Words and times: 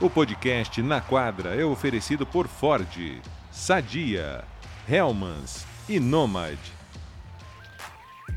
O 0.00 0.08
podcast 0.08 0.80
Na 0.80 1.00
Quadra 1.00 1.60
é 1.60 1.64
oferecido 1.64 2.24
por 2.24 2.46
Ford, 2.46 3.20
Sadia, 3.50 4.44
Helmans 4.88 5.66
e 5.88 5.98
Nomad. 5.98 6.56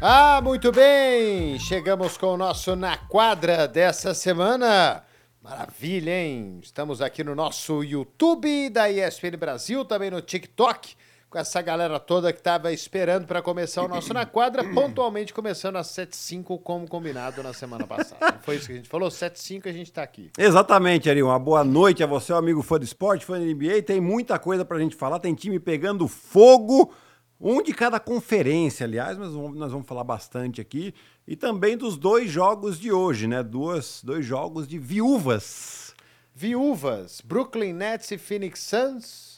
Ah, 0.01 0.41
muito 0.41 0.71
bem! 0.71 1.59
Chegamos 1.59 2.17
com 2.17 2.33
o 2.33 2.37
nosso 2.37 2.75
Na 2.75 2.97
Quadra 2.97 3.67
dessa 3.67 4.15
semana. 4.15 5.03
Maravilha, 5.39 6.09
hein? 6.09 6.59
Estamos 6.63 6.99
aqui 6.99 7.23
no 7.23 7.35
nosso 7.35 7.83
YouTube 7.83 8.71
da 8.71 8.89
ESPN 8.89 9.37
Brasil, 9.37 9.85
também 9.85 10.09
no 10.09 10.19
TikTok 10.19 10.95
com 11.31 11.39
essa 11.39 11.61
galera 11.61 11.97
toda 11.97 12.33
que 12.33 12.39
estava 12.39 12.73
esperando 12.73 13.25
para 13.25 13.41
começar 13.41 13.83
o 13.83 13.87
nosso 13.87 14.13
Na 14.13 14.25
Quadra, 14.25 14.65
pontualmente 14.73 15.33
começando 15.33 15.77
às 15.77 15.87
7h05, 15.87 16.61
como 16.61 16.85
combinado 16.85 17.41
na 17.41 17.53
semana 17.53 17.87
passada. 17.87 18.37
Foi 18.43 18.57
isso 18.57 18.67
que 18.67 18.73
a 18.73 18.75
gente 18.75 18.89
falou? 18.89 19.07
7h05 19.07 19.65
a 19.65 19.71
gente 19.71 19.87
está 19.87 20.03
aqui. 20.03 20.29
Exatamente, 20.37 21.09
Ari. 21.09 21.23
Uma 21.23 21.39
boa 21.39 21.63
noite 21.63 22.03
a 22.03 22.05
você, 22.05 22.33
amigo 22.33 22.61
fã 22.61 22.77
do 22.77 22.83
esporte, 22.83 23.25
fã 23.25 23.39
da 23.39 23.45
NBA. 23.45 23.81
Tem 23.81 24.01
muita 24.01 24.37
coisa 24.37 24.65
para 24.65 24.75
a 24.75 24.79
gente 24.81 24.93
falar, 24.93 25.19
tem 25.19 25.33
time 25.33 25.57
pegando 25.57 26.05
fogo. 26.05 26.93
Um 27.39 27.63
de 27.63 27.73
cada 27.73 27.97
conferência, 27.97 28.85
aliás, 28.85 29.17
mas 29.17 29.31
nós 29.31 29.71
vamos 29.71 29.87
falar 29.87 30.03
bastante 30.03 30.59
aqui. 30.59 30.93
E 31.25 31.37
também 31.37 31.77
dos 31.77 31.97
dois 31.97 32.29
jogos 32.29 32.77
de 32.77 32.91
hoje, 32.91 33.25
né? 33.25 33.41
Duas, 33.41 34.01
dois 34.03 34.25
jogos 34.25 34.67
de 34.67 34.77
viúvas. 34.77 35.95
Viúvas, 36.35 37.21
Brooklyn 37.21 37.71
Nets 37.71 38.11
e 38.11 38.17
Phoenix 38.17 38.59
Suns 38.59 39.30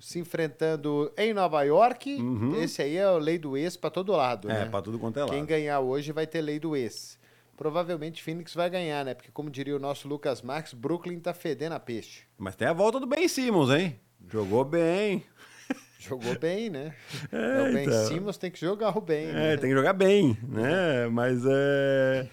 se 0.00 0.18
enfrentando 0.18 1.12
em 1.16 1.34
Nova 1.34 1.62
York. 1.62 2.14
Uhum. 2.14 2.60
Esse 2.60 2.82
aí 2.82 2.96
é 2.96 3.04
a 3.04 3.12
lei 3.12 3.38
do 3.38 3.56
ex 3.56 3.76
para 3.76 3.90
todo 3.90 4.12
lado, 4.12 4.50
é, 4.50 4.64
né? 4.64 4.64
para 4.64 4.82
tudo 4.82 4.98
quanto 4.98 5.18
é 5.18 5.20
lado. 5.20 5.32
Quem 5.32 5.44
ganhar 5.44 5.80
hoje 5.80 6.10
vai 6.10 6.26
ter 6.26 6.40
lei 6.40 6.58
do 6.58 6.74
ex. 6.74 7.18
Provavelmente 7.56 8.22
Phoenix 8.22 8.54
vai 8.54 8.70
ganhar, 8.70 9.04
né? 9.04 9.12
Porque 9.12 9.30
como 9.30 9.50
diria 9.50 9.76
o 9.76 9.78
nosso 9.78 10.08
Lucas 10.08 10.40
Marques, 10.40 10.72
Brooklyn 10.72 11.20
tá 11.20 11.34
fedendo 11.34 11.74
a 11.74 11.80
peixe. 11.80 12.22
Mas 12.38 12.56
tem 12.56 12.66
a 12.66 12.72
volta 12.72 12.98
do 12.98 13.06
Ben 13.06 13.28
Simmons, 13.28 13.68
hein? 13.68 14.00
Jogou 14.26 14.64
bem. 14.64 15.22
Jogou 16.00 16.38
bem, 16.38 16.70
né? 16.70 16.94
É, 17.30 17.68
o 17.68 17.72
Ben 17.74 17.84
então. 17.84 18.06
Simmons 18.06 18.38
tem 18.38 18.50
que 18.50 18.58
jogar 18.58 18.96
o 18.96 19.00
bem. 19.02 19.28
É, 19.28 19.32
né? 19.32 19.56
tem 19.58 19.68
que 19.68 19.76
jogar 19.76 19.92
bem, 19.92 20.38
né? 20.42 21.06
Mas 21.08 21.42
é. 21.46 22.26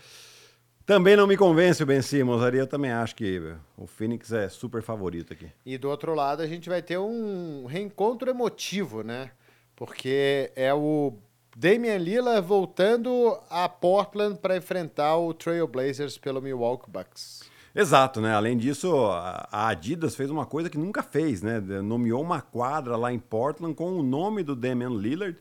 Também 0.87 1.17
não 1.17 1.27
me 1.27 1.35
convence 1.35 1.83
o 1.83 1.85
Ben 1.85 2.01
Simmons, 2.01 2.41
Ari. 2.41 2.59
Eu 2.59 2.65
também 2.65 2.93
acho 2.93 3.13
que 3.13 3.41
o 3.75 3.85
Phoenix 3.85 4.31
é 4.31 4.47
super 4.47 4.81
favorito 4.81 5.33
aqui. 5.33 5.51
E 5.65 5.77
do 5.77 5.89
outro 5.89 6.15
lado, 6.15 6.41
a 6.41 6.47
gente 6.47 6.69
vai 6.69 6.81
ter 6.81 6.97
um 6.97 7.65
reencontro 7.65 8.29
emotivo, 8.29 9.03
né? 9.03 9.31
Porque 9.75 10.49
é 10.55 10.73
o 10.73 11.13
Damian 11.57 11.97
Lillard 11.97 12.47
voltando 12.47 13.37
a 13.49 13.67
Portland 13.67 14.39
para 14.39 14.55
enfrentar 14.55 15.17
o 15.17 15.33
Trail 15.33 15.67
Blazers 15.67 16.17
pelo 16.17 16.41
Milwaukee 16.41 16.89
Bucks. 16.89 17.43
Exato, 17.75 18.21
né? 18.21 18.33
Além 18.33 18.57
disso, 18.57 18.95
a 19.11 19.67
Adidas 19.67 20.15
fez 20.15 20.31
uma 20.31 20.45
coisa 20.45 20.69
que 20.69 20.77
nunca 20.77 21.03
fez, 21.03 21.41
né? 21.41 21.59
Nomeou 21.59 22.23
uma 22.23 22.39
quadra 22.39 22.95
lá 22.95 23.11
em 23.11 23.19
Portland 23.19 23.75
com 23.75 23.91
o 23.91 24.01
nome 24.01 24.41
do 24.41 24.55
Damian 24.55 24.91
Lillard, 24.91 25.37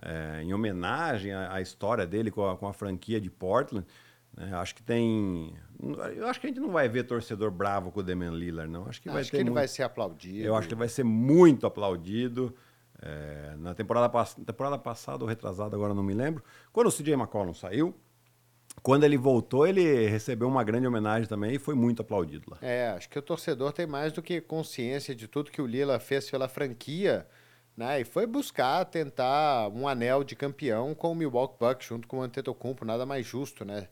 é, 0.00 0.40
em 0.42 0.54
homenagem 0.54 1.34
à, 1.34 1.52
à, 1.52 1.60
história 1.60 2.06
dele 2.06 2.30
com 2.30 2.48
a, 2.48 2.56
com 2.56 2.66
a 2.66 2.72
franquia 2.72 3.20
de 3.20 3.28
Portland. 3.28 3.86
É, 4.38 4.52
acho 4.54 4.74
que 4.74 4.82
tem. 4.82 5.54
Eu 6.14 6.26
acho 6.26 6.40
que 6.40 6.46
a 6.46 6.50
gente 6.50 6.60
não 6.60 6.70
vai 6.70 6.88
ver 6.88 7.04
torcedor 7.04 7.50
bravo 7.50 7.90
com 7.90 8.00
o 8.00 8.02
Damian 8.02 8.32
Lillard, 8.32 8.70
não. 8.70 8.86
Acho 8.86 9.00
que, 9.00 9.08
vai 9.08 9.22
acho 9.22 9.30
que 9.30 9.36
ele 9.36 9.44
muito... 9.44 9.54
vai 9.54 9.68
ser 9.68 9.82
aplaudido. 9.82 10.46
Eu 10.46 10.54
acho 10.54 10.68
que 10.68 10.74
ele 10.74 10.78
vai 10.78 10.88
ser 10.88 11.04
muito 11.04 11.66
aplaudido. 11.66 12.54
É, 13.00 13.54
na 13.58 13.74
temporada, 13.74 14.08
pass... 14.08 14.34
temporada 14.34 14.78
passada 14.78 15.22
ou 15.22 15.28
retrasada, 15.28 15.76
agora 15.76 15.94
não 15.94 16.02
me 16.02 16.14
lembro. 16.14 16.42
Quando 16.72 16.88
o 16.88 16.92
CJ 16.92 17.14
McCollum 17.14 17.54
saiu, 17.54 17.94
quando 18.82 19.04
ele 19.04 19.16
voltou, 19.16 19.66
ele 19.66 20.06
recebeu 20.06 20.48
uma 20.48 20.64
grande 20.64 20.86
homenagem 20.86 21.28
também 21.28 21.54
e 21.54 21.58
foi 21.58 21.74
muito 21.74 22.02
aplaudido 22.02 22.46
lá. 22.50 22.58
É, 22.60 22.88
acho 22.90 23.08
que 23.08 23.18
o 23.18 23.22
torcedor 23.22 23.72
tem 23.72 23.86
mais 23.86 24.12
do 24.12 24.22
que 24.22 24.40
consciência 24.40 25.14
de 25.14 25.28
tudo 25.28 25.50
que 25.50 25.60
o 25.60 25.66
Lila 25.66 25.98
fez 25.98 26.30
pela 26.30 26.48
franquia. 26.48 27.26
Né, 27.76 28.00
e 28.00 28.04
foi 28.06 28.26
buscar 28.26 28.86
tentar 28.86 29.68
um 29.68 29.86
anel 29.86 30.24
de 30.24 30.34
campeão 30.34 30.94
com 30.94 31.12
o 31.12 31.14
Milwaukee 31.14 31.58
Bucks 31.60 31.86
junto 31.86 32.08
com 32.08 32.20
o 32.20 32.22
Antetokounmpo, 32.22 32.86
nada 32.86 33.04
mais 33.04 33.26
justo, 33.26 33.66
né? 33.66 33.86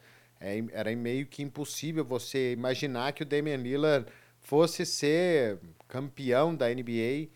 É, 0.45 0.63
era 0.73 0.95
meio 0.95 1.27
que 1.27 1.43
impossível 1.43 2.05
você 2.05 2.53
imaginar 2.53 3.13
que 3.13 3.23
o 3.23 3.27
Damian 3.27 3.57
Lillard 3.57 4.07
fosse 4.41 4.85
ser 4.85 5.59
campeão 5.89 6.55
da 6.55 6.69
NBA 6.69 7.29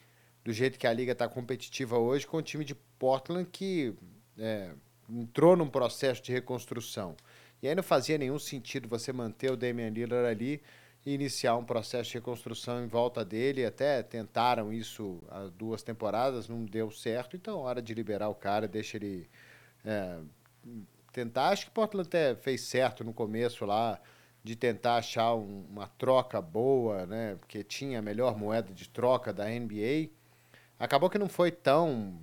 do 0.44 0.52
jeito 0.52 0.78
que 0.78 0.86
a 0.86 0.92
liga 0.92 1.12
está 1.12 1.26
competitiva 1.26 1.98
hoje 1.98 2.26
com 2.26 2.36
o 2.36 2.42
time 2.42 2.66
de 2.66 2.74
Portland 2.98 3.48
que 3.50 3.94
é, 4.38 4.72
entrou 5.08 5.56
num 5.56 5.68
processo 5.68 6.22
de 6.22 6.30
reconstrução. 6.32 7.16
E 7.62 7.68
aí 7.68 7.74
não 7.74 7.82
fazia 7.82 8.18
nenhum 8.18 8.38
sentido 8.38 8.86
você 8.86 9.10
manter 9.10 9.50
o 9.50 9.56
Damian 9.56 9.88
Lillard 9.88 10.28
ali 10.28 10.60
e 11.06 11.14
iniciar 11.14 11.56
um 11.56 11.64
processo 11.64 12.10
de 12.10 12.18
reconstrução 12.18 12.84
em 12.84 12.86
volta 12.86 13.24
dele. 13.24 13.64
Até 13.64 14.02
tentaram 14.02 14.70
isso 14.70 15.18
há 15.30 15.44
duas 15.46 15.82
temporadas, 15.82 16.46
não 16.46 16.62
deu 16.62 16.90
certo. 16.90 17.36
Então, 17.36 17.60
hora 17.60 17.80
de 17.80 17.94
liberar 17.94 18.28
o 18.28 18.34
cara, 18.34 18.68
deixa 18.68 18.98
ele 18.98 19.28
é, 19.82 20.18
tentar. 21.18 21.48
Acho 21.48 21.66
que 21.66 21.72
Portland 21.72 22.06
até 22.06 22.34
fez 22.36 22.60
certo 22.60 23.02
no 23.02 23.12
começo 23.12 23.64
lá 23.66 24.00
de 24.44 24.54
tentar 24.54 24.96
achar 24.96 25.34
um, 25.34 25.64
uma 25.68 25.88
troca 25.88 26.40
boa, 26.40 27.06
né? 27.06 27.36
Porque 27.40 27.64
tinha 27.64 27.98
a 27.98 28.02
melhor 28.02 28.36
moeda 28.38 28.72
de 28.72 28.88
troca 28.88 29.32
da 29.32 29.46
NBA. 29.46 30.10
Acabou 30.78 31.10
que 31.10 31.18
não 31.18 31.28
foi 31.28 31.50
tão 31.50 32.20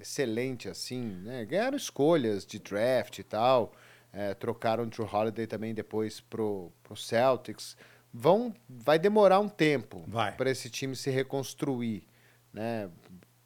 excelente 0.00 0.68
assim, 0.68 1.02
né? 1.22 1.44
Ganharam 1.44 1.76
escolhas 1.76 2.46
de 2.46 2.58
draft 2.58 3.18
e 3.18 3.22
tal. 3.22 3.72
É, 4.10 4.32
trocaram 4.32 4.84
o 4.84 4.86
Drew 4.86 5.06
Holiday 5.06 5.46
também 5.46 5.74
depois 5.74 6.20
pro, 6.20 6.72
pro 6.82 6.96
Celtics. 6.96 7.76
Vão, 8.10 8.54
vai 8.66 8.98
demorar 8.98 9.38
um 9.40 9.48
tempo 9.48 10.02
para 10.38 10.50
esse 10.50 10.70
time 10.70 10.96
se 10.96 11.10
reconstruir, 11.10 12.02
né? 12.50 12.88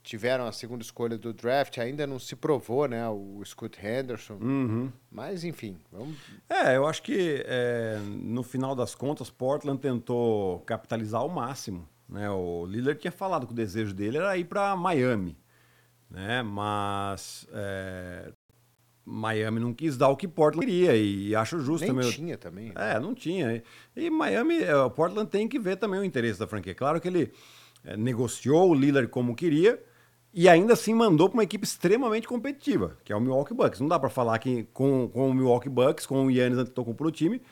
Tiveram 0.03 0.47
a 0.47 0.53
segunda 0.53 0.83
escolha 0.83 1.17
do 1.17 1.33
draft, 1.33 1.79
ainda 1.79 2.07
não 2.07 2.19
se 2.19 2.35
provou, 2.35 2.87
né? 2.87 3.09
O 3.09 3.41
Scott 3.45 3.79
Henderson. 3.85 4.35
Uhum. 4.35 4.93
Mas, 5.11 5.45
enfim, 5.45 5.79
vamos... 5.91 6.17
É, 6.49 6.77
eu 6.77 6.87
acho 6.87 7.03
que 7.03 7.45
é, 7.47 7.99
no 8.05 8.43
final 8.43 8.75
das 8.75 8.95
contas, 8.95 9.31
Portland 9.31 9.81
tentou 9.81 10.61
capitalizar 10.61 11.21
ao 11.21 11.29
máximo. 11.29 11.89
Né? 12.09 12.29
O 12.31 12.67
Lillard 12.67 13.01
tinha 13.01 13.13
falado 13.13 13.47
que 13.47 13.53
o 13.53 13.57
desejo 13.57 13.95
dele 13.95 14.19
era 14.19 14.37
ir 14.37 14.45
para 14.45 14.77
Miami, 14.77 15.37
né? 16.11 16.43
Mas 16.43 17.47
é, 17.53 18.33
Miami 19.05 19.61
não 19.61 19.73
quis 19.73 19.97
dar 19.97 20.09
o 20.09 20.17
que 20.17 20.29
Portland 20.29 20.67
queria 20.67 20.95
e 20.95 21.35
acho 21.35 21.59
justo 21.59 21.85
Nem 21.85 21.95
também. 21.95 22.05
Não 22.05 22.13
tinha 22.13 22.37
também. 22.37 22.67
Né? 22.67 22.75
É, 22.77 23.01
não 23.01 23.15
tinha. 23.15 23.63
E 23.97 24.11
Miami, 24.11 24.59
é, 24.63 24.89
Portland 24.91 25.31
tem 25.31 25.49
que 25.49 25.59
ver 25.59 25.77
também 25.77 26.01
o 26.01 26.05
interesse 26.05 26.39
da 26.39 26.47
franquia. 26.47 26.75
Claro 26.75 27.01
que 27.01 27.09
ele 27.09 27.33
é, 27.85 27.97
negociou 27.97 28.71
o 28.71 28.75
Lillard 28.75 29.09
como 29.09 29.35
queria, 29.35 29.83
e 30.35 30.49
ainda 30.49 30.73
assim 30.73 30.95
mandou 30.95 31.29
para 31.29 31.37
uma 31.37 31.45
equipe 31.45 31.65
extremamente 31.65 32.27
competitiva, 32.27 32.97
que 33.05 33.13
é 33.13 33.17
o 33.17 33.21
Milwaukee 33.21 33.53
Bucks. 33.55 33.81
Não 33.81 33.89
dá 33.89 33.99
para 33.99 34.09
falar 34.09 34.39
que 34.39 34.65
com, 34.73 35.09
com 35.09 35.29
o 35.29 35.35
Milwaukee 35.35 35.69
Bucks, 35.69 36.07
com 36.07 36.27
o 36.27 36.31
Yannis 36.31 36.59
Antetokounmpo 36.59 37.05
no 37.05 37.11
time, 37.11 37.43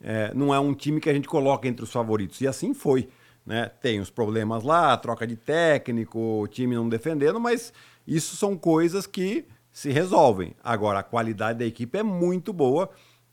é, 0.00 0.32
não 0.34 0.52
é 0.52 0.58
um 0.58 0.74
time 0.74 1.00
que 1.00 1.08
a 1.08 1.14
gente 1.14 1.28
coloca 1.28 1.68
entre 1.68 1.84
os 1.84 1.92
favoritos. 1.92 2.40
E 2.40 2.48
assim 2.48 2.74
foi. 2.74 3.08
Né? 3.46 3.70
Tem 3.80 4.00
os 4.00 4.10
problemas 4.10 4.62
lá, 4.62 4.96
troca 4.96 5.26
de 5.26 5.36
técnico, 5.36 6.18
o 6.18 6.48
time 6.48 6.74
não 6.74 6.88
defendendo, 6.88 7.38
mas 7.38 7.72
isso 8.06 8.36
são 8.36 8.56
coisas 8.56 9.06
que 9.06 9.44
se 9.70 9.90
resolvem. 9.90 10.54
Agora, 10.62 11.00
a 11.00 11.02
qualidade 11.02 11.58
da 11.58 11.64
equipe 11.64 11.98
é 11.98 12.02
muito 12.02 12.52
boa 12.52 12.90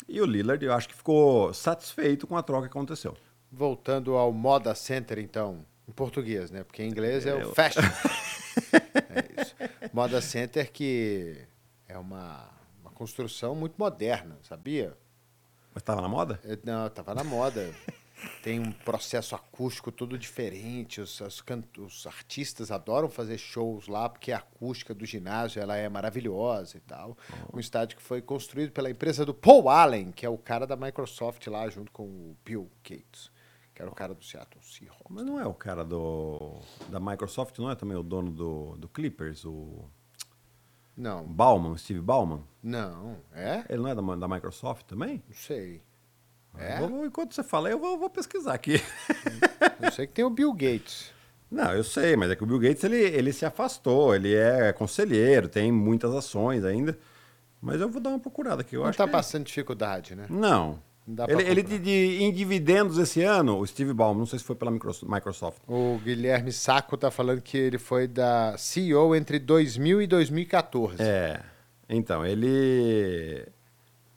e 0.07 0.19
o 0.21 0.25
Lillard, 0.25 0.63
eu 0.63 0.73
acho 0.73 0.89
que 0.89 0.95
ficou 0.95 1.53
satisfeito 1.53 2.27
com 2.27 2.35
a 2.35 2.43
troca 2.43 2.67
que 2.67 2.77
aconteceu. 2.77 3.15
Voltando 3.51 4.15
ao 4.15 4.31
Moda 4.31 4.75
Center, 4.75 5.19
então, 5.19 5.65
em 5.87 5.91
português, 5.91 6.51
né? 6.51 6.63
Porque 6.63 6.83
em 6.83 6.89
inglês 6.89 7.25
é, 7.25 7.29
é 7.29 7.45
o 7.45 7.53
Fashion. 7.53 7.81
é 9.15 9.41
isso. 9.41 9.55
Moda 9.93 10.21
Center 10.21 10.71
que 10.71 11.45
é 11.87 11.97
uma, 11.97 12.49
uma 12.81 12.91
construção 12.91 13.55
muito 13.55 13.75
moderna, 13.77 14.37
sabia? 14.43 14.97
Mas 15.73 15.81
estava 15.81 16.01
na 16.01 16.09
moda? 16.09 16.39
É, 16.43 16.57
não, 16.63 16.87
estava 16.87 17.15
na 17.15 17.23
moda. 17.23 17.73
Tem 18.43 18.59
um 18.59 18.71
processo 18.71 19.33
acústico 19.33 19.91
todo 19.91 20.17
diferente. 20.17 21.01
Os, 21.01 21.19
os, 21.21 21.43
os, 21.79 22.05
artistas 22.05 22.69
adoram 22.69 23.09
fazer 23.09 23.37
shows 23.37 23.87
lá 23.87 24.07
porque 24.07 24.31
a 24.31 24.37
acústica 24.37 24.93
do 24.93 25.05
ginásio 25.05 25.61
ela 25.61 25.75
é 25.75 25.89
maravilhosa 25.89 26.77
e 26.77 26.81
tal. 26.81 27.17
Oh. 27.49 27.57
Um 27.57 27.59
estádio 27.59 27.97
que 27.97 28.03
foi 28.03 28.21
construído 28.21 28.71
pela 28.71 28.91
empresa 28.91 29.25
do 29.25 29.33
Paul 29.33 29.69
Allen, 29.69 30.11
que 30.11 30.25
é 30.25 30.29
o 30.29 30.37
cara 30.37 30.67
da 30.67 30.75
Microsoft 30.75 31.47
lá 31.47 31.67
junto 31.69 31.91
com 31.91 32.03
o 32.03 32.37
Bill 32.45 32.69
Gates 32.83 33.30
que 33.81 33.83
era 33.83 33.91
o 33.91 33.95
cara 33.95 34.13
do 34.13 34.23
Seattle 34.23 34.63
Seahawks. 34.63 35.05
Mas 35.09 35.25
não 35.25 35.39
é 35.39 35.45
o 35.45 35.53
cara 35.53 35.83
do 35.83 36.59
da 36.89 36.99
Microsoft, 36.99 37.57
não 37.57 37.69
é 37.69 37.75
também 37.75 37.97
o 37.97 38.03
dono 38.03 38.31
do, 38.31 38.77
do 38.77 38.87
Clippers, 38.87 39.43
o 39.43 39.89
não. 40.95 41.25
Bauman, 41.25 41.77
Steve 41.77 42.01
Bauman? 42.01 42.43
Não, 42.61 43.17
é? 43.33 43.65
Ele 43.69 43.81
não 43.81 43.89
é 43.89 43.95
da, 43.95 44.01
da 44.15 44.27
Microsoft 44.27 44.85
também? 44.85 45.23
Não 45.27 45.35
sei. 45.35 45.81
Ah, 46.53 46.63
é? 46.63 46.79
Vou, 46.79 47.05
enquanto 47.05 47.33
você 47.33 47.43
fala, 47.43 47.69
eu 47.69 47.79
vou, 47.79 47.97
vou 47.97 48.09
pesquisar 48.09 48.53
aqui. 48.53 48.81
Eu 49.81 49.91
sei 49.91 50.05
que 50.05 50.13
tem 50.13 50.23
o 50.23 50.29
Bill 50.29 50.53
Gates. 50.53 51.11
Não, 51.49 51.73
eu 51.73 51.83
sei, 51.83 52.15
mas 52.15 52.29
é 52.29 52.35
que 52.35 52.43
o 52.43 52.47
Bill 52.47 52.59
Gates 52.59 52.83
ele, 52.83 52.97
ele 52.97 53.33
se 53.33 53.45
afastou, 53.45 54.13
ele 54.13 54.35
é 54.35 54.71
conselheiro, 54.73 55.49
tem 55.49 55.71
muitas 55.71 56.13
ações 56.13 56.63
ainda. 56.63 56.97
Mas 57.59 57.81
eu 57.81 57.89
vou 57.89 58.01
dar 58.01 58.09
uma 58.09 58.19
procurada 58.19 58.61
aqui. 58.61 58.75
Eu 58.75 58.81
não 58.81 58.89
acho 58.89 58.97
tá 58.97 59.05
que... 59.05 59.11
passando 59.11 59.45
dificuldade, 59.45 60.15
né? 60.15 60.27
Não, 60.29 60.81
Ele, 61.27 61.43
ele 61.43 61.63
de, 61.63 61.79
de, 61.79 62.23
em 62.23 62.31
dividendos 62.31 62.97
esse 62.97 63.21
ano, 63.21 63.59
o 63.59 63.67
Steve 63.67 63.93
Ballmer, 63.93 64.19
não 64.19 64.25
sei 64.25 64.39
se 64.39 64.45
foi 64.45 64.55
pela 64.55 64.71
Microsoft. 64.71 65.59
O 65.67 65.99
Guilherme 66.03 66.51
Saco 66.51 66.97
tá 66.97 67.11
falando 67.11 67.41
que 67.41 67.57
ele 67.57 67.77
foi 67.77 68.07
da 68.07 68.55
CEO 68.57 69.15
entre 69.15 69.39
2000 69.39 70.01
e 70.01 70.07
2014. 70.07 71.01
É. 71.01 71.41
Então, 71.89 72.25
ele. 72.25 73.45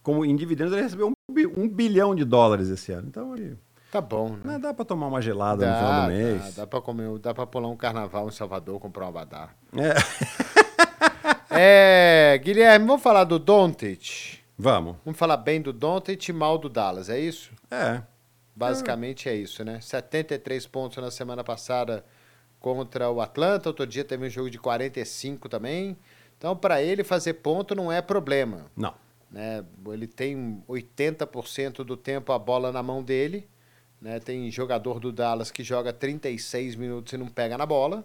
Como 0.02 0.24
em 0.24 0.36
dividendos, 0.36 0.72
ele 0.72 0.82
recebeu 0.82 1.08
um, 1.08 1.14
um 1.56 1.68
bilhão 1.68 2.14
de 2.14 2.24
dólares 2.24 2.68
esse 2.68 2.92
ano. 2.92 3.08
Então, 3.08 3.34
ele. 3.34 3.56
Tá 3.90 4.00
bom, 4.00 4.36
né? 4.44 4.58
Dá 4.58 4.74
pra 4.74 4.84
tomar 4.84 5.06
uma 5.06 5.22
gelada 5.22 5.64
dá, 5.64 5.70
no 5.70 5.78
final 5.78 6.02
do 6.02 6.08
mês. 6.08 6.54
Dá, 6.54 6.62
dá 6.62 6.66
pra 6.66 6.80
comer, 6.80 7.18
dá 7.18 7.32
pra 7.32 7.46
pular 7.46 7.68
um 7.68 7.76
carnaval 7.76 8.26
em 8.26 8.32
Salvador, 8.32 8.80
comprar 8.80 9.06
um 9.06 9.08
abadá. 9.08 9.50
É. 9.76 9.94
é, 12.34 12.38
Guilherme, 12.38 12.86
vamos 12.86 13.02
falar 13.02 13.22
do 13.22 13.38
Doncic. 13.38 14.43
Vamos. 14.56 14.96
Vamos 15.04 15.18
falar 15.18 15.36
bem 15.36 15.60
do 15.60 15.72
Doncic 15.72 16.28
e 16.28 16.32
mal 16.32 16.58
do 16.58 16.68
Dallas, 16.68 17.08
é 17.08 17.18
isso? 17.18 17.52
É. 17.70 18.02
Basicamente 18.54 19.28
é. 19.28 19.32
é 19.32 19.36
isso, 19.36 19.64
né? 19.64 19.80
73 19.80 20.66
pontos 20.66 21.02
na 21.02 21.10
semana 21.10 21.42
passada 21.42 22.04
contra 22.60 23.10
o 23.10 23.20
Atlanta, 23.20 23.68
outro 23.68 23.86
dia 23.86 24.04
teve 24.04 24.26
um 24.26 24.30
jogo 24.30 24.48
de 24.48 24.58
45 24.58 25.48
também. 25.48 25.96
Então, 26.38 26.56
para 26.56 26.82
ele 26.82 27.02
fazer 27.02 27.34
ponto 27.34 27.74
não 27.74 27.90
é 27.90 28.00
problema. 28.00 28.66
Não. 28.76 28.94
Né? 29.30 29.64
Ele 29.92 30.06
tem 30.06 30.62
80% 30.68 31.84
do 31.84 31.96
tempo 31.96 32.32
a 32.32 32.38
bola 32.38 32.70
na 32.70 32.82
mão 32.82 33.02
dele. 33.02 33.48
Né? 34.00 34.20
Tem 34.20 34.50
jogador 34.50 35.00
do 35.00 35.10
Dallas 35.10 35.50
que 35.50 35.64
joga 35.64 35.92
36 35.92 36.76
minutos 36.76 37.12
e 37.12 37.16
não 37.16 37.26
pega 37.26 37.58
na 37.58 37.66
bola. 37.66 38.04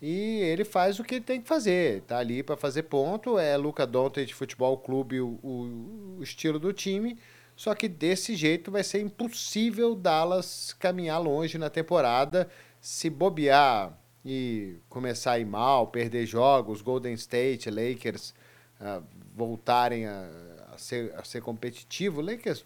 E 0.00 0.40
ele 0.40 0.64
faz 0.64 1.00
o 1.00 1.04
que 1.04 1.20
tem 1.20 1.40
que 1.40 1.48
fazer. 1.48 2.02
Tá 2.02 2.18
ali 2.18 2.42
para 2.42 2.56
fazer 2.56 2.84
ponto. 2.84 3.38
É 3.38 3.56
Luca 3.56 3.86
Doncic 3.86 4.32
Futebol 4.32 4.78
Clube 4.78 5.20
o, 5.20 5.38
o, 5.42 6.16
o, 6.18 6.22
estilo 6.22 6.58
do 6.58 6.72
time. 6.72 7.18
Só 7.56 7.74
que 7.74 7.88
desse 7.88 8.36
jeito 8.36 8.70
vai 8.70 8.84
ser 8.84 9.00
impossível 9.00 9.96
Dallas 9.96 10.72
caminhar 10.78 11.20
longe 11.20 11.58
na 11.58 11.68
temporada. 11.68 12.48
Se 12.80 13.10
bobear 13.10 13.98
e 14.24 14.76
começar 14.88 15.32
a 15.32 15.38
ir 15.40 15.44
mal, 15.44 15.88
perder 15.88 16.26
jogos, 16.26 16.80
Golden 16.80 17.14
State, 17.14 17.68
Lakers 17.68 18.32
uh, 18.80 19.02
voltarem 19.34 20.06
a, 20.06 20.28
a, 20.72 20.78
ser, 20.78 21.12
a 21.16 21.24
ser 21.24 21.42
competitivo. 21.42 22.20
Lakers 22.20 22.64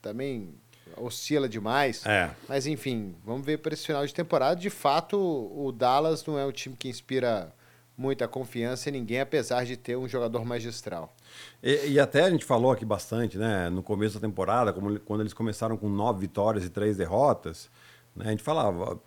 também 0.00 0.52
oscila 0.96 1.48
demais. 1.48 2.04
É. 2.06 2.30
Mas 2.48 2.66
enfim, 2.66 3.14
vamos 3.24 3.44
ver 3.44 3.58
para 3.58 3.74
esse 3.74 3.86
final 3.86 4.06
de 4.06 4.14
temporada. 4.14 4.56
De 4.56 4.70
fato, 4.70 5.16
o 5.16 5.72
Dallas 5.72 6.24
não 6.26 6.38
é 6.38 6.44
um 6.44 6.52
time 6.52 6.76
que 6.76 6.88
inspira 6.88 7.52
muita 7.96 8.26
confiança 8.26 8.88
em 8.88 8.92
ninguém, 8.92 9.20
apesar 9.20 9.64
de 9.64 9.76
ter 9.76 9.96
um 9.96 10.08
jogador 10.08 10.44
magistral. 10.44 11.14
E, 11.62 11.92
e, 11.92 12.00
até 12.00 12.24
a 12.24 12.30
gente 12.30 12.44
falou 12.44 12.72
aqui 12.72 12.84
bastante, 12.84 13.38
né, 13.38 13.70
no 13.70 13.82
começo 13.82 14.14
da 14.18 14.26
temporada, 14.26 14.72
como, 14.72 14.98
quando 15.00 15.20
eles 15.20 15.32
começaram 15.32 15.76
com 15.76 15.88
nove 15.88 16.20
vitórias 16.20 16.64
e 16.64 16.70
três 16.70 16.96
derrotas, 16.96 17.70
né, 18.16 18.26
a 18.26 18.30
gente 18.30 18.42
falava, 18.42 18.98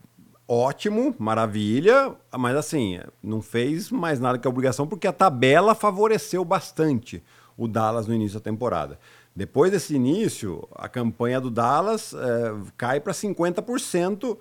ótimo, 0.48 1.16
maravilha, 1.18 2.16
mas 2.38 2.56
assim, 2.56 3.00
não 3.22 3.42
fez 3.42 3.92
mais 3.92 4.20
nada 4.20 4.38
que 4.38 4.48
a 4.48 4.50
obrigação, 4.50 4.88
porque 4.88 5.08
a 5.08 5.14
tabela 5.14 5.76
favoreceu 5.76 6.46
bastante 6.46 7.24
o 7.58 7.68
Dallas 7.68 8.08
no 8.08 8.14
início 8.14 8.40
da 8.40 8.44
temporada. 8.44 9.00
Depois 9.36 9.70
desse 9.72 9.94
início, 9.94 10.66
a 10.74 10.88
campanha 10.88 11.42
do 11.42 11.52
Dallas 11.52 12.14
é, 12.14 12.54
cai 12.78 13.02
para 13.02 13.12
50% 13.12 14.38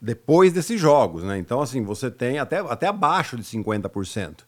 depois 0.00 0.52
desses 0.52 0.80
jogos, 0.80 1.24
né? 1.24 1.38
Então, 1.38 1.60
assim, 1.60 1.82
você 1.82 2.10
tem 2.10 2.38
até, 2.38 2.58
até 2.58 2.86
abaixo 2.86 3.36
de 3.36 3.42
50%. 3.42 4.44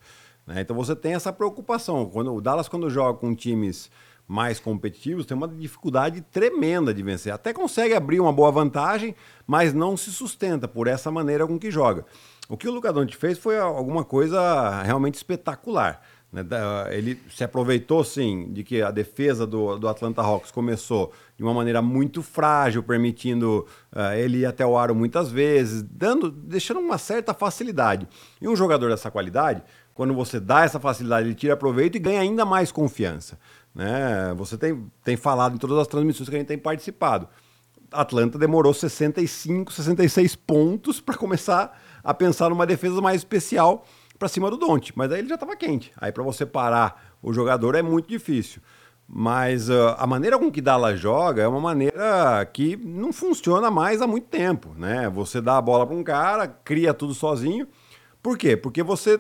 Né? 0.47 0.61
Então, 0.61 0.77
você 0.77 0.95
tem 0.95 1.15
essa 1.15 1.33
preocupação. 1.33 2.07
Quando, 2.07 2.33
o 2.33 2.41
Dallas, 2.41 2.69
quando 2.69 2.89
joga 2.89 3.19
com 3.19 3.35
times 3.35 3.91
mais 4.29 4.61
competitivos, 4.61 5.27
tem 5.27 5.37
uma 5.37 5.49
dificuldade 5.49 6.21
tremenda 6.21 6.93
de 6.95 7.03
vencer. 7.03 7.33
Até 7.33 7.53
consegue 7.53 7.95
abrir 7.95 8.21
uma 8.21 8.33
boa 8.33 8.53
vantagem, 8.53 9.17
mas 9.47 9.73
não 9.73 9.97
se 9.97 10.13
sustenta 10.13 10.69
por 10.69 10.87
essa 10.87 11.11
maneira 11.11 11.47
com 11.47 11.59
que 11.59 11.71
joga. 11.71 12.05
O 12.49 12.57
que 12.57 12.69
o 12.69 12.73
Luca 12.73 12.93
Doncic 12.93 13.19
fez 13.19 13.39
foi 13.39 13.59
alguma 13.59 14.05
coisa 14.05 14.83
realmente 14.83 15.15
espetacular. 15.15 16.01
Né? 16.33 16.43
Ele 16.91 17.21
se 17.31 17.43
aproveitou, 17.43 18.05
sim, 18.05 18.53
de 18.53 18.63
que 18.63 18.83
a 18.83 18.91
defesa 18.91 19.47
do, 19.47 19.79
do 19.79 19.89
Atlanta 19.89 20.21
Hawks 20.21 20.51
começou 20.51 21.13
de 21.37 21.43
uma 21.43 21.55
maneira 21.55 21.81
muito 21.81 22.23
frágil, 22.23 22.83
permitindo 22.83 23.67
uh, 23.93 24.13
ele 24.17 24.39
ir 24.39 24.47
até 24.47 24.65
o 24.67 24.77
aro 24.77 24.95
muitas 24.95 25.31
vezes, 25.31 25.83
dando, 25.83 26.31
deixando 26.31 26.81
uma 26.81 26.99
certa 26.99 27.33
facilidade. 27.33 28.07
E 28.41 28.49
um 28.49 28.55
jogador 28.55 28.91
dessa 28.91 29.11
qualidade, 29.11 29.63
quando 29.95 30.15
você 30.15 30.39
dá 30.39 30.65
essa 30.65 30.79
facilidade, 30.79 31.29
ele 31.29 31.35
tira 31.35 31.57
proveito 31.57 31.97
e 31.97 31.99
ganha 31.99 32.21
ainda 32.21 32.45
mais 32.45 32.71
confiança. 32.71 33.39
Né? 33.75 34.35
Você 34.37 34.59
tem, 34.59 34.87
tem 35.03 35.17
falado 35.17 35.55
em 35.55 35.59
todas 35.59 35.79
as 35.79 35.87
transmissões 35.87 36.29
que 36.29 36.35
a 36.35 36.39
gente 36.39 36.49
tem 36.49 36.59
participado. 36.59 37.29
Atlanta 37.91 38.39
demorou 38.39 38.75
65, 38.75 39.73
66 39.73 40.37
pontos 40.37 41.01
para 41.01 41.17
começar 41.17 41.81
a 42.05 42.13
pensar 42.13 42.51
numa 42.51 42.67
defesa 42.67 43.01
mais 43.01 43.17
especial 43.17 43.87
para 44.19 44.29
cima 44.29 44.51
do 44.51 44.57
Donte, 44.57 44.93
mas 44.97 45.13
aí 45.13 45.21
ele 45.21 45.29
já 45.29 45.35
estava 45.37 45.57
quente. 45.57 45.93
Aí 45.97 46.11
para 46.11 46.23
você 46.23 46.45
parar 46.45 47.15
o 47.23 47.33
jogador 47.33 47.75
é 47.75 47.83
muito 47.83 48.09
difícil. 48.09 48.61
Mas 49.09 49.71
uh, 49.71 49.95
a 49.97 50.07
maneira 50.07 50.39
com 50.39 50.51
que 50.51 50.61
Dallas 50.61 51.01
joga 51.01 51.43
é 51.43 51.49
uma 51.49 51.61
maneira 51.61 52.45
que 52.53 52.77
não 52.77 53.11
funciona 53.13 53.71
mais 53.71 54.03
há 54.03 54.07
muito 54.07 54.27
tempo, 54.27 54.75
né? 54.77 55.09
Você 55.09 55.41
dá 55.41 55.57
a 55.57 55.63
bola 55.63 55.87
para 55.87 55.97
um 55.97 56.05
cara, 56.05 56.47
cria 56.47 56.93
tudo 56.93 57.15
sozinho. 57.15 57.67
Por 58.23 58.37
quê? 58.37 58.55
Porque 58.55 58.83
você 58.83 59.19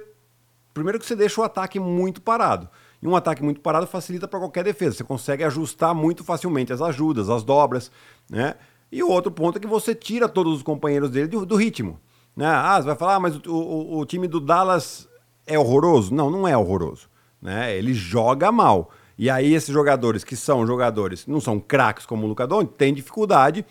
primeiro 0.74 0.98
que 0.98 1.06
você 1.06 1.16
deixa 1.16 1.40
o 1.40 1.44
ataque 1.44 1.80
muito 1.80 2.20
parado. 2.20 2.68
E 3.00 3.06
um 3.06 3.16
ataque 3.16 3.42
muito 3.42 3.60
parado 3.60 3.86
facilita 3.86 4.28
para 4.28 4.38
qualquer 4.38 4.64
defesa. 4.64 4.96
Você 4.96 5.04
consegue 5.04 5.44
ajustar 5.44 5.94
muito 5.94 6.22
facilmente 6.22 6.72
as 6.72 6.82
ajudas, 6.82 7.30
as 7.30 7.42
dobras, 7.42 7.90
né? 8.28 8.54
E 8.90 9.02
o 9.02 9.08
outro 9.08 9.30
ponto 9.30 9.58
é 9.58 9.60
que 9.60 9.66
você 9.66 9.94
tira 9.94 10.28
todos 10.28 10.56
os 10.56 10.62
companheiros 10.62 11.10
dele 11.10 11.28
do, 11.28 11.46
do 11.46 11.56
ritmo. 11.56 12.00
Né? 12.38 12.46
Ah, 12.46 12.80
você 12.80 12.86
vai 12.86 12.94
falar, 12.94 13.16
ah, 13.16 13.20
mas 13.20 13.34
o, 13.34 13.52
o, 13.52 13.98
o, 13.98 14.06
time 14.06 14.28
do 14.28 14.38
Dallas 14.38 15.08
é 15.44 15.58
horroroso? 15.58 16.14
Não, 16.14 16.30
não 16.30 16.46
é 16.46 16.56
horroroso. 16.56 17.08
Né? 17.42 17.76
Ele 17.76 17.92
joga 17.92 18.52
mal. 18.52 18.92
E 19.18 19.28
aí 19.28 19.52
esses 19.52 19.74
jogadores 19.74 20.22
que 20.22 20.36
são 20.36 20.64
jogadores, 20.64 21.26
não 21.26 21.40
são 21.40 21.58
craques 21.58 22.06
como 22.06 22.24
o 22.24 22.28
Luca 22.28 22.46
Doncic, 22.46 22.74
têm 22.74 22.94
dificuldade 22.94 23.66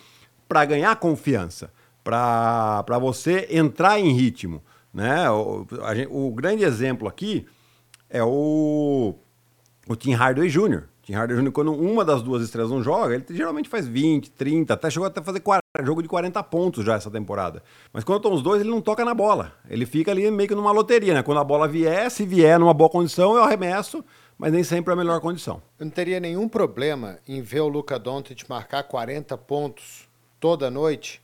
para 0.50 0.66
ganhar 0.66 0.94
confiança, 0.98 1.72
para 2.04 3.00
você 3.00 3.48
entrar 3.50 4.02
em 4.02 4.12
ritmo. 4.12 4.62
Né? 4.94 5.32
O, 5.32 5.66
gente, 5.96 6.10
o, 6.12 6.30
grande 6.32 6.66
exemplo 6.66 7.08
aqui 7.08 7.46
é 8.10 8.22
o, 8.22 9.16
o 9.88 9.96
Tim 9.96 10.12
Hardaway 10.12 10.50
Jr. 10.50 10.84
Tim 11.08 11.14
Hardaway 11.14 11.42
Jr., 11.42 11.52
quando 11.54 11.74
uma 11.74 12.04
das 12.04 12.22
duas 12.22 12.44
estrelas 12.44 12.70
não 12.70 12.84
joga, 12.84 13.16
ele 13.16 13.24
geralmente 13.30 13.70
faz 13.70 13.88
20, 13.88 14.30
30, 14.32 14.74
até 14.74 14.90
chegou 14.90 15.08
até 15.08 15.22
fazer 15.22 15.40
40 15.40 15.62
jogo 15.82 16.02
de 16.02 16.08
40 16.10 16.44
pontos 16.44 16.84
já 16.84 16.96
essa 16.96 17.10
temporada. 17.10 17.64
Mas 17.94 18.04
quando 18.04 18.18
estão 18.18 18.34
os 18.34 18.42
dois, 18.42 18.60
ele 18.60 18.70
não 18.70 18.82
toca 18.82 19.06
na 19.06 19.14
bola. 19.14 19.54
Ele 19.70 19.86
fica 19.86 20.12
ali 20.12 20.30
meio 20.30 20.50
que 20.50 20.56
numa 20.56 20.72
loteria, 20.74 21.14
né? 21.14 21.24
Quando 21.24 21.40
a 21.40 21.46
bola 21.46 21.66
vier, 21.66 22.12
se 22.12 22.26
vier 22.26 22.60
numa 22.60 22.74
boa 22.74 22.90
condição, 22.90 23.38
eu 23.38 23.44
arremesso, 23.44 24.04
mas 24.38 24.52
nem 24.52 24.66
sempre 24.66 24.92
é 24.92 24.96
a 24.96 24.98
melhor 24.98 25.22
condição. 25.22 25.62
Eu 25.80 25.86
não 25.86 25.92
teria 25.94 26.20
nenhum 26.20 26.50
problema 26.50 27.20
em 27.26 27.42
ver 27.42 27.62
o 27.62 27.70
Luca 27.70 27.98
Doncic 27.98 28.44
marcar 28.50 28.84
40 28.84 29.38
pontos 29.38 30.10
toda 30.42 30.70
noite, 30.70 31.22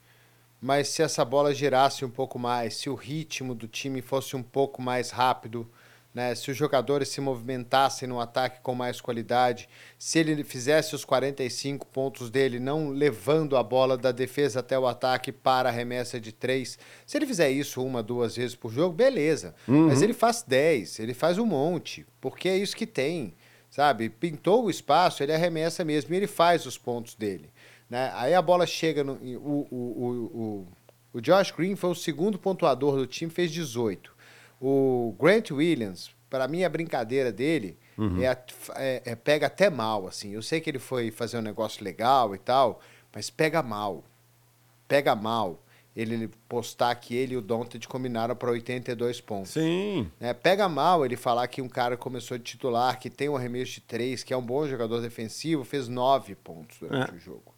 mas 0.62 0.88
se 0.88 1.04
essa 1.04 1.26
bola 1.26 1.54
girasse 1.54 2.06
um 2.06 2.10
pouco 2.10 2.40
mais, 2.40 2.78
se 2.78 2.90
o 2.90 2.96
ritmo 2.96 3.54
do 3.54 3.68
time 3.68 4.02
fosse 4.02 4.34
um 4.34 4.44
pouco 4.44 4.82
mais 4.82 5.12
rápido, 5.12 5.68
né? 6.14 6.36
Se 6.36 6.52
os 6.52 6.58
jogadores 6.58 7.10
se 7.10 7.20
movimentassem 7.20 8.08
no 8.08 8.20
ataque 8.20 8.62
com 8.62 8.76
mais 8.76 9.02
qualidade, 9.02 9.68
se 9.98 10.20
ele 10.20 10.44
fizesse 10.44 10.94
os 10.94 11.04
45 11.04 11.88
pontos 11.88 12.30
dele, 12.30 12.60
não 12.60 12.90
levando 12.90 13.58
a 13.58 13.64
bola 13.64 13.98
da 13.98 14.12
defesa 14.12 14.60
até 14.60 14.78
o 14.78 14.86
ataque 14.86 15.32
para 15.32 15.70
a 15.70 15.72
remessa 15.72 16.20
de 16.20 16.32
três, 16.32 16.78
se 17.06 17.18
ele 17.18 17.26
fizer 17.26 17.50
isso 17.50 17.84
uma, 17.84 18.04
duas 18.04 18.36
vezes 18.36 18.56
por 18.56 18.72
jogo, 18.72 18.94
beleza. 18.94 19.56
Uhum. 19.68 19.88
Mas 19.88 20.02
ele 20.02 20.14
faz 20.14 20.44
10, 20.44 21.00
ele 21.00 21.14
faz 21.14 21.40
um 21.40 21.46
monte, 21.46 22.06
porque 22.22 22.48
é 22.48 22.58
isso 22.58 22.76
que 22.76 22.86
tem, 22.86 23.34
sabe? 23.70 24.08
Pintou 24.08 24.66
o 24.66 24.70
espaço, 24.70 25.24
ele 25.24 25.34
arremessa 25.34 25.84
mesmo 25.84 26.14
e 26.14 26.18
ele 26.18 26.28
faz 26.28 26.68
os 26.68 26.78
pontos 26.78 27.16
dele. 27.16 27.50
Né? 27.90 28.12
Aí 28.16 28.34
a 28.34 28.42
bola 28.42 28.68
chega 28.68 29.04
no. 29.04 29.14
O, 29.14 29.68
o, 29.70 29.78
o, 29.78 30.08
o, 30.42 30.68
o 31.14 31.22
Josh 31.22 31.52
Green 31.52 31.76
foi 31.76 31.90
o 31.90 31.96
segundo 31.96 32.38
pontuador 32.40 32.96
do 32.96 33.08
time, 33.08 33.32
fez 33.32 33.52
18. 33.52 34.13
O 34.66 35.14
Grant 35.20 35.52
Williams, 35.52 36.12
para 36.30 36.48
mim, 36.48 36.64
a 36.64 36.70
brincadeira 36.70 37.34
dele 37.34 37.78
uhum. 37.98 38.24
é, 38.24 38.38
é, 38.78 39.02
é, 39.04 39.14
pega 39.14 39.48
até 39.48 39.70
mal, 39.70 40.08
assim. 40.08 40.32
Eu 40.32 40.42
sei 40.42 40.62
que 40.62 40.70
ele 40.70 40.80
foi 40.80 41.12
fazer 41.12 41.38
um 41.38 41.42
negócio 41.42 41.84
legal 41.84 42.34
e 42.34 42.38
tal, 42.38 42.80
mas 43.14 43.30
pega 43.30 43.62
mal. 43.62 44.06
Pega 44.88 45.14
mal 45.16 45.62
ele 45.94 46.30
postar 46.48 46.96
que 46.96 47.14
ele 47.14 47.34
e 47.34 47.38
o 47.38 47.42
Doncic 47.42 47.86
combinaram 47.88 48.38
para 48.38 48.52
82 48.52 49.20
pontos. 49.20 49.52
Sim. 49.52 50.10
É, 50.18 50.34
pega 50.34 50.70
mal 50.70 51.06
ele 51.06 51.18
falar 51.18 51.46
que 51.48 51.62
um 51.62 51.68
cara 51.68 51.98
começou 51.98 52.38
de 52.38 52.46
titular, 52.46 52.98
que 52.98 53.10
tem 53.10 53.28
um 53.28 53.36
arremesso 53.36 53.74
de 53.74 53.82
três, 53.82 54.24
que 54.24 54.34
é 54.34 54.38
um 54.38 54.42
bom 54.42 54.66
jogador 54.66 55.02
defensivo, 55.02 55.66
fez 55.66 55.90
nove 55.90 56.36
pontos 56.36 56.78
durante 56.80 57.12
é. 57.12 57.16
o 57.16 57.20
jogo. 57.20 57.54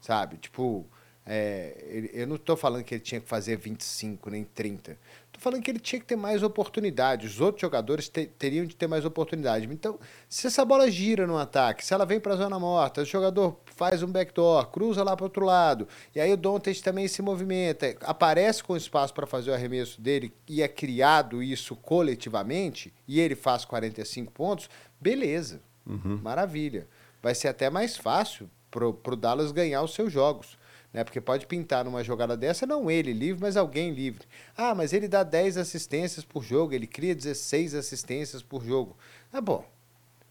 Sabe? 0.00 0.36
Tipo, 0.38 0.84
é, 1.24 1.84
ele, 1.86 2.10
eu 2.12 2.26
não 2.26 2.34
estou 2.34 2.56
falando 2.56 2.82
que 2.82 2.94
ele 2.94 3.02
tinha 3.02 3.20
que 3.20 3.28
fazer 3.28 3.56
25 3.56 4.28
nem 4.28 4.42
30 4.42 4.98
Tô 5.38 5.42
falando 5.42 5.62
que 5.62 5.70
ele 5.70 5.78
tinha 5.78 6.00
que 6.00 6.06
ter 6.06 6.16
mais 6.16 6.42
oportunidade. 6.42 7.24
Os 7.24 7.40
outros 7.40 7.60
jogadores 7.60 8.08
te, 8.08 8.26
teriam 8.26 8.66
de 8.66 8.74
ter 8.74 8.88
mais 8.88 9.04
oportunidade. 9.04 9.68
Então, 9.70 9.96
se 10.28 10.48
essa 10.48 10.64
bola 10.64 10.90
gira 10.90 11.28
no 11.28 11.38
ataque, 11.38 11.86
se 11.86 11.94
ela 11.94 12.04
vem 12.04 12.18
para 12.18 12.34
a 12.34 12.36
zona 12.36 12.58
morta, 12.58 13.02
o 13.02 13.04
jogador 13.04 13.56
faz 13.64 14.02
um 14.02 14.08
backdoor, 14.08 14.66
cruza 14.66 15.04
lá 15.04 15.16
para 15.16 15.24
outro 15.24 15.44
lado, 15.44 15.86
e 16.12 16.20
aí 16.20 16.32
o 16.32 16.36
Dontes 16.36 16.80
também 16.80 17.06
se 17.06 17.22
movimenta, 17.22 17.96
aparece 18.00 18.64
com 18.64 18.76
espaço 18.76 19.14
para 19.14 19.28
fazer 19.28 19.52
o 19.52 19.54
arremesso 19.54 20.00
dele 20.00 20.34
e 20.48 20.60
é 20.60 20.66
criado 20.66 21.40
isso 21.40 21.76
coletivamente, 21.76 22.92
e 23.06 23.20
ele 23.20 23.36
faz 23.36 23.64
45 23.64 24.32
pontos, 24.32 24.68
beleza, 25.00 25.62
uhum. 25.86 26.18
maravilha. 26.20 26.88
Vai 27.22 27.36
ser 27.36 27.46
até 27.46 27.70
mais 27.70 27.96
fácil 27.96 28.50
para 28.72 28.88
o 28.88 29.16
Dallas 29.16 29.52
ganhar 29.52 29.82
os 29.82 29.94
seus 29.94 30.12
jogos. 30.12 30.57
Né? 30.92 31.04
Porque 31.04 31.20
pode 31.20 31.46
pintar 31.46 31.84
numa 31.84 32.02
jogada 32.02 32.36
dessa, 32.36 32.66
não 32.66 32.90
ele 32.90 33.12
livre, 33.12 33.42
mas 33.42 33.56
alguém 33.56 33.92
livre. 33.92 34.26
Ah, 34.56 34.74
mas 34.74 34.92
ele 34.92 35.06
dá 35.06 35.22
10 35.22 35.56
assistências 35.58 36.24
por 36.24 36.42
jogo, 36.42 36.72
ele 36.72 36.86
cria 36.86 37.14
16 37.14 37.74
assistências 37.74 38.42
por 38.42 38.64
jogo. 38.64 38.96
Ah, 39.32 39.40
bom. 39.40 39.64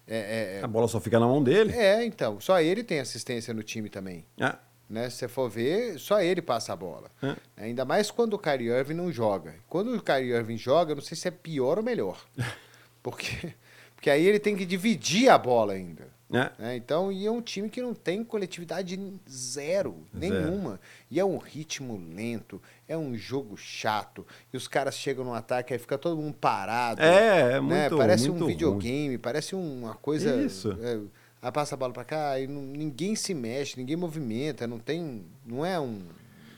É, 0.08 0.18
é, 0.18 0.60
é, 0.60 0.64
a 0.64 0.68
bola 0.68 0.88
só 0.88 1.02
fica 1.02 1.20
na 1.20 1.28
mão 1.28 1.44
dele. 1.44 1.74
É, 1.74 2.04
então. 2.06 2.40
Só 2.40 2.60
ele 2.62 2.82
tem 2.82 3.00
assistência 3.00 3.54
no 3.54 3.62
time 3.62 3.90
também. 3.90 4.26
Ah. 4.40 4.58
Né? 4.90 5.10
Se 5.10 5.18
você 5.18 5.28
for 5.28 5.50
ver, 5.50 6.00
só 6.00 6.22
ele 6.22 6.42
passa 6.42 6.72
a 6.72 6.76
bola. 6.76 7.12
Ah. 7.22 7.36
Ainda 7.58 7.84
mais 7.84 8.10
quando 8.10 8.34
o 8.34 8.40
Kyrie 8.40 8.70
Irving 8.70 8.94
não 8.94 9.12
joga. 9.12 9.56
Quando 9.68 9.94
o 9.94 10.02
Kyrie 10.02 10.32
Irving 10.32 10.58
joga, 10.58 10.94
eu 10.94 10.96
não 10.96 11.04
sei 11.04 11.18
se 11.18 11.28
é 11.28 11.32
pior 11.32 11.78
ou 11.78 11.84
melhor. 11.84 12.26
Porque, 13.04 13.54
porque 13.98 14.12
aí 14.12 14.24
ele 14.24 14.40
tem 14.40 14.56
que 14.56 14.64
dividir 14.64 15.28
a 15.28 15.40
bola 15.40 15.74
ainda. 15.74 16.08
É. 16.32 16.52
Né? 16.62 16.76
Então, 16.76 17.12
e 17.12 17.26
é 17.26 17.32
um 17.32 17.42
time 17.42 17.68
que 17.68 17.82
não 17.82 17.96
tem 17.96 18.24
coletividade 18.24 19.00
zero, 19.28 20.06
nenhuma. 20.14 20.72
Zero. 20.72 20.80
E 21.10 21.20
é 21.20 21.26
um 21.26 21.38
ritmo 21.38 22.00
lento, 22.14 22.62
é 22.88 22.96
um 22.96 23.16
jogo 23.16 23.58
chato. 23.58 24.26
E 24.54 24.58
os 24.58 24.68
caras 24.68 24.96
chegam 24.96 25.26
no 25.26 25.34
ataque, 25.34 25.74
aí 25.74 25.80
fica 25.80 25.98
todo 25.98 26.22
mundo 26.22 26.36
parado. 26.36 27.02
É, 27.02 27.54
é 27.54 27.62
né? 27.62 27.82
muito 27.82 27.98
Parece 27.98 28.30
muito 28.30 28.44
um 28.44 28.48
videogame, 28.48 29.08
ruim. 29.08 29.18
parece 29.18 29.56
uma 29.56 29.96
coisa. 29.96 30.36
Isso. 30.44 30.78
É, 30.80 31.00
aí 31.42 31.52
passa 31.52 31.74
a 31.74 31.78
bola 31.78 31.92
para 31.92 32.06
cá, 32.06 32.40
e 32.40 32.46
não, 32.46 32.62
ninguém 32.62 33.16
se 33.16 33.34
mexe, 33.34 33.80
ninguém 33.80 33.96
movimenta, 33.96 34.68
não 34.68 34.78
tem. 34.78 35.26
Não 35.44 35.66
é 35.66 35.80
um 35.80 36.04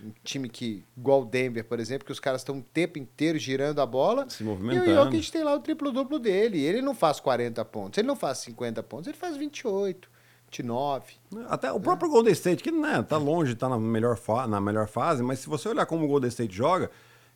um 0.03 0.12
time 0.24 0.50
que, 0.50 0.84
igual 0.98 1.22
o 1.22 1.25
Denver, 1.25 1.63
por 1.63 1.79
exemplo, 1.79 2.06
que 2.06 2.12
os 2.12 2.20
caras 2.20 2.41
estão 2.41 2.60
o 2.60 2.62
tempo 2.62 2.98
inteiro 2.98 3.38
girando 3.38 3.79
a 3.82 3.86
bola. 3.86 4.29
Se 4.29 4.44
movimentando. 4.44 4.89
E 4.89 4.94
o 4.94 4.96
Jokic 4.96 5.32
tem 5.32 5.44
lá 5.44 5.53
o 5.53 5.60
triplo-duplo 5.60 6.20
dele. 6.20 6.62
Ele 6.62 6.82
não 6.82 6.96
faz 6.96 7.20
40 7.20 7.63
pontos, 7.65 7.98
ele 7.98 8.08
não 8.08 8.15
faz 8.15 8.38
50 8.39 8.82
pontos, 8.84 9.08
ele 9.08 9.18
faz 9.18 9.38
28. 9.38 10.10
29. 10.50 11.13
Até 11.48 11.72
o 11.72 11.79
próprio 11.79 12.10
Golden 12.10 12.34
State, 12.34 12.63
que 12.63 12.72
né, 12.72 13.03
tá 13.08 13.18
longe, 13.18 13.56
tá 13.56 13.70
na 13.70 13.77
melhor, 13.77 14.18
na 14.48 14.60
melhor 14.60 14.88
fase, 14.88 15.22
mas 15.22 15.39
se 15.39 15.48
você 15.48 15.70
olhar 15.70 15.86
como 15.86 16.06
o 16.06 16.08
Golden 16.08 16.27
State 16.27 16.56
joga, 16.56 16.89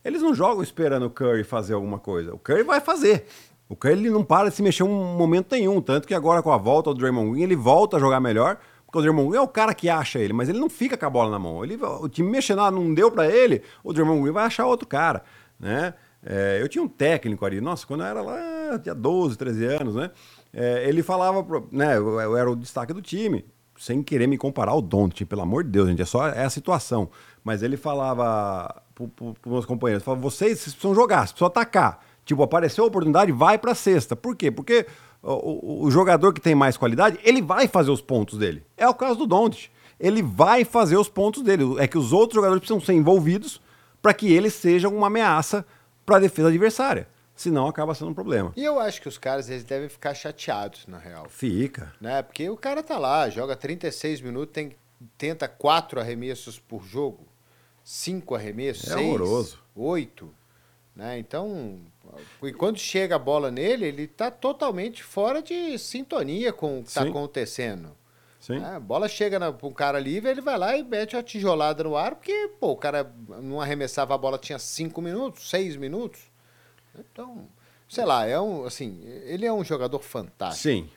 eles 0.03 0.21
não 0.21 0.33
jogam 0.33 0.63
esperando 0.63 1.05
o 1.05 1.09
Curry 1.09 1.43
fazer 1.43 1.73
alguma 1.73 1.99
coisa. 1.99 2.33
O 2.33 2.39
Curry 2.39 2.63
vai 2.63 2.81
fazer. 2.81 3.25
O 3.69 3.75
Curry 3.75 3.93
ele 3.93 4.09
não 4.09 4.23
para 4.23 4.49
de 4.49 4.55
se 4.55 4.61
mexer 4.61 4.83
um 4.83 5.15
momento 5.15 5.51
nenhum. 5.51 5.81
Tanto 5.81 6.07
que 6.07 6.13
agora, 6.13 6.43
com 6.43 6.51
a 6.51 6.57
volta 6.57 6.91
do 6.91 6.99
Draymond 6.99 7.31
Green, 7.31 7.43
ele 7.43 7.55
volta 7.55 7.97
a 7.97 7.99
jogar 7.99 8.19
melhor. 8.19 8.57
Porque 8.93 8.99
o 8.99 9.01
Draymond 9.01 9.29
Green 9.29 9.39
é 9.39 9.41
o 9.41 9.47
cara 9.47 9.73
que 9.73 9.89
acha 9.89 10.19
ele, 10.19 10.33
mas 10.33 10.49
ele 10.49 10.59
não 10.59 10.69
fica 10.69 10.95
com 10.95 11.03
a 11.03 11.09
bola 11.09 11.31
na 11.31 11.39
mão. 11.39 11.63
Ele, 11.63 11.79
o 11.83 12.07
time 12.07 12.29
mexendo 12.29 12.69
não 12.69 12.93
deu 12.93 13.09
para 13.09 13.27
ele, 13.27 13.63
o 13.83 13.91
Draymond 13.91 14.21
Green 14.21 14.31
vai 14.31 14.45
achar 14.45 14.67
outro 14.67 14.87
cara, 14.87 15.23
né? 15.59 15.95
É, 16.23 16.59
eu 16.61 16.69
tinha 16.69 16.83
um 16.83 16.87
técnico 16.87 17.43
ali, 17.43 17.59
nossa, 17.59 17.87
quando 17.87 18.01
eu 18.01 18.05
era 18.05 18.21
lá, 18.21 18.77
tinha 18.77 18.93
12, 18.93 19.35
13 19.35 19.65
anos, 19.65 19.95
né? 19.95 20.11
É, 20.53 20.87
ele 20.87 21.01
falava, 21.01 21.43
né, 21.71 21.97
eu, 21.97 22.19
eu, 22.19 22.37
era 22.37 22.51
o 22.51 22.55
destaque 22.55 22.93
do 22.93 23.01
time, 23.01 23.43
sem 23.79 24.03
querer 24.03 24.27
me 24.27 24.37
comparar 24.37 24.73
ao 24.73 24.81
Don't, 24.81 25.25
pelo 25.25 25.41
amor 25.41 25.63
de 25.63 25.71
Deus, 25.71 25.89
gente, 25.89 26.03
é 26.03 26.05
só 26.05 26.27
é 26.27 26.43
a 26.43 26.49
situação. 26.51 27.09
Mas 27.43 27.63
ele 27.63 27.75
falava 27.75 28.79
para 28.93 29.03
os 29.03 29.51
meus 29.51 29.65
companheiros, 29.65 30.03
falava, 30.03 30.21
vocês, 30.21 30.59
vocês 30.59 30.75
precisam 30.75 30.93
jogar, 30.93 31.21
vocês 31.21 31.31
precisam 31.31 31.47
atacar. 31.47 31.99
Tipo, 32.23 32.43
apareceu 32.43 32.83
a 32.83 32.87
oportunidade, 32.87 33.31
vai 33.31 33.57
para 33.57 33.71
a 33.71 33.75
sexta. 33.75 34.15
Por 34.15 34.35
quê? 34.35 34.51
Porque 34.51 34.85
o, 35.23 35.85
o, 35.85 35.91
jogador 35.91 36.33
que 36.33 36.41
tem 36.41 36.53
mais 36.53 36.75
qualidade, 36.75 37.17
ele 37.23 37.41
vai 37.41 37.67
fazer 37.67 37.89
os 37.89 38.01
pontos 38.01 38.37
dele. 38.37 38.63
É 38.75 38.87
o 38.87 38.93
caso 38.93 39.19
do 39.19 39.25
Doncic. 39.25 39.71
Ele 39.97 40.21
vai 40.21 40.65
fazer 40.65 40.97
os 40.97 41.07
pontos 41.07 41.41
dele. 41.41 41.63
É 41.79 41.87
que 41.87 41.97
os 41.97 42.11
outros 42.11 42.35
jogadores 42.35 42.59
precisam 42.59 42.81
ser 42.81 42.93
envolvidos 42.93 43.61
para 44.01 44.13
que 44.13 44.31
ele 44.33 44.49
seja 44.49 44.89
uma 44.89 45.07
ameaça 45.07 45.65
para 46.05 46.17
a 46.17 46.19
defesa 46.19 46.49
adversária. 46.49 47.07
Senão 47.35 47.67
acaba 47.67 47.95
sendo 47.95 48.11
um 48.11 48.13
problema. 48.13 48.51
E 48.55 48.63
eu 48.63 48.79
acho 48.79 49.01
que 49.01 49.07
os 49.07 49.17
caras 49.17 49.49
eles 49.49 49.63
devem 49.63 49.87
ficar 49.87 50.13
chateados, 50.13 50.85
na 50.87 50.97
real. 50.97 51.27
Fica. 51.29 51.93
Né? 52.01 52.21
Porque 52.21 52.49
o 52.49 52.57
cara 52.57 52.83
tá 52.83 52.97
lá, 52.99 53.29
joga 53.29 53.55
36 53.55 54.19
minutos, 54.19 54.53
tem, 54.53 54.75
tenta 55.17 55.47
quatro 55.47 55.99
arremessos 55.99 56.59
por 56.59 56.83
jogo, 56.83 57.25
cinco 57.83 58.35
arremessos, 58.35 58.89
é 58.89 58.95
seis, 58.95 59.07
horroroso. 59.07 59.59
oito. 59.73 60.33
Né? 60.95 61.17
Então, 61.17 61.79
e 62.41 62.53
quando 62.53 62.77
chega 62.77 63.15
a 63.15 63.19
bola 63.19 63.51
nele, 63.51 63.85
ele 63.85 64.03
está 64.03 64.29
totalmente 64.31 65.03
fora 65.03 65.41
de 65.41 65.77
sintonia 65.77 66.51
com 66.51 66.79
o 66.79 66.83
que 66.83 66.89
está 66.89 67.03
acontecendo. 67.03 67.95
Sim. 68.39 68.59
Né? 68.59 68.75
A 68.75 68.79
bola 68.79 69.07
chega 69.07 69.39
para 69.53 69.67
um 69.67 69.71
cara 69.71 69.99
livre, 69.99 70.29
ele 70.29 70.41
vai 70.41 70.57
lá 70.57 70.75
e 70.75 70.83
mete 70.83 71.15
a 71.15 71.23
tijolada 71.23 71.83
no 71.83 71.95
ar, 71.95 72.15
porque 72.15 72.49
pô, 72.59 72.71
o 72.71 72.77
cara 72.77 73.09
não 73.41 73.61
arremessava 73.61 74.13
a 74.13 74.17
bola, 74.17 74.37
tinha 74.37 74.59
cinco 74.59 75.01
minutos, 75.01 75.49
seis 75.49 75.77
minutos. 75.77 76.19
Então, 76.97 77.47
sei 77.87 78.03
lá, 78.03 78.25
é 78.25 78.39
um, 78.39 78.65
assim, 78.65 78.99
ele 79.25 79.45
é 79.45 79.53
um 79.53 79.63
jogador 79.63 79.99
fantástico. 79.99 80.61
Sim. 80.61 80.89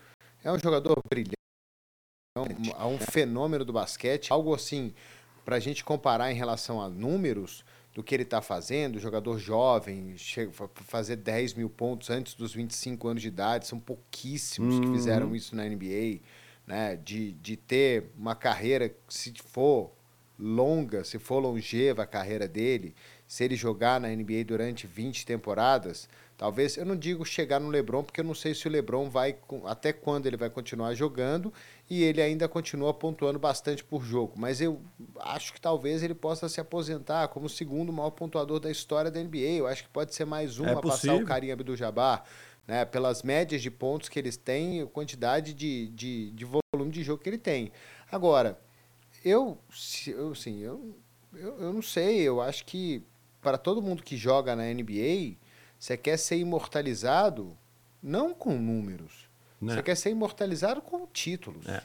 É 0.43 0.51
um 0.51 0.59
jogador 0.59 1.01
brilhante. 1.09 1.37
É 2.37 2.41
um, 2.41 2.47
é 2.81 2.85
um 2.85 2.99
fenômeno 2.99 3.65
do 3.65 3.73
basquete. 3.73 4.33
Algo 4.33 4.53
assim, 4.53 4.93
para 5.45 5.57
a 5.57 5.61
gente 5.61 5.85
comparar 5.85 6.33
em 6.33 6.35
relação 6.35 6.83
a 6.83 6.89
números, 6.89 7.65
do 7.97 8.03
que 8.03 8.15
ele 8.15 8.25
está 8.25 8.43
fazendo, 8.43 9.01
jogador 9.01 9.39
jovem, 9.39 10.19
chega, 10.19 10.53
fazer 10.75 11.17
10 11.17 11.55
mil 11.55 11.71
pontos 11.71 12.11
antes 12.11 12.35
dos 12.35 12.53
25 12.53 13.09
anos 13.09 13.23
de 13.23 13.29
idade, 13.29 13.67
são 13.67 13.81
pouquíssimos 13.81 14.75
uhum. 14.75 14.81
que 14.83 14.99
fizeram 14.99 15.35
isso 15.35 15.57
na 15.57 15.65
NBA, 15.65 16.21
né? 16.67 16.97
De, 16.97 17.33
de 17.33 17.57
ter 17.57 18.11
uma 18.15 18.35
carreira, 18.37 18.95
se 19.09 19.33
for 19.43 19.93
longa, 20.39 21.05
se 21.05 21.19
for 21.19 21.39
longeva 21.39 22.03
a 22.03 22.07
carreira 22.07 22.47
dele, 22.47 22.95
se 23.27 23.43
ele 23.45 23.57
jogar 23.57 23.99
na 23.99 24.09
NBA 24.09 24.45
durante 24.47 24.87
20 24.87 25.25
temporadas, 25.25 26.07
talvez, 26.37 26.77
eu 26.77 26.85
não 26.85 26.97
digo 26.97 27.25
chegar 27.25 27.59
no 27.59 27.71
LeBron, 27.71 28.05
porque 28.05 28.21
eu 28.21 28.25
não 28.25 28.35
sei 28.35 28.55
se 28.55 28.69
o 28.69 28.71
LeBron 28.71 29.09
vai, 29.09 29.39
até 29.65 29.95
quando 29.95 30.27
ele 30.27 30.37
vai 30.37 30.51
continuar 30.51 30.93
jogando, 30.93 31.51
e 31.89 32.03
ele 32.03 32.21
ainda 32.21 32.49
continua 32.49 32.93
pontuando 32.93 33.39
bastante 33.39 33.85
por 33.85 34.03
jogo. 34.03 34.35
Mas 34.37 34.61
eu 34.61 34.81
acho 35.21 35.53
que 35.53 35.61
talvez 35.61 36.03
ele 36.03 36.15
possa 36.15 36.49
se 36.49 36.61
aposentar 36.61 37.29
como 37.29 37.47
o 37.47 37.49
segundo 37.49 37.93
maior 37.93 38.11
pontuador 38.11 38.59
da 38.59 38.71
história 38.71 39.11
da 39.11 39.23
NBA. 39.23 39.59
Eu 39.59 39.67
acho 39.67 39.85
que 39.85 39.89
pode 39.89 40.15
ser 40.15 40.25
mais 40.25 40.59
um 40.59 40.67
é 40.67 40.73
a 40.73 40.81
passar 40.81 41.15
o 41.15 41.25
Karim 41.25 41.51
Abdul-Jabbar. 41.51 42.25
Né, 42.67 42.85
pelas 42.85 43.23
médias 43.23 43.63
de 43.63 43.71
pontos 43.71 44.09
que 44.09 44.19
eles 44.19 44.37
têm, 44.37 44.83
a 44.83 44.87
quantidade 44.87 45.55
de, 45.55 45.87
de, 45.91 46.33
de 46.33 46.45
volume 46.45 46.91
de 46.91 47.05
jogo 47.05 47.23
que 47.23 47.29
ele 47.29 47.39
tem. 47.39 47.71
Agora, 48.11 48.59
eu, 49.25 49.57
eu, 50.09 50.33
assim, 50.33 50.59
eu, 50.59 50.97
eu, 51.33 51.61
eu 51.61 51.73
não 51.73 51.81
sei, 51.81 52.23
eu 52.23 52.41
acho 52.41 52.65
que 52.65 53.05
para 53.41 53.57
todo 53.57 53.81
mundo 53.81 54.03
que 54.03 54.17
joga 54.17 54.57
na 54.57 54.65
NBA, 54.65 55.37
você 55.79 55.97
quer 55.97 56.17
ser 56.17 56.39
imortalizado 56.39 57.57
não 58.03 58.35
com 58.35 58.59
números, 58.59 59.26
né? 59.61 59.75
Você 59.75 59.83
quer 59.83 59.95
ser 59.97 60.11
imortalizado 60.11 60.81
com 60.81 61.07
títulos. 61.07 61.67
É. 61.67 61.83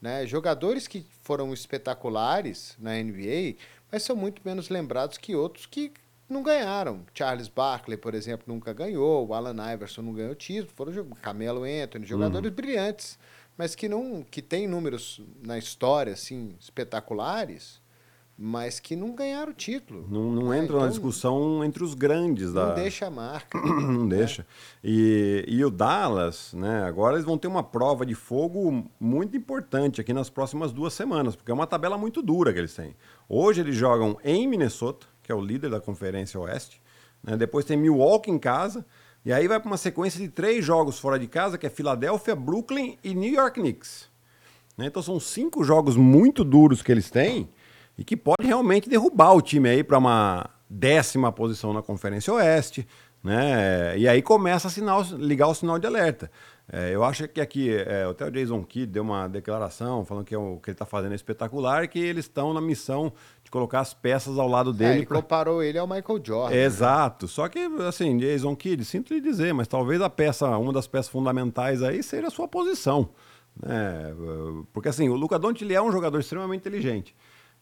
Né? 0.00 0.26
Jogadores 0.26 0.88
que 0.88 1.06
foram 1.22 1.52
espetaculares 1.52 2.74
na 2.78 2.94
NBA, 2.94 3.56
mas 3.90 4.02
são 4.02 4.16
muito 4.16 4.40
menos 4.44 4.68
lembrados 4.68 5.18
que 5.18 5.34
outros 5.34 5.66
que 5.66 5.92
não 6.28 6.42
ganharam. 6.42 7.04
Charles 7.12 7.48
Barkley, 7.48 7.98
por 7.98 8.14
exemplo, 8.14 8.44
nunca 8.46 8.72
ganhou. 8.72 9.26
O 9.26 9.34
Allen 9.34 9.72
Iverson 9.74 10.02
não 10.02 10.14
ganhou 10.14 10.34
título. 10.34 10.72
Foram 10.74 11.10
Camelo 11.20 11.64
Anthony, 11.64 12.06
jogadores 12.06 12.48
uhum. 12.48 12.56
brilhantes, 12.56 13.18
mas 13.58 13.74
que 13.74 13.88
não 13.88 14.22
que 14.22 14.40
têm 14.40 14.66
números 14.66 15.20
na 15.42 15.58
história 15.58 16.12
assim 16.12 16.54
espetaculares 16.58 17.80
mas 18.42 18.80
que 18.80 18.96
não 18.96 19.14
ganharam 19.14 19.52
o 19.52 19.54
título. 19.54 20.06
Não, 20.08 20.32
não 20.32 20.50
é, 20.50 20.56
entram 20.56 20.76
então, 20.76 20.80
na 20.80 20.88
discussão 20.88 21.62
entre 21.62 21.84
os 21.84 21.92
grandes. 21.92 22.54
Da... 22.54 22.68
Não 22.68 22.74
deixa 22.74 23.06
a 23.06 23.10
marca. 23.10 23.60
não 23.60 24.06
né? 24.06 24.16
deixa. 24.16 24.46
E, 24.82 25.44
e 25.46 25.62
o 25.62 25.70
Dallas, 25.70 26.54
né, 26.54 26.84
agora 26.84 27.16
eles 27.16 27.26
vão 27.26 27.36
ter 27.36 27.48
uma 27.48 27.62
prova 27.62 28.06
de 28.06 28.14
fogo 28.14 28.90
muito 28.98 29.36
importante 29.36 30.00
aqui 30.00 30.14
nas 30.14 30.30
próximas 30.30 30.72
duas 30.72 30.94
semanas, 30.94 31.36
porque 31.36 31.50
é 31.50 31.54
uma 31.54 31.66
tabela 31.66 31.98
muito 31.98 32.22
dura 32.22 32.50
que 32.50 32.58
eles 32.58 32.74
têm. 32.74 32.96
Hoje 33.28 33.60
eles 33.60 33.76
jogam 33.76 34.16
em 34.24 34.48
Minnesota, 34.48 35.06
que 35.22 35.30
é 35.30 35.34
o 35.34 35.40
líder 35.42 35.68
da 35.68 35.78
Conferência 35.78 36.40
Oeste. 36.40 36.80
Né, 37.22 37.36
depois 37.36 37.66
tem 37.66 37.76
Milwaukee 37.76 38.30
em 38.30 38.38
casa. 38.38 38.86
E 39.22 39.34
aí 39.34 39.46
vai 39.46 39.60
para 39.60 39.68
uma 39.68 39.76
sequência 39.76 40.18
de 40.18 40.28
três 40.28 40.64
jogos 40.64 40.98
fora 40.98 41.18
de 41.18 41.26
casa, 41.26 41.58
que 41.58 41.66
é 41.66 41.70
Filadélfia, 41.70 42.34
Brooklyn 42.34 42.96
e 43.04 43.14
New 43.14 43.34
York 43.34 43.60
Knicks. 43.60 44.08
Né, 44.78 44.86
então 44.86 45.02
são 45.02 45.20
cinco 45.20 45.62
jogos 45.62 45.94
muito 45.94 46.42
duros 46.42 46.80
que 46.80 46.90
eles 46.90 47.10
têm 47.10 47.46
e 47.96 48.04
que 48.04 48.16
pode 48.16 48.46
realmente 48.46 48.88
derrubar 48.88 49.34
o 49.34 49.42
time 49.42 49.68
aí 49.68 49.84
para 49.84 49.98
uma 49.98 50.48
décima 50.68 51.32
posição 51.32 51.72
na 51.72 51.82
Conferência 51.82 52.32
Oeste, 52.32 52.86
Né? 53.22 53.98
E 53.98 54.08
aí 54.08 54.22
começa 54.22 54.68
a 54.68 54.70
sinal, 54.70 55.02
ligar 55.18 55.48
o 55.48 55.54
sinal 55.54 55.78
de 55.78 55.86
alerta. 55.86 56.30
É, 56.72 56.94
eu 56.94 57.02
acho 57.02 57.26
que 57.26 57.40
aqui, 57.40 57.68
é, 57.74 58.04
até 58.04 58.24
o 58.24 58.30
Jason 58.30 58.62
Kidd 58.62 58.86
deu 58.86 59.02
uma 59.02 59.26
declaração 59.26 60.04
falando 60.04 60.24
que 60.24 60.34
é 60.34 60.38
o 60.38 60.58
que 60.58 60.70
ele 60.70 60.74
está 60.74 60.86
fazendo 60.86 61.12
é 61.12 61.16
espetacular 61.16 61.88
que 61.88 61.98
eles 61.98 62.26
estão 62.26 62.54
na 62.54 62.60
missão 62.60 63.12
de 63.42 63.50
colocar 63.50 63.80
as 63.80 63.92
peças 63.92 64.38
ao 64.38 64.46
lado 64.46 64.72
dele. 64.72 64.90
É, 64.90 64.96
ele 64.98 65.06
pra... 65.06 65.20
comparou 65.20 65.62
ele 65.62 65.76
ao 65.78 65.86
Michael 65.86 66.20
Jordan. 66.24 66.54
Né? 66.54 66.62
Exato. 66.62 67.26
Né? 67.26 67.32
Só 67.32 67.48
que, 67.48 67.58
assim, 67.86 68.16
Jason 68.18 68.54
Kidd, 68.54 68.84
sinto 68.84 69.12
lhe 69.12 69.20
dizer, 69.20 69.52
mas 69.52 69.66
talvez 69.66 70.00
a 70.00 70.08
peça, 70.08 70.56
uma 70.56 70.72
das 70.72 70.86
peças 70.86 71.10
fundamentais 71.10 71.82
aí 71.82 72.02
seja 72.04 72.28
a 72.28 72.30
sua 72.30 72.46
posição. 72.46 73.10
Né? 73.60 74.14
Porque, 74.72 74.88
assim, 74.88 75.08
o 75.08 75.16
Luca 75.16 75.40
Doncic 75.40 75.68
é 75.70 75.82
um 75.82 75.90
jogador 75.90 76.20
extremamente 76.20 76.60
inteligente. 76.60 77.16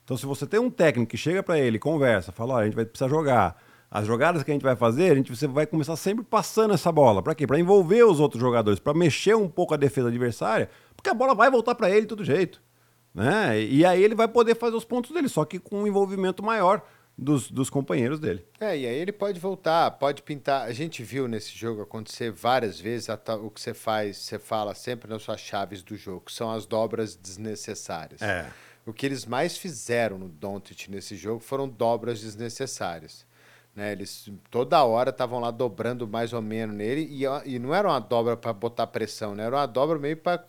Então, 0.08 0.16
se 0.16 0.24
você 0.24 0.46
tem 0.46 0.58
um 0.58 0.70
técnico 0.70 1.10
que 1.10 1.18
chega 1.18 1.42
para 1.42 1.58
ele, 1.58 1.78
conversa, 1.78 2.32
fala, 2.32 2.54
olha, 2.54 2.62
a 2.62 2.64
gente 2.64 2.74
vai 2.74 2.86
precisar 2.86 3.10
jogar 3.10 3.62
as 3.90 4.06
jogadas 4.06 4.42
que 4.42 4.50
a 4.50 4.54
gente 4.54 4.62
vai 4.62 4.74
fazer, 4.74 5.12
a 5.12 5.14
gente 5.14 5.36
você 5.36 5.46
vai 5.46 5.66
começar 5.66 5.96
sempre 5.96 6.24
passando 6.24 6.72
essa 6.72 6.90
bola. 6.90 7.22
Para 7.22 7.34
quê? 7.34 7.46
Para 7.46 7.60
envolver 7.60 8.04
os 8.04 8.18
outros 8.18 8.40
jogadores, 8.40 8.80
para 8.80 8.94
mexer 8.94 9.36
um 9.36 9.50
pouco 9.50 9.74
a 9.74 9.76
defesa 9.76 10.08
adversária, 10.08 10.70
porque 10.96 11.10
a 11.10 11.14
bola 11.14 11.34
vai 11.34 11.50
voltar 11.50 11.74
para 11.74 11.90
ele 11.90 12.00
de 12.00 12.06
todo 12.06 12.24
jeito. 12.24 12.62
Né? 13.14 13.60
E 13.60 13.84
aí 13.84 14.02
ele 14.02 14.14
vai 14.14 14.26
poder 14.26 14.54
fazer 14.54 14.76
os 14.76 14.84
pontos 14.86 15.10
dele, 15.10 15.28
só 15.28 15.44
que 15.44 15.58
com 15.58 15.82
um 15.82 15.86
envolvimento 15.86 16.42
maior 16.42 16.82
dos, 17.18 17.50
dos 17.50 17.68
companheiros 17.68 18.18
dele. 18.18 18.46
É, 18.58 18.78
e 18.78 18.86
aí 18.86 18.96
ele 18.96 19.12
pode 19.12 19.38
voltar, 19.38 19.90
pode 19.90 20.22
pintar. 20.22 20.66
A 20.66 20.72
gente 20.72 21.02
viu 21.02 21.28
nesse 21.28 21.50
jogo 21.54 21.82
acontecer 21.82 22.32
várias 22.32 22.80
vezes 22.80 23.10
o 23.10 23.50
que 23.50 23.60
você 23.60 23.74
faz, 23.74 24.16
você 24.16 24.38
fala 24.38 24.74
sempre 24.74 25.10
nas 25.10 25.20
suas 25.20 25.40
chaves 25.40 25.82
do 25.82 25.98
jogo, 25.98 26.22
que 26.22 26.32
são 26.32 26.50
as 26.50 26.64
dobras 26.64 27.14
desnecessárias. 27.14 28.22
É. 28.22 28.50
O 28.88 28.92
que 28.94 29.04
eles 29.04 29.26
mais 29.26 29.58
fizeram 29.58 30.16
no 30.16 30.30
Doncic 30.30 30.88
nesse 30.88 31.14
jogo 31.14 31.40
foram 31.40 31.68
dobras 31.68 32.22
desnecessárias. 32.22 33.26
Né? 33.76 33.92
Eles 33.92 34.30
toda 34.50 34.82
hora 34.82 35.10
estavam 35.10 35.38
lá 35.40 35.50
dobrando 35.50 36.08
mais 36.08 36.32
ou 36.32 36.40
menos 36.40 36.74
nele 36.74 37.02
e, 37.02 37.24
e 37.44 37.58
não 37.58 37.74
era 37.74 37.86
uma 37.86 37.98
dobra 37.98 38.34
para 38.34 38.50
botar 38.50 38.86
pressão, 38.86 39.34
né? 39.34 39.44
Era 39.44 39.56
uma 39.56 39.66
dobra 39.66 39.98
meio 39.98 40.16
para 40.16 40.42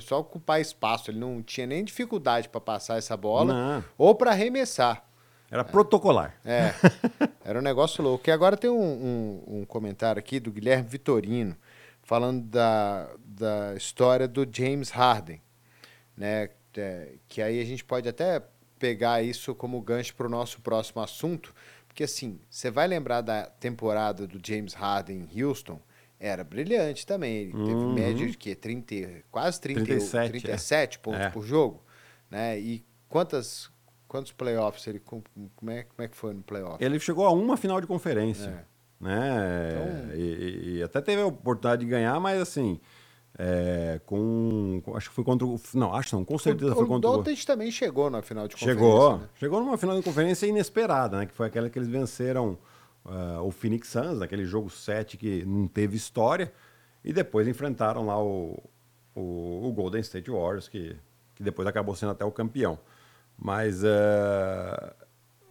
só 0.00 0.20
ocupar 0.20 0.60
espaço. 0.60 1.10
Ele 1.10 1.18
não 1.18 1.42
tinha 1.42 1.66
nem 1.66 1.84
dificuldade 1.84 2.48
para 2.48 2.60
passar 2.60 2.98
essa 2.98 3.16
bola 3.16 3.52
não. 3.52 3.84
ou 3.98 4.14
para 4.14 4.30
arremessar. 4.30 5.04
Era 5.50 5.64
protocolar. 5.64 6.36
É, 6.44 6.72
era 7.44 7.58
um 7.58 7.62
negócio 7.62 8.00
louco. 8.02 8.30
E 8.30 8.32
agora 8.32 8.56
tem 8.56 8.70
um, 8.70 8.80
um, 8.80 9.42
um 9.58 9.64
comentário 9.64 10.20
aqui 10.20 10.38
do 10.38 10.52
Guilherme 10.52 10.88
Vitorino 10.88 11.56
falando 12.04 12.44
da, 12.44 13.08
da 13.24 13.74
história 13.74 14.28
do 14.28 14.46
James 14.48 14.88
Harden, 14.90 15.42
né? 16.16 16.48
É, 16.76 17.14
que 17.28 17.42
aí 17.42 17.60
a 17.60 17.64
gente 17.64 17.84
pode 17.84 18.08
até 18.08 18.42
pegar 18.78 19.22
isso 19.22 19.54
como 19.54 19.80
gancho 19.80 20.14
para 20.14 20.26
o 20.26 20.30
nosso 20.30 20.60
próximo 20.60 21.02
assunto, 21.02 21.54
porque 21.86 22.04
assim, 22.04 22.40
você 22.48 22.70
vai 22.70 22.88
lembrar 22.88 23.20
da 23.20 23.44
temporada 23.44 24.26
do 24.26 24.40
James 24.44 24.72
Harden 24.74 25.28
em 25.30 25.42
Houston, 25.42 25.80
era 26.18 26.44
brilhante 26.44 27.04
também. 27.06 27.36
Ele 27.36 27.52
uhum. 27.52 27.66
teve 27.66 28.02
média 28.02 28.26
de 28.28 28.36
quê? 28.36 28.54
30, 28.54 29.24
quase 29.30 29.60
30, 29.60 29.84
37, 29.84 30.30
37 30.30 30.96
é. 30.96 31.00
pontos 31.00 31.20
é. 31.20 31.30
por 31.30 31.44
jogo. 31.44 31.82
Né? 32.30 32.58
E 32.58 32.84
quantas, 33.08 33.70
quantos 34.06 34.30
playoffs 34.30 34.86
ele. 34.86 35.00
Como 35.00 35.22
é, 35.68 35.82
como 35.82 35.98
é 35.98 36.08
que 36.08 36.16
foi 36.16 36.32
no 36.32 36.42
playoff? 36.42 36.82
Ele 36.82 36.98
chegou 37.00 37.26
a 37.26 37.32
uma 37.32 37.56
final 37.56 37.80
de 37.80 37.88
conferência. 37.88 38.48
É. 38.48 39.04
Né? 39.04 39.68
Então... 39.70 40.16
E, 40.16 40.76
e, 40.76 40.82
até 40.82 41.00
teve 41.00 41.20
a 41.22 41.26
oportunidade 41.26 41.84
de 41.84 41.90
ganhar, 41.90 42.18
mas 42.20 42.40
assim. 42.40 42.80
É, 43.38 43.98
com, 44.04 44.82
acho 44.94 45.08
que 45.08 45.14
foi 45.14 45.24
contra 45.24 45.46
o. 45.46 45.58
Não, 45.74 45.94
acho 45.94 46.14
não, 46.14 46.24
com 46.24 46.38
certeza 46.38 46.72
o, 46.72 46.76
foi 46.76 46.86
contra 46.86 47.10
o. 47.10 47.20
O 47.20 47.46
também 47.46 47.70
chegou 47.70 48.10
na 48.10 48.20
final 48.20 48.46
de 48.46 48.54
conferência. 48.54 48.80
Chegou, 48.80 49.18
né? 49.18 49.28
chegou 49.36 49.60
numa 49.60 49.78
final 49.78 49.96
de 49.96 50.02
conferência 50.02 50.46
inesperada, 50.46 51.18
né? 51.18 51.26
Que 51.26 51.32
foi 51.32 51.46
aquela 51.46 51.70
que 51.70 51.78
eles 51.78 51.88
venceram 51.88 52.58
uh, 53.04 53.42
o 53.42 53.50
Phoenix 53.50 53.88
Suns, 53.88 54.18
naquele 54.18 54.44
jogo 54.44 54.68
7 54.68 55.16
que 55.16 55.44
não 55.46 55.66
teve 55.66 55.96
história, 55.96 56.52
e 57.02 57.12
depois 57.12 57.48
enfrentaram 57.48 58.06
lá 58.06 58.22
o, 58.22 58.62
o, 59.14 59.68
o 59.68 59.72
Golden 59.72 60.02
State 60.02 60.30
Warriors, 60.30 60.68
que, 60.68 60.94
que 61.34 61.42
depois 61.42 61.66
acabou 61.66 61.96
sendo 61.96 62.12
até 62.12 62.24
o 62.24 62.30
campeão. 62.30 62.78
Mas 63.38 63.82
uh, 63.82 64.94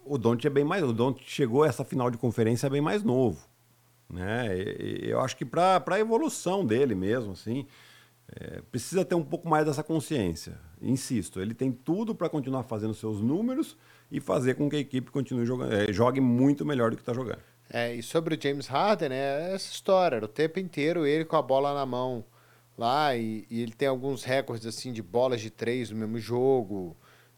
o 0.04 0.16
Don't 0.16 0.46
é 0.46 0.50
bem 0.50 0.64
mais. 0.64 0.84
O 0.84 0.92
Don't 0.92 1.20
chegou 1.26 1.64
a 1.64 1.66
essa 1.66 1.84
final 1.84 2.10
de 2.10 2.16
conferência 2.16 2.70
bem 2.70 2.80
mais 2.80 3.02
novo. 3.02 3.51
Né? 4.12 4.48
Eu 5.00 5.20
acho 5.20 5.34
que 5.34 5.44
para 5.44 5.82
a 5.84 5.98
evolução 5.98 6.64
dele 6.66 6.94
mesmo, 6.94 7.32
assim, 7.32 7.66
é, 8.38 8.60
precisa 8.70 9.04
ter 9.04 9.14
um 9.14 9.24
pouco 9.24 9.48
mais 9.48 9.64
dessa 9.64 9.82
consciência. 9.82 10.58
Insisto, 10.80 11.40
ele 11.40 11.54
tem 11.54 11.72
tudo 11.72 12.14
para 12.14 12.28
continuar 12.28 12.64
fazendo 12.64 12.92
seus 12.92 13.20
números 13.20 13.76
e 14.10 14.20
fazer 14.20 14.54
com 14.54 14.68
que 14.68 14.76
a 14.76 14.80
equipe 14.80 15.10
continue 15.10 15.46
jogando, 15.46 15.72
é, 15.72 15.90
jogue 15.92 16.20
muito 16.20 16.64
melhor 16.64 16.90
do 16.90 16.96
que 16.96 17.02
está 17.02 17.14
jogando. 17.14 17.40
É, 17.70 17.94
e 17.94 18.02
sobre 18.02 18.34
o 18.34 18.38
James 18.40 18.66
Harden, 18.66 19.08
é 19.10 19.52
essa 19.54 19.72
história, 19.72 20.22
o 20.22 20.28
tempo 20.28 20.58
inteiro 20.58 21.06
ele 21.06 21.24
com 21.24 21.36
a 21.36 21.42
bola 21.42 21.72
na 21.72 21.86
mão 21.86 22.22
lá, 22.76 23.16
e, 23.16 23.46
e 23.48 23.62
ele 23.62 23.72
tem 23.72 23.88
alguns 23.88 24.24
recordes 24.24 24.66
assim 24.66 24.92
de 24.92 25.02
bolas 25.02 25.40
de 25.40 25.48
três 25.48 25.90
no 25.90 25.96
mesmo 25.96 26.18
jogo, 26.18 26.94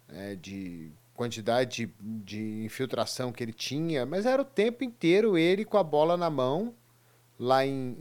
é, 0.09 0.35
de 0.35 0.91
quantidade 1.15 1.87
de, 1.87 1.95
de 2.01 2.65
infiltração 2.65 3.33
que 3.33 3.43
ele 3.43 3.53
tinha, 3.53 4.05
mas 4.05 4.27
era 4.27 4.43
o 4.43 4.45
tempo 4.45 4.85
inteiro 4.85 5.39
ele 5.39 5.65
com 5.65 5.79
a 5.79 5.83
bola 5.83 6.17
na 6.17 6.29
mão, 6.29 6.75
lá 7.39 7.65
em, 7.65 7.97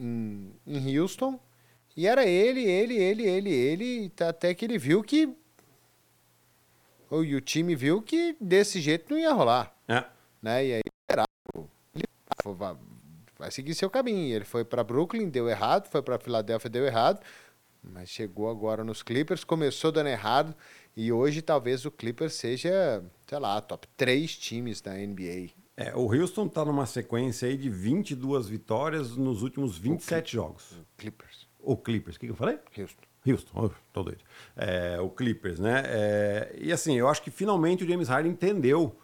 em, 0.67 0.75
em 0.75 0.99
Houston. 0.99 1.39
E 1.95 2.07
era 2.07 2.25
ele, 2.25 2.63
ele, 2.63 2.95
ele, 2.95 3.23
ele, 3.23 3.51
ele, 3.51 4.11
até 4.19 4.53
que 4.53 4.65
ele 4.65 4.77
viu 4.77 5.03
que. 5.03 5.29
E 7.11 7.35
o 7.35 7.41
time 7.41 7.75
viu 7.75 8.01
que 8.01 8.35
desse 8.41 8.81
jeito 8.81 9.13
não 9.13 9.19
ia 9.19 9.31
rolar. 9.31 9.75
É. 9.87 10.03
Né? 10.41 10.65
E 10.65 10.73
aí, 10.73 10.81
ele 11.11 11.23
vai 13.37 13.51
seguir 13.51 13.75
seu 13.75 13.89
caminho. 13.89 14.35
Ele 14.35 14.45
foi 14.45 14.65
para 14.65 14.83
Brooklyn, 14.83 15.29
deu 15.29 15.47
errado, 15.47 15.87
foi 15.87 16.01
para 16.01 16.17
Filadélfia, 16.17 16.69
deu 16.69 16.83
errado. 16.85 17.21
Mas 17.83 18.09
chegou 18.09 18.49
agora 18.49 18.83
nos 18.83 19.03
Clippers, 19.03 19.43
começou 19.43 19.91
dando 19.91 20.07
errado. 20.07 20.55
E 20.95 21.11
hoje 21.11 21.41
talvez 21.41 21.85
o 21.85 21.91
Clippers 21.91 22.33
seja, 22.33 23.03
sei 23.27 23.39
lá, 23.39 23.59
top 23.61 23.87
3 23.97 24.37
times 24.37 24.79
da 24.79 24.93
NBA. 24.93 25.49
É, 25.75 25.95
o 25.95 26.13
Houston 26.13 26.45
está 26.45 26.63
numa 26.63 26.85
sequência 26.85 27.47
aí 27.47 27.57
de 27.57 27.69
22 27.69 28.47
vitórias 28.47 29.17
nos 29.17 29.41
últimos 29.41 29.77
27 29.77 30.27
o 30.27 30.31
jogos. 30.31 30.71
O 30.71 30.85
Clippers. 30.97 31.47
O 31.59 31.77
Clippers, 31.77 32.15
o 32.15 32.19
que, 32.19 32.27
que 32.27 32.31
eu 32.31 32.35
falei? 32.35 32.59
Houston. 32.77 33.01
Houston, 33.25 33.51
oh, 33.55 33.69
tô 33.91 34.03
doido. 34.03 34.23
É, 34.55 34.99
o 34.99 35.09
Clippers, 35.09 35.59
né? 35.59 35.83
É, 35.85 36.55
e 36.59 36.71
assim, 36.71 36.95
eu 36.95 37.07
acho 37.07 37.23
que 37.23 37.31
finalmente 37.31 37.83
o 37.83 37.87
James 37.87 38.07
Harden 38.07 38.31
entendeu 38.31 38.95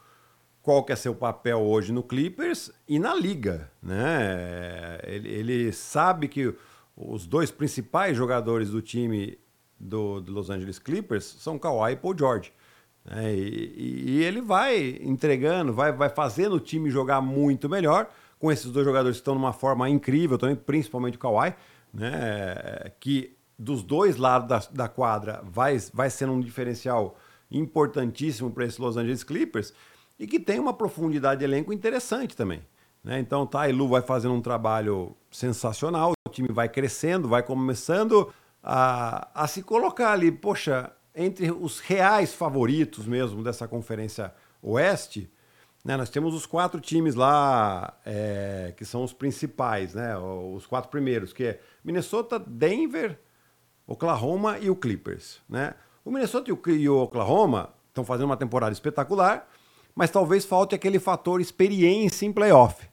qual 0.62 0.84
que 0.84 0.92
é 0.92 0.96
seu 0.96 1.16
papel 1.16 1.60
hoje 1.60 1.92
no 1.92 2.04
Clippers 2.04 2.70
e 2.88 3.00
na 3.00 3.16
liga, 3.16 3.72
né? 3.82 5.00
Ele, 5.04 5.30
ele 5.30 5.72
sabe 5.72 6.28
que 6.28 6.54
os 6.96 7.26
dois 7.26 7.50
principais 7.50 8.16
jogadores 8.16 8.70
do 8.70 8.82
time 8.82 9.40
do, 9.80 10.20
do 10.20 10.32
Los 10.32 10.50
Angeles 10.50 10.80
Clippers 10.80 11.24
são 11.24 11.58
Kawhi 11.58 11.94
e 11.94 11.96
Paul 11.96 12.18
George. 12.18 12.52
É, 13.10 13.34
e, 13.34 14.04
e, 14.08 14.24
ele 14.24 14.42
vai 14.42 15.00
entregando, 15.02 15.74
vai, 15.74 15.92
vai 15.92 16.10
fazendo 16.10 16.56
o 16.56 16.60
time 16.60 16.90
jogar 16.90 17.22
muito 17.22 17.70
melhor 17.70 18.10
com 18.38 18.52
esses 18.52 18.70
dois 18.72 18.86
jogadores 18.86 19.18
que 19.18 19.22
estão 19.22 19.34
numa 19.34 19.54
forma 19.54 19.90
incrível 19.90 20.38
também, 20.38 20.56
principalmente 20.56 21.16
o 21.16 21.20
Kawhi, 21.20 21.56
né, 21.94 22.92
que 23.00 23.36
dos 23.58 23.84
dois 23.84 24.18
lados 24.18 24.48
da, 24.48 24.84
da 24.84 24.88
quadra 24.88 25.42
vai, 25.44 25.78
vai 25.94 26.10
sendo 26.10 26.34
um 26.34 26.40
diferencial 26.40 27.18
importantíssimo 27.52 28.52
para 28.52 28.66
esse 28.66 28.80
Los 28.80 28.96
Angeles 28.96 29.24
Clippers 29.24 29.74
e 30.20 30.28
que 30.28 30.40
tem 30.40 30.60
uma 30.60 30.74
profundidade 30.74 31.40
de 31.40 31.46
elenco 31.46 31.74
interessante 31.74 32.36
também. 32.36 32.62
Né? 33.04 33.20
Então, 33.20 33.46
tá, 33.46 33.66
Lu 33.68 33.88
vai 33.88 34.02
fazendo 34.02 34.34
um 34.34 34.42
trabalho 34.42 35.16
sensacional, 35.32 36.14
o 36.28 36.30
time 36.30 36.50
vai 36.50 36.70
crescendo, 36.70 37.28
vai 37.28 37.42
começando 37.42 38.32
a, 38.64 39.30
a 39.34 39.48
se 39.48 39.64
colocar 39.64 40.12
ali, 40.12 40.32
poxa, 40.32 40.92
entre 41.16 41.52
os 41.52 41.80
reais 41.80 42.34
favoritos 42.34 43.06
mesmo 43.06 43.44
dessa 43.44 43.68
Conferência 43.68 44.34
Oeste, 44.62 45.32
né, 45.84 45.96
nós 45.96 46.10
temos 46.10 46.34
os 46.34 46.46
quatro 46.46 46.80
times 46.82 47.16
lá 47.16 47.98
é, 48.06 48.74
que 48.76 48.84
são 48.84 49.04
os 49.04 49.14
principais, 49.14 49.94
né, 49.94 50.18
os 50.18 50.66
quatro 50.66 50.90
primeiros, 50.90 51.32
que 51.32 51.44
é 51.46 51.62
Minnesota, 51.84 52.38
Denver, 52.38 53.20
Oklahoma 53.88 54.60
e 54.60 54.70
o 54.70 54.76
Clippers. 54.76 55.40
Né? 55.48 55.74
O 56.04 56.12
Minnesota 56.12 56.52
e 56.52 56.90
o 56.90 56.98
Oklahoma 56.98 57.74
estão 57.88 58.04
fazendo 58.04 58.26
uma 58.26 58.38
temporada 58.38 58.74
espetacular, 58.74 59.48
mas 59.96 60.12
talvez 60.12 60.46
falte 60.46 60.76
aquele 60.76 61.00
fator 61.00 61.42
experiência 61.42 62.26
em 62.26 62.32
playoff. 62.32 62.89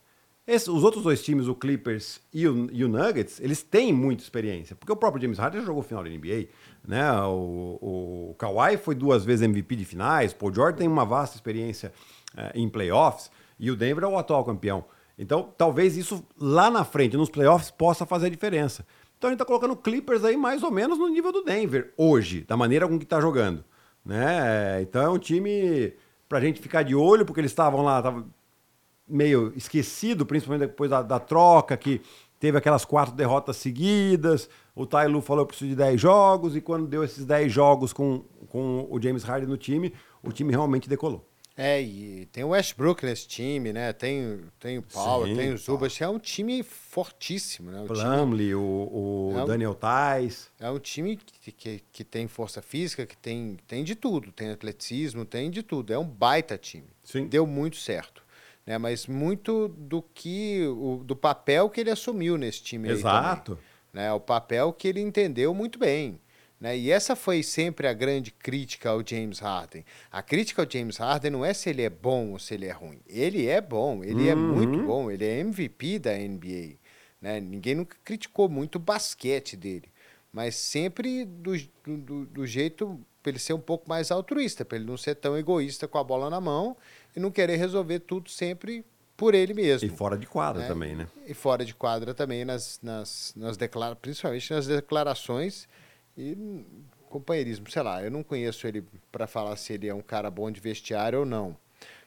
Esse, 0.46 0.70
os 0.70 0.84
outros 0.84 1.02
dois 1.02 1.22
times, 1.24 1.48
o 1.48 1.54
Clippers 1.56 2.20
e 2.32 2.46
o, 2.46 2.68
e 2.70 2.84
o, 2.84 2.88
Nuggets, 2.88 3.40
eles 3.40 3.64
têm 3.64 3.92
muita 3.92 4.22
experiência, 4.22 4.76
porque 4.76 4.92
o 4.92 4.96
próprio 4.96 5.20
James 5.20 5.38
Harden 5.38 5.60
já 5.60 5.66
jogou 5.66 5.82
final 5.82 6.04
da 6.04 6.10
NBA, 6.10 6.46
né? 6.86 7.12
O, 7.22 8.30
o 8.30 8.34
Kawhi 8.38 8.76
foi 8.76 8.94
duas 8.94 9.24
vezes 9.24 9.42
MVP 9.42 9.74
de 9.74 9.84
finais, 9.84 10.32
Paul 10.32 10.54
George 10.54 10.78
tem 10.78 10.86
uma 10.86 11.04
vasta 11.04 11.36
experiência 11.36 11.92
uh, 12.34 12.52
em 12.54 12.68
playoffs 12.68 13.28
e 13.58 13.72
o 13.72 13.76
Denver 13.76 14.04
é 14.04 14.06
o 14.06 14.16
atual 14.16 14.44
campeão. 14.44 14.84
Então, 15.18 15.52
talvez 15.58 15.96
isso 15.96 16.24
lá 16.38 16.70
na 16.70 16.84
frente, 16.84 17.16
nos 17.16 17.30
playoffs, 17.30 17.70
possa 17.70 18.06
fazer 18.06 18.26
a 18.26 18.30
diferença. 18.30 18.86
Então 19.18 19.28
a 19.28 19.30
gente 19.32 19.40
está 19.40 19.46
colocando 19.46 19.72
o 19.72 19.76
Clippers 19.76 20.24
aí 20.24 20.36
mais 20.36 20.62
ou 20.62 20.70
menos 20.70 20.98
no 20.98 21.08
nível 21.08 21.32
do 21.32 21.42
Denver 21.42 21.92
hoje, 21.96 22.42
da 22.42 22.56
maneira 22.56 22.86
com 22.86 22.98
que 22.98 23.04
está 23.04 23.20
jogando, 23.20 23.64
né? 24.04 24.80
Então 24.82 25.02
é 25.02 25.08
um 25.08 25.18
time 25.18 25.94
para 26.28 26.38
a 26.38 26.40
gente 26.40 26.60
ficar 26.60 26.82
de 26.82 26.94
olho, 26.94 27.24
porque 27.24 27.40
eles 27.40 27.50
estavam 27.50 27.82
lá, 27.82 28.02
meio 29.08 29.52
esquecido, 29.56 30.24
principalmente 30.26 30.68
depois 30.68 30.90
da, 30.90 31.02
da 31.02 31.18
troca, 31.20 31.76
que 31.76 32.00
teve 32.40 32.58
aquelas 32.58 32.84
quatro 32.84 33.14
derrotas 33.14 33.56
seguidas. 33.56 34.48
O 34.74 34.84
Ty 34.86 35.06
Lue 35.08 35.22
falou 35.22 35.44
que 35.46 35.50
precisa 35.50 35.70
de 35.70 35.76
10 35.76 36.00
jogos, 36.00 36.54
e 36.56 36.60
quando 36.60 36.86
deu 36.86 37.02
esses 37.02 37.24
10 37.24 37.50
jogos 37.52 37.92
com, 37.92 38.24
com 38.48 38.86
o 38.90 39.00
James 39.00 39.22
Harden 39.24 39.48
no 39.48 39.56
time, 39.56 39.92
o 40.22 40.30
time 40.32 40.50
realmente 40.50 40.88
decolou. 40.88 41.26
É, 41.58 41.80
e 41.80 42.26
tem 42.26 42.44
o 42.44 42.48
Westbrook 42.48 43.02
nesse 43.06 43.26
time, 43.26 43.72
né? 43.72 43.90
Tem, 43.94 44.40
tem 44.60 44.76
o 44.76 44.82
Power, 44.82 45.26
Sim, 45.26 45.36
tem 45.36 45.54
o 45.54 45.56
Zubac. 45.56 46.02
É 46.02 46.06
um 46.06 46.18
time 46.18 46.62
fortíssimo, 46.62 47.70
né? 47.70 47.80
O 47.80 47.86
time- 47.94 47.98
Plumlee, 48.16 48.54
o, 48.54 48.60
o 48.60 49.32
É 49.38 49.42
um- 49.42 49.46
Daniel 49.46 49.74
Tais. 49.74 50.50
É 50.60 50.70
um 50.70 50.78
time 50.78 51.16
que, 51.16 51.50
que, 51.52 51.82
que 51.90 52.04
tem 52.04 52.28
força 52.28 52.60
física, 52.60 53.06
que 53.06 53.16
tem, 53.16 53.56
tem 53.66 53.84
de 53.84 53.94
tudo. 53.94 54.32
Tem 54.32 54.50
atleticismo, 54.50 55.24
tem 55.24 55.50
de 55.50 55.62
tudo. 55.62 55.94
É 55.94 55.98
um 55.98 56.04
baita 56.04 56.58
time. 56.58 56.88
Sim. 57.02 57.26
Deu 57.26 57.46
muito 57.46 57.76
certo. 57.78 58.22
Né? 58.66 58.76
Mas 58.78 59.06
muito 59.06 59.68
do 59.68 60.02
que. 60.02 60.66
O, 60.66 61.02
do 61.04 61.14
papel 61.14 61.70
que 61.70 61.80
ele 61.80 61.90
assumiu 61.90 62.36
nesse 62.36 62.62
time 62.62 62.88
Exato. 62.90 63.52
também, 63.52 63.64
né? 63.92 64.12
O 64.12 64.20
papel 64.20 64.72
que 64.72 64.88
ele 64.88 65.00
entendeu 65.00 65.54
muito 65.54 65.78
bem. 65.78 66.18
Né? 66.58 66.76
E 66.76 66.90
essa 66.90 67.14
foi 67.14 67.42
sempre 67.42 67.86
a 67.86 67.92
grande 67.92 68.30
crítica 68.30 68.88
ao 68.90 69.06
James 69.06 69.38
Harden. 69.38 69.84
A 70.10 70.22
crítica 70.22 70.62
ao 70.62 70.70
James 70.70 70.96
Harden 70.96 71.30
não 71.30 71.44
é 71.44 71.52
se 71.52 71.68
ele 71.68 71.82
é 71.82 71.90
bom 71.90 72.30
ou 72.32 72.38
se 72.38 72.54
ele 72.54 72.64
é 72.66 72.72
ruim. 72.72 72.98
Ele 73.06 73.46
é 73.46 73.60
bom, 73.60 74.02
ele 74.02 74.26
é 74.28 74.34
muito 74.34 74.82
bom, 74.82 75.10
ele 75.10 75.24
é 75.24 75.38
MVP 75.40 75.98
da 75.98 76.12
NBA. 76.16 76.76
Né? 77.20 77.40
Ninguém 77.40 77.74
nunca 77.74 77.96
criticou 78.02 78.48
muito 78.48 78.76
o 78.76 78.78
basquete 78.78 79.54
dele, 79.56 79.88
mas 80.32 80.54
sempre 80.56 81.24
do- 81.26 81.56
do, 81.86 82.26
do 82.26 82.46
jeito 82.46 83.00
para 83.26 83.32
ele 83.32 83.40
ser 83.40 83.54
um 83.54 83.60
pouco 83.60 83.88
mais 83.88 84.12
altruísta, 84.12 84.64
para 84.64 84.78
ele 84.78 84.86
não 84.86 84.96
ser 84.96 85.16
tão 85.16 85.36
egoísta 85.36 85.88
com 85.88 85.98
a 85.98 86.04
bola 86.04 86.30
na 86.30 86.40
mão 86.40 86.76
e 87.14 87.18
não 87.18 87.28
querer 87.28 87.56
resolver 87.56 87.98
tudo 87.98 88.30
sempre 88.30 88.84
por 89.16 89.34
ele 89.34 89.52
mesmo. 89.52 89.88
E 89.88 89.90
fora 89.90 90.16
de 90.16 90.28
quadra 90.28 90.62
né? 90.62 90.68
também, 90.68 90.94
né? 90.94 91.08
E 91.26 91.34
fora 91.34 91.64
de 91.64 91.74
quadra 91.74 92.14
também, 92.14 92.44
nas, 92.44 92.78
nas, 92.80 93.32
nas 93.34 93.56
declara 93.56 93.96
principalmente 93.96 94.52
nas 94.52 94.68
declarações 94.68 95.68
e 96.16 96.36
companheirismo. 97.10 97.68
Sei 97.68 97.82
lá, 97.82 98.00
eu 98.00 98.12
não 98.12 98.22
conheço 98.22 98.64
ele 98.64 98.84
para 99.10 99.26
falar 99.26 99.56
se 99.56 99.72
ele 99.72 99.88
é 99.88 99.94
um 99.94 100.02
cara 100.02 100.30
bom 100.30 100.48
de 100.48 100.60
vestiário 100.60 101.20
ou 101.20 101.26
não. 101.26 101.56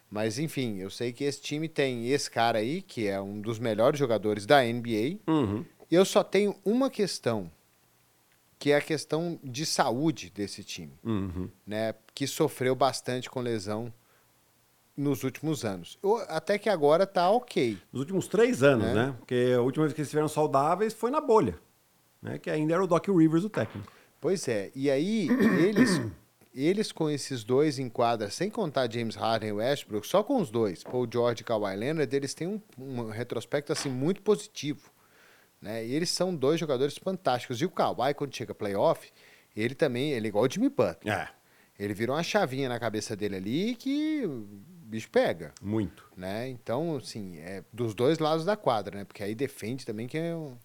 Mas 0.10 0.40
enfim, 0.40 0.78
eu 0.78 0.90
sei 0.90 1.12
que 1.12 1.26
esse 1.26 1.42
time 1.42 1.68
tem 1.68 2.08
esse 2.08 2.32
cara 2.32 2.60
aí, 2.60 2.82
que 2.82 3.08
é 3.08 3.20
um 3.20 3.42
dos 3.42 3.60
melhores 3.60 4.00
jogadores 4.00 4.46
da 4.46 4.64
NBA. 4.64 5.20
Uhum. 5.28 5.66
E 5.92 5.96
eu 5.96 6.06
só 6.06 6.24
tenho 6.24 6.56
uma 6.64 6.90
questão, 6.90 7.52
que 8.60 8.72
é 8.72 8.76
a 8.76 8.82
questão 8.82 9.40
de 9.44 9.66
saúde 9.66 10.30
desse 10.30 10.64
time, 10.64 11.00
Uhum. 11.04 11.50
né? 11.66 11.96
Que 12.14 12.28
sofreu 12.28 12.76
bastante 12.76 13.30
com 13.30 13.40
lesão 13.40 13.92
nos 14.98 15.24
últimos 15.24 15.64
anos. 15.64 15.98
Eu- 16.04 16.18
até 16.28 16.58
que 16.58 16.68
agora 16.70 17.08
tá 17.08 17.30
ok. 17.32 17.78
Nos 17.92 18.02
últimos 18.02 18.28
três 18.28 18.62
anos, 18.62 18.86
É. 18.88 18.94
né? 18.94 19.16
Porque 19.18 19.54
a 19.56 19.62
última 19.62 19.86
vez 19.86 19.94
que 19.94 20.02
eles 20.02 20.08
estiveram 20.08 20.28
saudáveis 20.28 20.94
foi 20.94 21.10
na 21.10 21.22
bolha. 21.22 21.58
Né? 22.22 22.38
Que 22.38 22.50
ainda 22.50 22.74
era 22.74 22.84
o 22.84 22.88
Doc 22.88 23.08
Rivers 23.08 23.46
o 23.46 23.50
técnico. 23.50 23.90
Pois 24.20 24.46
é, 24.50 24.70
e 24.76 24.92
aí 24.92 25.30
eles, 25.66 26.02
eles 26.54 26.92
com 26.92 27.10
esses 27.10 27.46
dois 27.46 27.80
em 27.80 27.88
quadra, 27.88 28.30
sem 28.30 28.50
contar 28.50 28.92
James 28.92 29.16
Harden 29.16 29.48
e 29.52 29.54
Westbrook, 29.54 30.06
só 30.06 30.22
com 30.22 30.42
os 30.42 30.52
dois, 30.52 30.84
Paul 30.84 31.08
George 31.10 31.44
e 31.44 31.46
Kawhi 31.46 31.78
Leonard, 31.78 32.14
eles 32.14 32.34
têm 32.34 32.46
um, 32.50 32.62
um 32.78 33.10
retrospecto 33.10 33.72
assim 33.72 33.90
muito 33.90 34.22
positivo. 34.22 34.92
Né? 35.62 35.86
E 35.86 35.94
eles 35.94 36.10
são 36.10 36.34
dois 36.36 36.60
jogadores 36.60 36.98
fantásticos. 36.98 37.62
E 37.62 37.66
o 37.66 37.70
Kawhi, 37.70 38.14
quando 38.14 38.36
chega 38.36 38.56
playoff, 38.56 39.12
ele 39.56 39.76
também, 39.76 40.12
ele 40.12 40.28
é 40.28 40.30
igual 40.30 40.46
o 40.46 40.50
Jimmy 40.50 40.70
Butler. 40.70 41.14
É, 41.14 41.28
Ele 41.78 41.94
virou 41.94 42.16
uma 42.16 42.24
chavinha 42.24 42.70
na 42.70 42.80
cabeça 42.80 43.16
dele 43.16 43.36
ali 43.38 43.76
que 43.76 44.24
o 44.26 44.48
bicho 44.86 45.10
pega. 45.10 45.54
muito. 45.62 46.04
Né? 46.16 46.50
Então, 46.50 46.98
assim, 46.98 47.38
é 47.40 47.64
dos 47.72 47.94
dois 47.94 48.20
lados 48.20 48.44
da 48.46 48.56
quadra, 48.58 48.98
né? 48.98 49.06
Porque 49.06 49.24
aí 49.24 49.34
defende 49.36 49.86
também 49.86 50.08
que 50.08 50.18
é 50.18 50.36
um... 50.36 50.58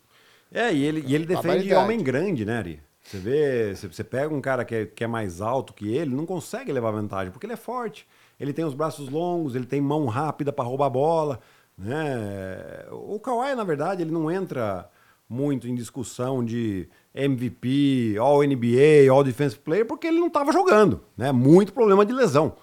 É, 0.52 0.72
e 0.72 0.82
ele, 0.84 1.00
e 1.06 1.14
ele 1.14 1.26
defende 1.26 1.68
homem 1.84 2.02
grande, 2.02 2.44
né, 2.44 2.58
Ari? 2.58 2.80
Você 3.02 3.18
vê, 3.18 3.74
você- 3.74 3.86
você 3.88 4.02
pega 4.04 4.32
um 4.34 4.40
cara 4.40 4.64
que 4.64 4.74
é, 4.74 4.86
que 4.86 5.04
é 5.04 5.06
mais 5.06 5.40
alto 5.40 5.74
que 5.74 5.94
ele, 5.94 6.14
não 6.14 6.24
consegue 6.24 6.72
levar 6.72 6.90
vantagem, 6.90 7.30
porque 7.32 7.44
ele 7.46 7.52
é 7.52 7.56
forte. 7.56 8.06
Ele 8.40 8.52
tem 8.52 8.64
os 8.64 8.74
braços 8.74 9.08
longos, 9.08 9.54
ele 9.54 9.66
tem 9.66 9.80
mão 9.80 10.06
rápida 10.06 10.52
para 10.52 10.64
roubar 10.64 10.86
a 10.86 10.90
bola. 10.90 11.40
Né? 11.76 12.86
O 12.90 13.18
Kawhi, 13.18 13.54
na 13.54 13.64
verdade, 13.64 14.02
ele 14.02 14.10
não 14.12 14.30
entra 14.30 14.88
muito 15.28 15.66
em 15.68 15.74
discussão 15.74 16.44
de 16.44 16.88
MVP, 17.14 18.16
All-NBA, 18.18 19.10
All-Defensive 19.10 19.60
Player, 19.62 19.86
porque 19.86 20.06
ele 20.06 20.18
não 20.20 20.28
estava 20.28 20.52
jogando. 20.52 21.00
Né? 21.16 21.32
Muito 21.32 21.72
problema 21.72 22.04
de 22.06 22.12
lesão. 22.12 22.56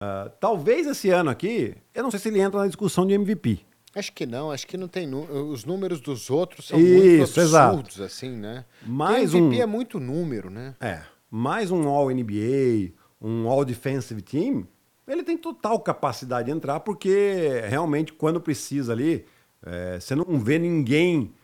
Ah, 0.00 0.30
talvez 0.40 0.86
esse 0.86 1.10
ano 1.10 1.30
aqui, 1.30 1.74
eu 1.94 2.02
não 2.02 2.10
sei 2.10 2.20
se 2.20 2.28
ele 2.28 2.40
entra 2.40 2.60
na 2.60 2.66
discussão 2.66 3.06
de 3.06 3.14
MVP. 3.14 3.60
Acho 3.94 4.12
que 4.12 4.26
não, 4.26 4.50
acho 4.50 4.66
que 4.66 4.76
não 4.76 4.88
tem. 4.88 5.12
Os 5.14 5.64
números 5.64 6.00
dos 6.00 6.28
outros 6.28 6.66
são 6.66 6.78
Isso, 6.80 7.18
muito 7.18 7.40
exato. 7.40 7.74
absurdos, 7.78 8.00
assim, 8.00 8.30
né? 8.30 8.64
Mais 8.84 9.32
MVP 9.34 9.56
um- 9.58 9.62
é 9.62 9.66
muito 9.66 10.00
número, 10.00 10.50
né? 10.50 10.74
É, 10.80 11.00
mais 11.30 11.70
um 11.70 11.86
All-NBA, 11.86 12.92
um 13.20 13.46
All-Defensive 13.48 14.20
Team, 14.20 14.66
ele 15.06 15.22
tem 15.22 15.36
total 15.36 15.78
capacidade 15.80 16.46
de 16.46 16.52
entrar, 16.56 16.80
porque 16.80 17.62
realmente 17.68 18.12
quando 18.12 18.40
precisa 18.40 18.92
ali, 18.92 19.26
é, 19.64 20.00
você 20.00 20.14
não 20.14 20.38
vê 20.38 20.58
ninguém 20.58 21.34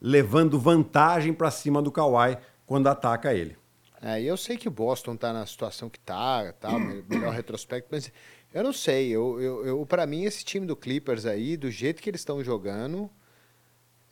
levando 0.00 0.58
vantagem 0.58 1.32
para 1.32 1.50
cima 1.50 1.82
do 1.82 1.90
Kawhi 1.90 2.38
quando 2.66 2.86
ataca 2.86 3.34
ele. 3.34 3.56
É, 4.00 4.22
eu 4.22 4.36
sei 4.36 4.56
que 4.56 4.68
o 4.68 4.70
Boston 4.70 5.16
tá 5.16 5.32
na 5.32 5.44
situação 5.44 5.90
que 5.90 5.98
tá, 5.98 6.52
tá, 6.52 6.78
me- 6.78 7.02
melhor 7.02 7.32
retrospecto, 7.34 7.88
mas 7.90 8.12
eu 8.54 8.62
não 8.62 8.72
sei. 8.72 9.08
Eu, 9.10 9.40
eu, 9.40 9.66
eu, 9.66 9.86
para 9.86 10.06
mim, 10.06 10.22
esse 10.24 10.44
time 10.44 10.64
do 10.66 10.76
Clippers 10.76 11.26
aí, 11.26 11.56
do 11.56 11.70
jeito 11.70 12.00
que 12.00 12.08
eles 12.08 12.20
estão 12.20 12.42
jogando, 12.44 13.10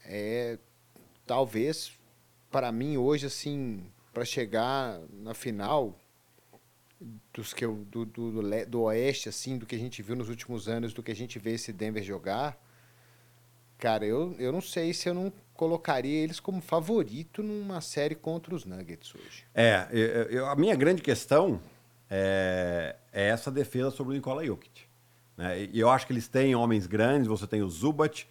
é 0.05 0.59
talvez, 1.25 1.93
para 2.51 2.73
mim, 2.73 2.97
hoje, 2.97 3.27
assim, 3.27 3.85
para 4.13 4.25
chegar 4.25 5.01
na 5.13 5.35
final 5.35 5.97
dos 7.33 7.53
que 7.53 7.65
eu, 7.65 7.85
do, 7.91 8.05
do, 8.05 8.43
do, 8.43 8.67
do 8.67 8.83
Oeste, 8.83 9.29
assim, 9.29 9.59
do 9.59 9.67
que 9.67 9.75
a 9.77 9.79
gente 9.79 10.03
viu 10.03 10.17
nos 10.17 10.29
últimos 10.29 10.69
anos, 10.69 10.93
do 10.95 11.03
que 11.03 11.13
a 11.13 11.17
gente 11.17 11.39
vê 11.39 11.53
esse 11.53 11.73
Denver 11.73 12.03
jogar, 12.03 12.59
cara, 13.79 14.05
eu, 14.07 14.35
eu 14.39 14.51
não 14.53 14.61
sei 14.61 14.93
se 14.95 15.09
eu 15.09 15.15
não 15.15 15.33
colocaria 15.55 16.23
eles 16.23 16.41
como 16.41 16.61
favorito 16.61 17.43
numa 17.43 17.81
série 17.81 18.15
contra 18.15 18.55
os 18.55 18.65
Nuggets 18.65 19.15
hoje. 19.15 19.45
É, 19.55 19.87
eu- 19.91 20.07
eu- 20.25 20.47
a 20.47 20.57
minha 20.57 20.75
grande 20.75 21.03
questão 21.03 21.61
é, 22.11 22.97
é 23.13 23.29
essa 23.29 23.51
defesa 23.51 23.91
sobre 23.91 24.13
o 24.13 24.17
Nikola 24.17 24.45
Jokic. 24.45 24.85
né? 25.37 25.69
E 25.73 25.79
eu 25.79 25.91
acho 25.91 26.07
que 26.07 26.13
eles 26.15 26.29
têm 26.29 26.55
homens 26.55 26.87
grandes, 26.87 27.27
você 27.29 27.47
tem 27.47 27.63
o 27.63 27.69
Zubat, 27.69 28.27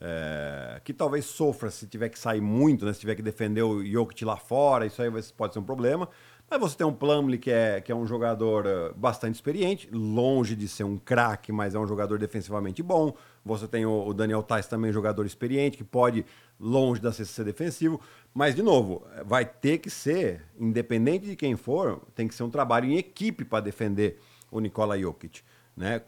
é, 0.00 0.80
que 0.84 0.92
talvez 0.92 1.24
sofra 1.26 1.70
se 1.70 1.86
tiver 1.86 2.08
que 2.10 2.18
sair 2.18 2.40
muito, 2.40 2.84
né? 2.84 2.92
se 2.92 3.00
tiver 3.00 3.14
que 3.14 3.22
defender 3.22 3.62
o 3.62 3.84
Jokic 3.84 4.24
lá 4.24 4.36
fora, 4.36 4.84
isso 4.84 5.00
aí 5.00 5.10
pode 5.36 5.52
ser 5.54 5.58
um 5.58 5.64
problema. 5.64 6.08
Mas 6.50 6.58
você 6.58 6.76
tem 6.76 6.84
um 6.86 6.92
Plumlee, 6.92 7.38
que 7.38 7.48
é, 7.48 7.80
que 7.80 7.92
é 7.92 7.94
um 7.94 8.04
jogador 8.04 8.66
eh, 8.66 8.92
bastante 8.96 9.36
experiente, 9.36 9.88
longe 9.92 10.56
de 10.56 10.66
ser 10.66 10.82
um 10.82 10.98
craque, 10.98 11.52
mas 11.52 11.76
é 11.76 11.78
um 11.78 11.86
jogador 11.86 12.18
defensivamente 12.18 12.82
bom. 12.82 13.14
Você 13.44 13.68
tem 13.68 13.86
o, 13.86 14.08
o 14.08 14.12
Daniel 14.12 14.42
Tais 14.42 14.66
também, 14.66 14.92
jogador 14.92 15.24
experiente, 15.24 15.76
que 15.76 15.84
pode, 15.84 16.26
longe 16.58 17.00
da 17.00 17.12
ser 17.12 17.44
defensivo. 17.44 18.00
Mas, 18.34 18.56
de 18.56 18.64
novo, 18.64 19.06
eh, 19.14 19.22
vai 19.22 19.44
ter 19.44 19.78
que 19.78 19.88
ser, 19.88 20.42
independente 20.58 21.24
de 21.24 21.36
quem 21.36 21.54
for, 21.54 22.02
tem 22.16 22.26
que 22.26 22.34
ser 22.34 22.42
um 22.42 22.50
trabalho 22.50 22.86
em 22.90 22.96
equipe 22.96 23.44
para 23.44 23.60
defender 23.60 24.18
o 24.50 24.58
Nikola 24.58 24.98
Jokic. 24.98 25.42
Né? 25.76 26.02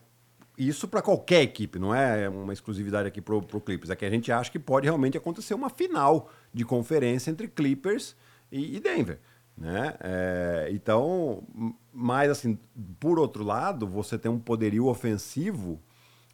Isso 0.58 0.88
para 0.88 1.00
qualquer 1.00 1.42
equipe, 1.42 1.78
não 1.78 1.94
é 1.94 2.28
uma 2.28 2.52
exclusividade 2.52 3.06
aqui 3.06 3.20
para 3.20 3.36
o 3.36 3.60
Clippers. 3.60 3.90
É 3.90 3.94
que 3.94 4.04
a 4.04 4.10
gente 4.10 4.32
acha 4.32 4.50
que 4.50 4.58
pode 4.58 4.86
realmente 4.86 5.16
acontecer 5.16 5.54
uma 5.54 5.70
final 5.70 6.28
de 6.52 6.64
conferência 6.64 7.30
entre 7.30 7.46
Clippers 7.46 8.16
e, 8.50 8.76
e 8.76 8.80
Denver. 8.80 9.20
Né? 9.56 9.94
É, 10.00 10.68
então, 10.72 11.42
mas 11.92 12.30
assim, 12.30 12.58
por 12.98 13.18
outro 13.18 13.44
lado, 13.44 13.86
você 13.86 14.18
tem 14.18 14.30
um 14.30 14.38
poderio 14.38 14.86
ofensivo 14.86 15.80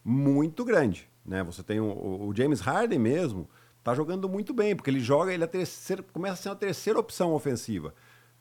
muito 0.05 0.65
grande. 0.65 1.09
Né? 1.25 1.43
Você 1.43 1.63
tem 1.63 1.81
o, 1.81 2.29
o 2.29 2.33
James 2.35 2.61
Harden 2.61 2.99
mesmo, 2.99 3.49
tá 3.83 3.95
jogando 3.95 4.29
muito 4.29 4.55
bem, 4.55 4.75
porque 4.75 4.91
ele 4.91 5.01
joga, 5.01 5.33
ele 5.33 5.43
é 5.43 5.47
a 5.47 5.49
terceira, 5.49 6.03
começa 6.13 6.35
a 6.35 6.37
ser 6.37 6.49
a 6.49 6.55
terceira 6.55 6.99
opção 6.99 7.33
ofensiva. 7.35 7.95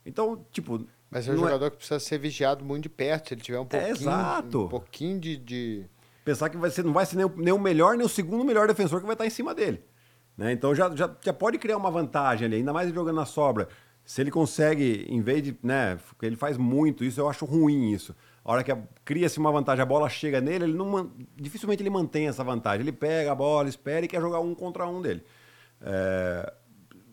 Então, 0.06 0.46
tipo. 0.52 0.86
Mas 1.10 1.28
é 1.28 1.32
um 1.32 1.36
não 1.36 1.44
jogador 1.44 1.72
que 1.72 1.78
precisa 1.78 2.00
ser 2.00 2.18
vigiado 2.18 2.63
muito 2.63 2.84
de 2.84 2.90
perto. 2.90 3.30
Se 3.30 3.34
ele 3.34 3.42
tiver 3.42 3.60
um 3.60 3.66
pouquinho, 3.66 3.92
exato. 3.92 4.66
um 4.66 4.70
pouquinho 4.70 5.20
de, 5.20 5.38
de- 5.38 5.86
pensar 6.24 6.50
que 6.50 6.58
vai 6.58 6.70
ser, 6.70 6.84
não 6.84 6.94
vai 6.94 7.06
ser 7.06 7.16
nem 7.16 7.26
o, 7.26 7.34
nem 7.36 7.54
o 7.54 7.60
melhor, 7.60 7.96
nem 7.96 8.06
o 8.06 8.10
segundo 8.10 8.44
melhor 8.44 8.68
defensor 8.68 9.00
que 9.00 9.06
vai 9.06 9.16
estar 9.16 9.26
em 9.26 9.30
cima 9.30 9.56
dele. 9.56 9.82
Né? 10.38 10.52
Então 10.52 10.76
já, 10.76 10.94
já, 10.96 11.10
já 11.22 11.34
pode 11.34 11.58
criar 11.58 11.78
uma 11.78 11.90
vantagem 11.90 12.46
ali, 12.46 12.58
ainda 12.58 12.72
mais 12.74 12.94
jogando 12.94 13.16
na 13.16 13.26
sobra. 13.26 13.68
Se 14.08 14.22
ele 14.22 14.32
consegue, 14.32 15.06
em 15.10 15.20
vez 15.20 15.43
de. 15.43 15.60
Né, 15.62 16.00
ele 16.22 16.38
faz 16.38 16.56
muito 16.56 17.04
isso, 17.04 17.20
eu 17.20 17.28
acho 17.28 17.43
ruim 17.43 17.91
isso. 17.91 18.15
A 18.43 18.54
hora 18.54 18.63
que 18.63 18.74
cria-se 19.04 19.38
uma 19.38 19.52
vantagem, 19.52 19.84
a 19.84 19.86
bola 19.86 20.08
chega 20.08 20.39
nele, 20.39 20.63
ele 20.63 20.74
não 20.74 21.12
dificilmente 21.36 21.84
ele 21.84 21.89
mantém 21.89 22.26
essa 22.30 22.41
vantagem. 22.41 22.84
Ele 22.84 22.93
pega 22.93 23.34
a 23.34 23.36
bola, 23.36 23.67
espera 23.67 24.06
e 24.06 24.08
quer 24.08 24.22
jogar 24.22 24.39
um 24.39 24.56
contra 24.56 24.88
um 24.88 25.02
dele. 25.02 25.26
É, 25.82 26.54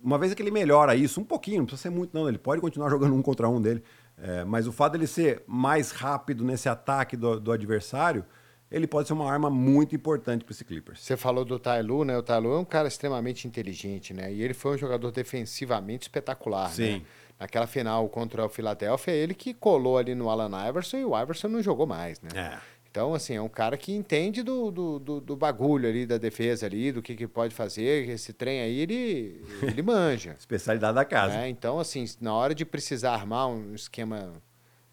uma 0.00 0.16
vez 0.18 0.32
que 0.34 0.40
ele 0.40 0.52
melhora 0.52 0.94
isso, 0.94 1.20
um 1.20 1.24
pouquinho, 1.24 1.58
não 1.58 1.66
precisa 1.66 1.82
ser 1.82 1.90
muito, 1.90 2.14
não. 2.14 2.28
Ele 2.28 2.38
pode 2.38 2.60
continuar 2.60 2.88
jogando 2.90 3.16
um 3.16 3.22
contra 3.22 3.48
um 3.48 3.60
dele. 3.60 3.82
É, 4.16 4.44
mas 4.44 4.68
o 4.68 4.72
fato 4.72 4.92
dele 4.92 5.08
ser 5.08 5.42
mais 5.48 5.90
rápido 5.90 6.44
nesse 6.44 6.68
ataque 6.68 7.16
do, 7.16 7.40
do 7.40 7.50
adversário, 7.50 8.24
ele 8.70 8.86
pode 8.86 9.08
ser 9.08 9.14
uma 9.14 9.30
arma 9.30 9.48
muito 9.50 9.94
importante 9.94 10.44
para 10.44 10.52
esse 10.52 10.64
Clippers. 10.64 11.00
Você 11.00 11.16
falou 11.16 11.44
do 11.44 11.58
Tailu, 11.58 12.04
né? 12.04 12.16
O 12.16 12.22
Tailu 12.22 12.54
é 12.54 12.58
um 12.58 12.64
cara 12.64 12.88
extremamente 12.88 13.46
inteligente, 13.46 14.12
né? 14.12 14.32
E 14.32 14.42
ele 14.42 14.54
foi 14.54 14.74
um 14.74 14.78
jogador 14.78 15.10
defensivamente 15.12 16.02
espetacular, 16.02 16.70
Sim. 16.70 16.98
né? 16.98 17.02
Naquela 17.38 17.66
final 17.66 18.08
contra 18.08 18.44
o 18.44 18.48
Philadelphia, 18.48 19.12
ele 19.12 19.34
que 19.34 19.52
colou 19.52 19.98
ali 19.98 20.14
no 20.14 20.30
Alan 20.30 20.68
Iverson 20.68 20.98
e 20.98 21.04
o 21.04 21.20
Iverson 21.20 21.48
não 21.48 21.62
jogou 21.62 21.86
mais, 21.86 22.20
né? 22.20 22.30
É. 22.34 22.74
Então, 22.94 23.12
assim, 23.12 23.34
é 23.34 23.42
um 23.42 23.48
cara 23.48 23.76
que 23.76 23.92
entende 23.92 24.40
do, 24.40 24.70
do, 24.70 24.98
do, 25.00 25.20
do 25.20 25.36
bagulho 25.36 25.88
ali, 25.88 26.06
da 26.06 26.16
defesa 26.16 26.66
ali, 26.66 26.92
do 26.92 27.02
que, 27.02 27.16
que 27.16 27.26
pode 27.26 27.52
fazer. 27.52 28.08
Esse 28.08 28.32
trem 28.32 28.60
aí, 28.60 28.78
ele, 28.78 29.42
ele 29.62 29.82
manja. 29.82 30.36
Especialidade 30.38 30.94
da 30.94 31.04
casa. 31.04 31.38
né? 31.38 31.48
Então, 31.48 31.80
assim, 31.80 32.04
na 32.20 32.32
hora 32.32 32.54
de 32.54 32.64
precisar 32.64 33.14
armar 33.14 33.48
um 33.48 33.74
esquema 33.74 34.32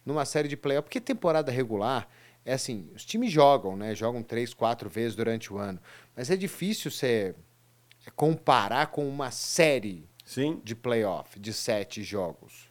numa 0.03 0.25
série 0.25 0.47
de 0.47 0.57
playoff, 0.57 0.85
porque 0.85 0.99
temporada 0.99 1.51
regular 1.51 2.07
é 2.43 2.53
assim, 2.53 2.89
os 2.95 3.05
times 3.05 3.31
jogam, 3.31 3.75
né? 3.75 3.93
Jogam 3.93 4.23
três, 4.23 4.53
quatro 4.53 4.89
vezes 4.89 5.15
durante 5.15 5.53
o 5.53 5.57
ano. 5.57 5.79
Mas 6.15 6.29
é 6.29 6.35
difícil 6.35 6.89
você 6.89 7.35
comparar 8.15 8.87
com 8.87 9.07
uma 9.07 9.29
série 9.29 10.09
Sim. 10.25 10.59
de 10.63 10.75
playoff 10.75 11.39
de 11.39 11.53
sete 11.53 12.01
jogos. 12.03 12.69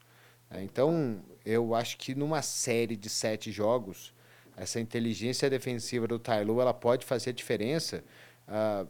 né? 0.51 0.63
Então, 0.63 1.23
eu 1.45 1.75
acho 1.75 1.97
que 1.97 2.15
numa 2.15 2.43
série 2.43 2.97
de 2.97 3.09
sete 3.09 3.53
jogos, 3.53 4.13
essa 4.57 4.81
inteligência 4.81 5.49
defensiva 5.49 6.07
do 6.07 6.19
Tailu 6.19 6.61
ela 6.61 6.75
pode 6.75 7.07
fazer 7.07 7.33
diferença 7.33 8.05
ah, 8.47 8.87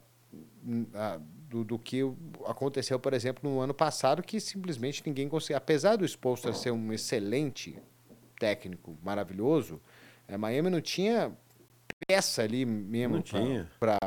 ah, 0.94 1.20
do, 1.48 1.64
do 1.64 1.78
que 1.78 2.00
aconteceu, 2.46 2.98
por 2.98 3.12
exemplo, 3.12 3.48
no 3.48 3.60
ano 3.60 3.74
passado, 3.74 4.22
que 4.22 4.40
simplesmente 4.40 5.02
ninguém 5.04 5.28
conseguia. 5.28 5.58
Apesar 5.58 5.96
do 5.96 6.04
Spolstra 6.04 6.52
ser 6.52 6.70
um 6.70 6.92
excelente 6.92 7.78
técnico, 8.38 8.96
maravilhoso, 9.02 9.80
eh, 10.30 10.36
Miami 10.36 10.70
não 10.70 10.80
tinha 10.80 11.32
peça 12.06 12.42
ali 12.42 12.64
mesmo 12.64 13.16
Não 13.16 13.22
tinha. 13.22 13.70
para 13.78 13.98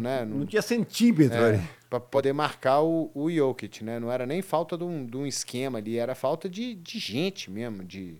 né, 0.00 0.24
Não 0.24 0.46
tinha 0.46 0.62
centímetro 0.62 1.36
é, 1.38 1.54
ali. 1.54 1.62
para 1.90 2.00
poder 2.00 2.32
marcar 2.32 2.80
o, 2.80 3.10
o 3.14 3.30
Jokic, 3.30 3.84
né? 3.84 3.98
Não 4.00 4.10
era 4.10 4.24
nem 4.24 4.40
falta 4.40 4.78
de 4.78 4.84
um, 4.84 5.04
de 5.04 5.16
um 5.16 5.26
esquema 5.26 5.78
ali, 5.78 5.98
era 5.98 6.14
falta 6.14 6.48
de, 6.48 6.74
de 6.74 6.98
gente 6.98 7.50
mesmo, 7.50 7.84
de, 7.84 8.16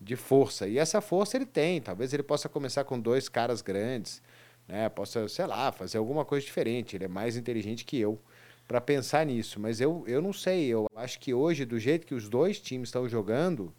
de 0.00 0.16
força. 0.16 0.68
E 0.68 0.76
essa 0.76 1.00
força 1.00 1.36
ele 1.36 1.46
tem. 1.46 1.80
Talvez 1.80 2.12
ele 2.12 2.22
possa 2.22 2.48
começar 2.48 2.84
com 2.84 3.00
dois 3.00 3.28
caras 3.28 3.62
grandes, 3.62 4.20
né? 4.66 4.88
Possa, 4.90 5.26
sei 5.28 5.46
lá, 5.46 5.72
fazer 5.72 5.96
alguma 5.98 6.24
coisa 6.24 6.44
diferente. 6.44 6.96
Ele 6.96 7.04
é 7.04 7.08
mais 7.08 7.36
inteligente 7.36 7.84
que 7.84 7.98
eu 7.98 8.20
para 8.66 8.82
pensar 8.82 9.24
nisso. 9.24 9.58
Mas 9.58 9.80
eu, 9.80 10.04
eu 10.06 10.20
não 10.20 10.32
sei. 10.32 10.66
Eu 10.66 10.86
acho 10.94 11.18
que 11.18 11.32
hoje, 11.32 11.64
do 11.64 11.78
jeito 11.78 12.06
que 12.06 12.14
os 12.14 12.28
dois 12.28 12.60
times 12.60 12.88
estão 12.88 13.08
jogando, 13.08 13.72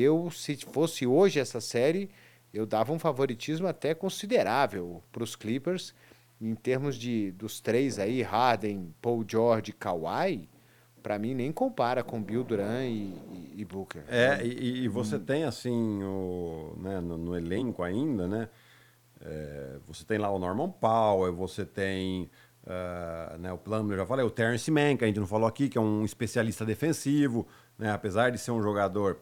eu, 0.00 0.30
se 0.30 0.56
fosse 0.56 1.06
hoje 1.06 1.38
essa 1.40 1.60
série, 1.60 2.10
eu 2.52 2.66
dava 2.66 2.92
um 2.92 2.98
favoritismo 2.98 3.66
até 3.66 3.94
considerável 3.94 5.02
para 5.12 5.22
os 5.22 5.36
Clippers 5.36 5.94
em 6.40 6.54
termos 6.54 6.96
de 6.96 7.30
dos 7.32 7.60
três 7.60 7.98
aí, 7.98 8.22
Harden, 8.22 8.94
Paul 9.00 9.24
George 9.26 9.70
e 9.70 9.74
Kawhi, 9.74 10.48
para 11.02 11.18
mim 11.18 11.34
nem 11.34 11.52
compara 11.52 12.02
com 12.02 12.22
Bill 12.22 12.44
Duran 12.44 12.84
e, 12.84 13.14
e- 13.32 13.52
e 13.56 13.64
Booker. 13.64 14.04
É, 14.08 14.44
e, 14.44 14.84
e 14.84 14.88
você 14.88 15.18
tem 15.18 15.44
assim, 15.44 16.02
o, 16.02 16.74
né, 16.78 17.00
no, 17.00 17.16
no 17.16 17.36
elenco 17.36 17.82
ainda, 17.82 18.26
né? 18.26 18.48
é, 19.20 19.78
você 19.86 20.04
tem 20.04 20.18
lá 20.18 20.30
o 20.30 20.38
Norman 20.38 20.70
Powell, 20.70 21.34
você 21.34 21.64
tem 21.64 22.28
ah, 22.66 23.36
né, 23.38 23.52
o 23.52 23.60
eu 23.64 23.96
já 23.96 24.06
falei, 24.06 24.24
o 24.26 24.30
Terrence 24.30 24.68
Mann, 24.70 24.96
que 24.96 25.04
a 25.04 25.06
gente 25.06 25.20
não 25.20 25.26
falou 25.26 25.46
aqui, 25.46 25.68
que 25.68 25.78
é 25.78 25.80
um 25.80 26.04
especialista 26.04 26.64
defensivo, 26.64 27.46
né? 27.78 27.90
Apesar 27.92 28.30
de 28.30 28.38
ser 28.38 28.50
um 28.50 28.60
jogador 28.60 29.18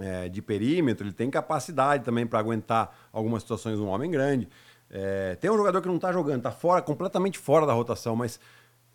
é, 0.00 0.28
de 0.28 0.40
perímetro, 0.40 1.06
ele 1.06 1.12
tem 1.12 1.30
capacidade 1.30 2.04
também 2.04 2.26
para 2.26 2.38
aguentar 2.38 3.08
algumas 3.12 3.42
situações 3.42 3.78
um 3.78 3.86
homem 3.86 4.10
grande. 4.10 4.48
É, 4.90 5.36
tem 5.36 5.50
um 5.50 5.56
jogador 5.56 5.80
que 5.80 5.88
não 5.88 5.96
está 5.96 6.12
jogando, 6.12 6.38
está 6.38 6.50
fora, 6.50 6.82
completamente 6.82 7.38
fora 7.38 7.66
da 7.66 7.72
rotação, 7.72 8.16
mas 8.16 8.40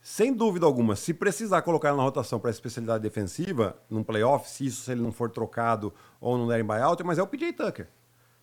sem 0.02 0.34
dúvida 0.34 0.65
alguma, 0.65 0.96
se 0.96 1.13
precisar 1.13 1.62
colocar 1.62 1.89
ele 1.89 1.98
na 1.98 2.04
rotação 2.04 2.39
para 2.39 2.52
especialidade 2.52 3.02
defensiva, 3.02 3.76
num 3.89 4.04
playoff, 4.04 4.50
se 4.50 4.65
isso 4.65 4.84
se 4.84 4.91
ele 4.91 5.02
não 5.02 5.12
for 5.12 5.32
trocado 5.32 5.94
ou 6.20 6.38
não 6.38 6.48
der 6.48 6.60
em 6.60 6.63
buyout, 6.63 7.02
mas 7.04 7.18
é 7.18 7.24
o 7.24 7.28
PJ 7.28 7.54
Tucker. 7.54 7.88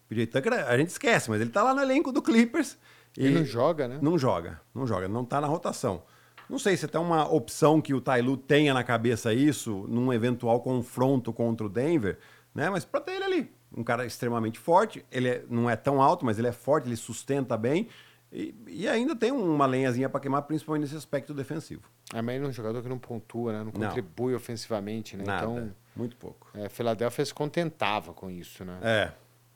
PJ 0.08 0.26
Tucker 0.26 0.52
a 0.68 0.76
gente 0.76 0.88
esquece, 0.88 1.30
mas 1.30 1.40
ele 1.40 1.50
está 1.50 1.62
lá 1.62 1.74
no 1.74 1.80
elenco 1.80 2.10
do 2.10 2.22
Clippers. 2.22 2.78
Ele 3.16 3.38
não 3.38 3.44
joga, 3.44 3.86
né? 3.86 3.98
Não 4.00 4.18
joga, 4.18 4.60
não 4.74 4.86
joga, 4.86 5.06
não 5.06 5.22
está 5.22 5.40
na 5.40 5.46
rotação. 5.46 6.02
Não 6.48 6.58
sei 6.58 6.76
se 6.76 6.88
tem 6.88 7.00
uma 7.00 7.32
opção 7.32 7.80
que 7.80 7.94
o 7.94 8.00
Tailu 8.00 8.36
tenha 8.36 8.74
na 8.74 8.82
cabeça 8.82 9.32
isso 9.32 9.86
num 9.88 10.12
eventual 10.12 10.60
confronto 10.60 11.32
contra 11.32 11.66
o 11.66 11.70
Denver, 11.70 12.18
né? 12.54 12.68
Mas 12.70 12.84
para 12.84 13.00
ter 13.00 13.12
ele 13.12 13.24
ali, 13.24 13.52
um 13.76 13.82
cara 13.84 14.04
extremamente 14.06 14.58
forte, 14.58 15.04
ele 15.10 15.28
é- 15.28 15.44
não 15.48 15.68
é 15.70 15.76
tão 15.76 16.00
alto, 16.02 16.24
mas 16.24 16.38
ele 16.38 16.48
é 16.48 16.52
forte, 16.52 16.88
ele 16.88 16.96
sustenta 16.96 17.56
bem 17.56 17.88
e, 18.30 18.54
e 18.66 18.88
ainda 18.88 19.14
tem 19.16 19.30
uma 19.32 19.66
lenhazinha 19.66 20.08
para 20.08 20.20
queimar, 20.20 20.42
principalmente 20.42 20.82
nesse 20.82 20.96
aspecto 20.96 21.32
defensivo. 21.34 21.82
É, 22.14 22.20
mas 22.22 22.36
ele 22.36 22.44
é 22.44 22.48
um 22.48 22.52
jogador 22.52 22.82
que 22.82 22.88
não 22.88 22.98
pontua, 22.98 23.52
né? 23.52 23.58
Não 23.58 23.66
Não. 23.66 23.72
contribui 23.88 24.34
ofensivamente, 24.34 25.16
né? 25.16 25.24
Nada, 25.24 25.46
Então, 25.50 25.74
muito 25.96 26.16
pouco. 26.16 26.50
é, 26.54 26.68
Philadelphia 26.68 27.24
se 27.24 27.32
contentava 27.34 28.12
com 28.12 28.30
isso, 28.30 28.64
né? 28.64 28.78
É, 28.82 29.12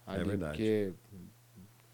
é 0.07 0.15
Ali, 0.17 0.25
verdade. 0.25 0.57
Porque 0.59 0.93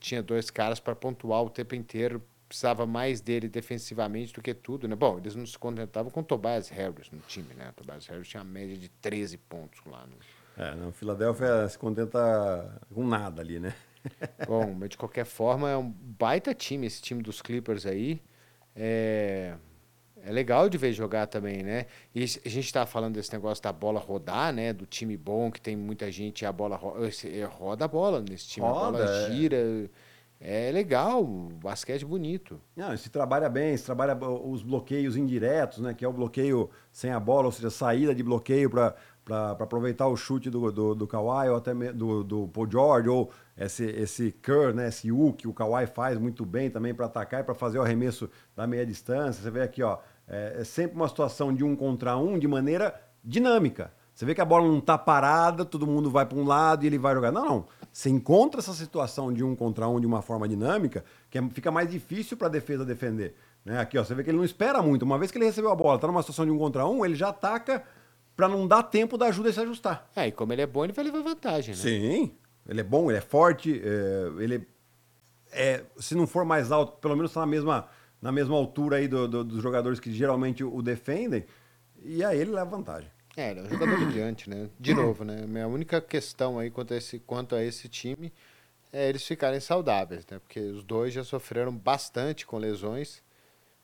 tinha 0.01 0.23
dois 0.23 0.51
caras 0.51 0.81
para 0.81 0.95
pontuar 0.95 1.43
o 1.43 1.51
tempo 1.51 1.75
inteiro, 1.75 2.23
precisava 2.49 2.85
mais 2.85 3.21
dele 3.21 3.49
defensivamente 3.49 4.33
do 4.35 4.43
que 4.43 4.53
tudo, 4.53 4.87
né? 4.87 4.95
Bom, 4.95 5.19
eles 5.19 5.35
não 5.35 5.47
se 5.47 5.59
contentavam 5.59 6.11
com 6.11 6.21
o 6.21 6.25
Tobias 6.25 6.69
Harris 6.69 7.11
no 7.11 7.19
time, 7.21 7.55
né? 7.55 7.71
O 7.71 7.73
Tobias 7.73 8.07
Harris 8.07 8.29
tinha 8.29 8.43
uma 8.43 8.51
média 8.51 8.77
de 8.77 8.89
13 8.89 9.39
pontos 9.39 9.81
lá. 9.87 10.01
né? 10.01 10.09
No... 10.11 10.42
É, 10.57 10.75
não, 10.75 10.93
Filadélfia 10.93 11.69
se 11.69 11.79
contenta 11.79 12.81
com 12.93 13.07
nada 13.07 13.41
ali, 13.43 13.59
né? 13.59 13.75
Bom, 14.47 14.75
mas 14.79 14.91
de 14.91 14.97
qualquer 14.99 15.25
forma 15.25 15.71
é 15.71 15.77
um 15.77 15.89
baita 15.91 16.53
time 16.55 16.87
esse 16.87 17.01
time 17.01 17.23
dos 17.23 17.41
Clippers 17.41 17.87
aí. 17.87 18.21
É, 18.75 19.55
é 20.25 20.31
legal 20.33 20.69
de 20.69 20.77
ver 20.79 20.93
jogar 20.93 21.27
também, 21.27 21.63
né? 21.63 21.87
E 22.15 22.23
a 22.23 22.49
gente 22.49 22.73
tá 22.73 22.85
falando 22.87 23.15
desse 23.15 23.33
negócio 23.33 23.63
da 23.63 23.73
bola 23.73 23.99
rodar, 24.01 24.53
né? 24.53 24.73
Do 24.73 24.87
time 24.87 25.17
bom, 25.17 25.51
que 25.51 25.61
tem 25.61 25.77
muita 25.77 26.11
gente, 26.11 26.45
a 26.45 26.53
bola 26.53 26.77
ro- 26.77 27.05
esse- 27.07 27.29
é, 27.41 27.45
roda 27.45 27.85
a 27.85 27.89
bola 27.89 28.21
nesse 28.21 28.47
time, 28.49 28.67
a 28.67 28.71
Roda, 28.71 28.99
bola 28.99 29.11
é. 29.11 29.31
gira. 29.31 29.91
É 30.45 30.73
legal, 30.73 31.25
basquete 31.25 32.05
bonito. 32.05 32.61
Não, 32.75 32.97
se 32.97 33.09
trabalha 33.09 33.49
bem, 33.49 33.77
se 33.77 33.85
trabalha 33.85 34.17
os 34.17 34.61
bloqueios 34.65 35.17
indiretos, 35.17 35.79
né? 35.79 35.95
Que 35.95 36.05
é 36.05 36.09
o 36.09 36.13
bloqueio 36.13 36.69
sem 36.91 37.13
a 37.13 37.21
bola, 37.21 37.47
ou 37.47 37.53
seja, 37.53 37.71
saída 37.71 38.13
de 38.13 38.25
bloqueio 38.25 38.69
para 38.69 38.97
aproveitar 39.61 40.09
o 40.09 40.17
chute 40.17 40.51
do, 40.51 40.73
do, 40.73 40.95
do 40.95 41.07
Kawhi 41.07 41.49
ou 41.49 41.57
até 41.57 41.75
do, 41.93 42.25
do 42.25 42.49
Paul 42.49 42.71
George, 42.71 43.09
ou 43.09 43.31
esse, 43.57 43.85
esse 43.85 44.33
curl, 44.33 44.73
né? 44.75 44.89
Esse 44.89 45.13
U 45.13 45.33
que 45.33 45.47
o 45.47 45.53
Kawhi 45.53 45.87
faz 45.87 46.19
muito 46.19 46.45
bem 46.45 46.71
também 46.71 46.95
para 46.95 47.07
atacar 47.07 47.41
e 47.41 47.45
para 47.45 47.55
fazer 47.55 47.79
o 47.79 47.83
arremesso 47.83 48.29
da 48.57 48.67
meia 48.67 48.85
distância. 48.85 49.43
Você 49.43 49.51
vê 49.51 49.63
aqui, 49.63 49.83
ó, 49.83 49.99
é, 50.29 50.59
é 50.61 50.65
sempre 50.65 50.97
uma 50.97 51.09
situação 51.09 51.55
de 51.55 51.63
um 51.63 51.77
contra 51.77 52.17
um 52.17 52.39
de 52.39 52.49
maneira 52.49 52.95
dinâmica. 53.25 53.93
Você 54.15 54.27
vê 54.27 54.35
que 54.35 54.41
a 54.41 54.45
bola 54.45 54.67
não 54.69 54.79
está 54.79 54.99
parada, 54.99 55.65
todo 55.65 55.87
mundo 55.87 56.11
vai 56.11 56.27
para 56.27 56.37
um 56.37 56.45
lado 56.45 56.85
e 56.85 56.87
ele 56.87 56.99
vai 56.99 57.15
jogar. 57.15 57.33
Não, 57.33 57.45
não. 57.45 57.67
Você 57.91 58.11
encontra 58.11 58.61
essa 58.61 58.73
situação 58.73 59.33
de 59.33 59.43
um 59.43 59.55
contra 59.55 59.89
um 59.89 60.01
de 60.01 60.07
uma 60.07 60.21
forma 60.23 60.49
dinâmica, 60.49 61.05
que 61.31 61.39
é- 61.39 61.51
fica 61.51 61.71
mais 61.71 61.91
difícil 61.91 62.37
para 62.37 62.47
a 62.47 62.51
defesa 62.51 62.85
defender. 62.85 63.35
Né? 63.65 63.79
Aqui, 63.79 63.97
ó, 63.97 64.05
você 64.05 64.15
vê 64.15 64.23
que 64.23 64.31
ele 64.31 64.37
não 64.37 64.45
espera 64.45 64.83
muito. 64.83 65.03
Uma 65.03 65.19
vez 65.19 65.31
que 65.31 65.39
ele 65.39 65.45
recebeu 65.45 65.71
a 65.71 65.75
bola, 65.75 65.97
está 65.97 66.07
numa 66.07 66.23
situação 66.23 66.45
de 66.45 66.51
um 66.51 66.59
contra 66.59 66.87
um, 66.87 67.05
ele 67.05 67.15
já 67.15 67.29
ataca 67.29 67.83
para 68.43 68.49
não 68.49 68.67
dar 68.67 68.83
tempo 68.83 69.17
da 69.17 69.27
ajuda 69.27 69.53
se 69.53 69.61
ajustar. 69.61 70.11
É, 70.17 70.27
e 70.27 70.33
como 70.33 70.53
ele 70.53 70.63
é 70.63 70.67
bom, 70.67 70.83
ele 70.83 70.93
vai 70.93 71.05
levar 71.05 71.23
vantagem, 71.23 71.77
né? 71.77 71.81
Sim, 71.81 72.33
ele 72.69 72.81
é 72.81 72.83
bom, 72.83 73.09
ele 73.09 73.19
é 73.19 73.21
forte, 73.21 73.81
é, 73.85 74.43
ele 74.43 74.67
é, 75.53 75.85
se 75.97 76.17
não 76.17 76.27
for 76.27 76.45
mais 76.45 76.73
alto, 76.73 76.99
pelo 77.01 77.15
menos 77.15 77.31
está 77.31 77.41
na 77.43 77.47
mesma, 77.47 77.89
na 78.21 78.33
mesma 78.33 78.57
altura 78.57 78.97
aí 78.97 79.07
do- 79.07 79.29
do- 79.29 79.45
dos 79.45 79.63
jogadores 79.63 80.01
que 80.01 80.13
geralmente 80.13 80.65
o 80.65 80.83
defendem, 80.83 81.45
e 82.03 82.25
aí 82.25 82.37
ele 82.41 82.51
leva 82.51 82.69
vantagem. 82.69 83.09
É, 83.37 83.53
ele 83.53 83.61
é 83.61 83.63
um 83.63 83.69
jogador 83.71 83.97
brilhante, 83.97 84.51
né? 84.51 84.69
De 84.81 84.93
novo, 84.93 85.23
né? 85.25 85.45
Minha 85.47 85.69
única 85.69 86.01
questão 86.01 86.59
aí 86.59 86.69
quanto 86.69 86.95
a 86.95 86.97
esse, 86.97 87.21
quanto 87.21 87.55
a 87.55 87.63
esse 87.63 87.89
time 87.89 88.33
é 88.93 89.09
eles 89.09 89.25
ficarem 89.25 89.61
saudáveis, 89.61 90.27
né? 90.29 90.41
Porque 90.41 90.59
os 90.59 90.83
dois 90.83 91.15
já 91.15 91.23
sofreram 91.23 91.73
bastante 91.73 92.45
com 92.45 92.59
lesões 92.59 93.23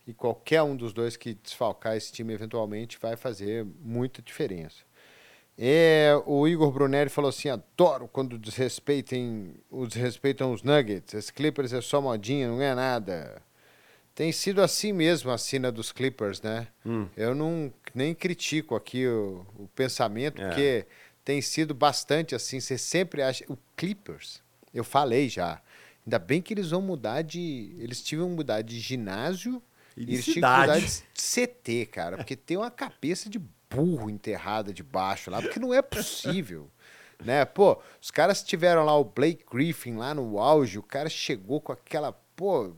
e 0.08 0.14
qualquer 0.14 0.62
um 0.62 0.74
dos 0.74 0.94
dois 0.94 1.18
que 1.18 1.34
desfalcar 1.34 1.94
esse 1.94 2.10
time 2.10 2.32
eventualmente 2.32 2.98
vai 2.98 3.14
fazer 3.14 3.66
muita 3.82 4.22
diferença. 4.22 4.78
É, 5.58 6.12
o 6.24 6.48
Igor 6.48 6.72
Brunelli 6.72 7.10
falou 7.10 7.28
assim: 7.28 7.50
adoro 7.50 8.08
quando 8.08 8.38
desrespeitem, 8.38 9.54
os 9.70 9.88
desrespeitam 9.90 10.50
os 10.52 10.62
Nuggets. 10.62 11.12
Esse 11.12 11.30
Clippers 11.32 11.74
é 11.74 11.82
só 11.82 12.00
modinha, 12.00 12.48
não 12.48 12.62
é 12.62 12.74
nada. 12.74 13.42
Tem 14.14 14.32
sido 14.32 14.62
assim 14.62 14.92
mesmo 14.94 15.30
a 15.30 15.36
cena 15.36 15.70
dos 15.70 15.92
Clippers, 15.92 16.40
né? 16.40 16.68
Hum. 16.86 17.06
Eu 17.14 17.34
não 17.34 17.72
nem 17.94 18.14
critico 18.14 18.74
aqui 18.74 19.06
o, 19.06 19.44
o 19.58 19.68
pensamento, 19.74 20.40
É. 20.40 20.46
porque 20.48 20.86
tem 21.22 21.42
sido 21.42 21.74
bastante 21.74 22.34
assim. 22.34 22.60
Você 22.60 22.78
sempre 22.78 23.20
acha. 23.20 23.44
O 23.46 23.58
Clippers, 23.76 24.42
eu 24.72 24.82
falei 24.84 25.28
já. 25.28 25.60
Ainda 26.06 26.18
bem 26.18 26.40
que 26.40 26.54
eles 26.54 26.70
vão 26.70 26.80
mudar 26.80 27.20
de. 27.20 27.74
Eles 27.78 28.00
que 28.00 28.30
mudar 28.30 28.62
de 28.62 28.80
ginásio 28.80 29.62
E 29.98 30.14
eles 30.14 30.24
tinham 30.24 30.34
que 30.34 30.40
mudar 30.40 30.80
cidade. 30.80 31.04
de 31.14 31.22
CT, 31.22 31.86
cara. 31.86 32.16
Porque 32.16 32.36
tem 32.36 32.56
uma 32.56 32.70
cabeça 32.70 33.28
de 33.28 33.38
burro 33.70 34.08
enterrada 34.08 34.72
debaixo 34.72 35.30
lá, 35.30 35.42
porque 35.42 35.60
não 35.60 35.74
é 35.74 35.82
possível. 35.82 36.70
né? 37.22 37.44
Pô, 37.44 37.80
os 38.00 38.10
caras 38.10 38.42
tiveram 38.42 38.84
lá 38.84 38.96
o 38.96 39.04
Blake 39.04 39.44
Griffin 39.50 39.96
lá 39.96 40.14
no 40.14 40.38
auge, 40.38 40.78
o 40.78 40.82
cara 40.82 41.08
chegou 41.08 41.60
com 41.60 41.72
aquela, 41.72 42.12
pô, 42.12 42.74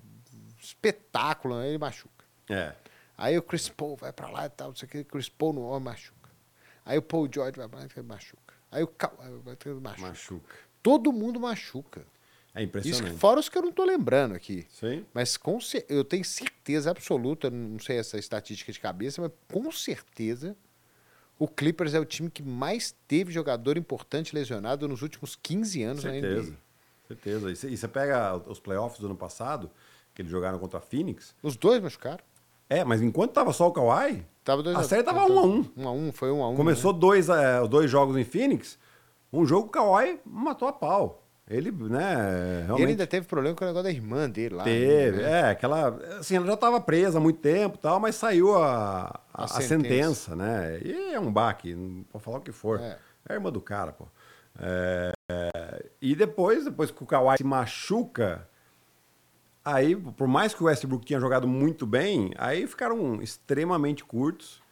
espetáculo, 0.58 1.56
aí 1.56 1.68
ele 1.70 1.78
machuca. 1.78 2.24
É. 2.48 2.74
Aí 3.16 3.36
o 3.36 3.42
Chris 3.42 3.68
Paul 3.68 3.96
vai 3.96 4.12
pra 4.12 4.28
lá 4.30 4.46
e 4.46 4.48
tal, 4.48 4.68
não 4.68 4.76
sei 4.76 4.86
o 4.86 4.90
que, 4.90 5.04
Chris 5.04 5.28
Paul 5.28 5.52
no 5.52 5.62
homem 5.62 5.84
machuca. 5.84 6.30
Aí 6.84 6.96
o 6.96 7.02
Paul 7.02 7.28
George 7.32 7.58
vai 7.58 7.68
pra 7.68 7.80
lá 7.80 7.86
e 7.94 8.02
machuca. 8.02 8.54
Aí 8.72 8.82
o 8.82 8.90
lá 8.96 9.80
machuca. 9.80 10.08
Machuca. 10.08 10.54
Todo 10.82 11.12
mundo 11.12 11.38
machuca. 11.38 12.06
É 12.54 12.60
Isso 12.62 12.68
impressionante. 12.68 13.16
fora 13.18 13.38
os 13.40 13.48
que 13.48 13.56
eu 13.56 13.62
não 13.62 13.70
tô 13.72 13.84
lembrando 13.84 14.34
aqui. 14.34 14.66
Sim. 14.70 15.04
Mas 15.14 15.36
com 15.36 15.58
eu 15.88 16.04
tenho 16.04 16.24
certeza 16.24 16.90
absoluta, 16.90 17.48
não 17.48 17.78
sei 17.78 17.98
essa 17.98 18.18
estatística 18.18 18.72
de 18.72 18.80
cabeça, 18.80 19.22
mas 19.22 19.30
com 19.52 19.70
certeza 19.70 20.56
o 21.38 21.46
Clippers 21.46 21.94
é 21.94 22.00
o 22.00 22.04
time 22.04 22.28
que 22.30 22.42
mais 22.42 22.94
teve 23.06 23.32
jogador 23.32 23.78
importante 23.78 24.34
lesionado 24.34 24.86
nos 24.88 25.00
últimos 25.02 25.36
15 25.36 25.82
anos 25.82 26.04
na 26.04 26.10
Certeza. 26.10 26.50
NBA. 26.50 26.56
Certeza. 27.08 27.50
E 27.50 27.56
você- 27.56 27.68
E 27.68 27.76
você 27.76 27.88
pega 27.88 28.36
os 28.36 28.58
playoffs 28.60 29.00
do 29.00 29.06
ano 29.06 29.16
passado, 29.16 29.70
que 30.14 30.22
eles 30.22 30.30
jogaram 30.30 30.58
contra 30.58 30.78
a 30.78 30.82
Phoenix. 30.82 31.34
Os 31.42 31.56
dois 31.56 31.80
machucaram. 31.80 32.22
É, 32.68 32.84
mas 32.84 33.00
enquanto 33.00 33.32
tava 33.32 33.52
só 33.52 33.68
o 33.68 33.72
Kawhi, 33.72 34.24
Tava 34.44 34.62
dois 34.62 34.76
A 34.76 34.82
série 34.82 35.02
tava 35.02 35.26
um 35.26 35.38
a 35.38 35.42
um. 35.42 35.70
Um 35.76 35.88
a 35.88 35.92
um, 35.92 36.12
foi 36.12 36.30
um 36.32 36.42
a 36.42 36.48
um. 36.48 36.56
começou 36.56 36.92
né? 36.92 36.98
dois, 36.98 37.28
é, 37.28 37.66
dois 37.68 37.90
jogos 37.90 38.16
em 38.16 38.24
Phoenix, 38.24 38.78
um 39.32 39.44
jogo 39.44 39.66
o 39.68 39.70
Kawhi 39.70 40.18
matou 40.24 40.66
a 40.66 40.72
pau. 40.72 41.22
Ele, 41.50 41.72
né, 41.72 42.62
realmente... 42.64 42.82
ele 42.82 42.90
ainda 42.92 43.06
teve 43.08 43.26
problema 43.26 43.56
com 43.56 43.64
o 43.64 43.66
negócio 43.66 43.82
da 43.82 43.90
irmã 43.90 44.30
dele 44.30 44.54
lá. 44.54 44.62
Teve, 44.62 45.16
né? 45.20 45.40
é, 45.40 45.50
aquela. 45.50 45.88
Assim, 46.20 46.36
ela 46.36 46.46
já 46.46 46.54
estava 46.54 46.80
presa 46.80 47.18
há 47.18 47.20
muito 47.20 47.40
tempo 47.40 47.76
tal, 47.76 47.98
mas 47.98 48.14
saiu 48.14 48.56
a, 48.56 49.20
a, 49.34 49.42
A 49.42 49.44
a 49.44 49.48
sentença. 49.48 49.66
sentença. 49.66 50.36
né? 50.36 50.78
E 50.80 51.12
é 51.12 51.18
um 51.18 51.32
baque, 51.32 51.74
pode 52.12 52.24
falar 52.24 52.38
o 52.38 52.40
que 52.40 52.52
for. 52.52 52.78
É. 52.78 52.96
É, 53.28 53.32
a 53.32 53.34
irmã 53.34 53.50
do 53.50 53.60
cara, 53.60 53.90
pô. 53.90 54.06
É, 54.60 55.12
é, 55.28 55.86
e 56.00 56.14
depois, 56.14 56.64
depois 56.64 56.92
que 56.92 57.02
o 57.02 57.06
Kawhi 57.06 57.38
se 57.38 57.44
machuca, 57.44 58.48
aí, 59.64 59.96
por 59.96 60.28
mais 60.28 60.54
que 60.54 60.62
o 60.62 60.66
Westbrook 60.66 61.04
tinha 61.04 61.18
jogado 61.18 61.48
muito 61.48 61.84
bem, 61.84 62.32
aí 62.38 62.64
ficaram 62.68 63.20
extremamente 63.20 64.04
curtos 64.04 64.62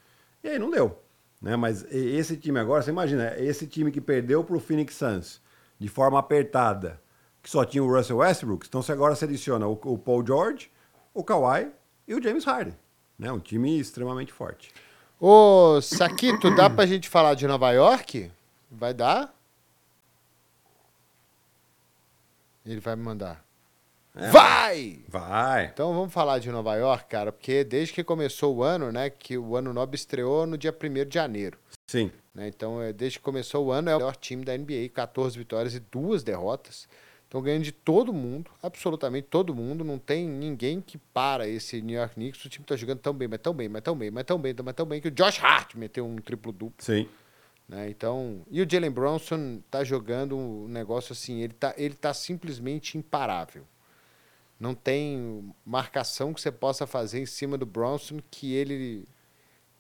e 0.45 0.49
aí 0.49 0.61
não 0.61 0.71
deu. 0.71 0.97
Né? 1.43 1.57
Mas 1.57 1.85
esse 1.93 2.37
time 2.37 2.61
agora, 2.61 2.83
você 2.83 2.91
imagina, 2.91 3.35
esse 3.37 3.67
time 3.67 3.91
que 3.91 4.01
perdeu 4.01 4.45
para 4.45 4.57
o 4.57 4.61
Phoenix 4.61 4.95
Suns 4.95 5.41
de 5.79 5.89
forma 5.89 6.19
apertada, 6.19 7.01
que 7.43 7.51
só 7.51 7.65
tinha 7.65 7.83
o 7.83 7.95
Russell 7.95 8.19
Westbrook, 8.19 8.67
então 8.67 8.83
você 8.83 8.93
agora 8.93 9.15
seleciona 9.15 9.67
o, 9.67 9.73
o 9.85 9.99
Paul 9.99 10.27
George, 10.27 10.71
o 11.15 11.23
Kawhi 11.23 11.71
e 12.07 12.15
o 12.15 12.23
James 12.23 12.45
Harden. 12.45 12.77
Né? 13.19 13.31
Um 13.31 13.41
time 13.41 13.79
extremamente 13.79 14.33
forte. 14.33 14.73
Ô, 15.21 15.81
Saquito, 15.81 16.55
dá 16.55 16.71
pra 16.71 16.87
gente 16.87 17.09
falar 17.09 17.35
de 17.35 17.47
Nova 17.47 17.73
York? 17.73 18.31
Vai 18.71 18.95
dar? 18.95 19.35
Ele 22.65 22.81
vai 22.81 22.95
me 22.95 23.03
mandar. 23.03 23.45
É. 24.15 24.31
Vai! 24.31 25.01
Vai! 25.09 25.67
Então 25.67 25.95
vamos 25.95 26.13
falar 26.13 26.39
de 26.39 26.51
Nova 26.51 26.75
York, 26.77 27.07
cara, 27.09 27.33
porque 27.33 27.65
desde 27.65 27.95
que 27.95 28.05
começou 28.05 28.57
o 28.57 28.63
ano, 28.63 28.93
né, 28.93 29.11
que 29.11 29.39
o 29.39 29.57
ano 29.57 29.73
nobre 29.73 29.97
estreou 29.97 30.47
no 30.47 30.59
dia 30.59 30.73
1 30.73 31.09
de 31.09 31.15
janeiro. 31.15 31.59
Sim. 31.87 32.11
Né? 32.39 32.47
Então, 32.47 32.81
é, 32.81 32.93
desde 32.93 33.19
que 33.19 33.25
começou 33.25 33.67
o 33.67 33.73
ano, 33.73 33.91
é 33.91 33.97
o 33.97 33.99
melhor 33.99 34.15
time 34.15 34.45
da 34.45 34.57
NBA, 34.57 34.91
14 34.95 35.37
vitórias 35.37 35.75
e 35.75 35.81
duas 35.81 36.23
derrotas. 36.23 36.89
Estão 37.25 37.43
ganhando 37.43 37.65
de 37.65 37.73
todo 37.73 38.13
mundo, 38.13 38.49
absolutamente 38.63 39.27
todo 39.29 39.53
mundo. 39.53 39.85
Não 39.85 39.99
tem 39.99 40.27
ninguém 40.27 40.81
que 40.81 40.97
para 40.97 41.49
esse 41.49 41.83
New 41.83 41.99
York 41.99 42.15
Knicks. 42.15 42.45
O 42.45 42.49
time 42.49 42.65
tá 42.65 42.77
jogando 42.77 43.01
tão 43.01 43.13
bem, 43.13 43.27
mas 43.27 43.41
tão 43.41 43.53
bem, 43.53 43.69
mas 43.69 43.83
tão 43.83 43.97
bem, 43.97 44.11
mas 44.11 44.25
tão 44.25 44.39
bem, 44.39 44.55
mas 44.65 44.75
tão 44.75 44.87
bem, 44.87 45.01
que 45.01 45.09
o 45.09 45.11
Josh 45.11 45.43
Hart 45.43 45.75
meteu 45.75 46.07
um 46.07 46.17
triplo-duplo. 46.17 46.77
Sim. 46.79 47.09
Né? 47.69 47.91
Então, 47.91 48.47
e 48.49 48.63
o 48.63 48.71
Jalen 48.71 48.91
Bronson 48.93 49.61
tá 49.69 49.83
jogando 49.83 50.39
um 50.39 50.69
negócio 50.69 51.13
assim, 51.13 51.43
ele 51.43 51.53
tá, 51.55 51.75
ele 51.77 51.95
tá 51.95 52.15
simplesmente 52.15 52.97
imparável. 52.97 53.65
Não 54.59 54.75
tem 54.75 55.53
marcação 55.67 56.33
que 56.33 56.41
você 56.41 56.53
possa 56.53 56.87
fazer 56.87 57.21
em 57.21 57.27
cima 57.27 57.59
do 57.59 57.67
Bronson 57.67 58.21
que 58.31 58.55
ele 58.55 59.07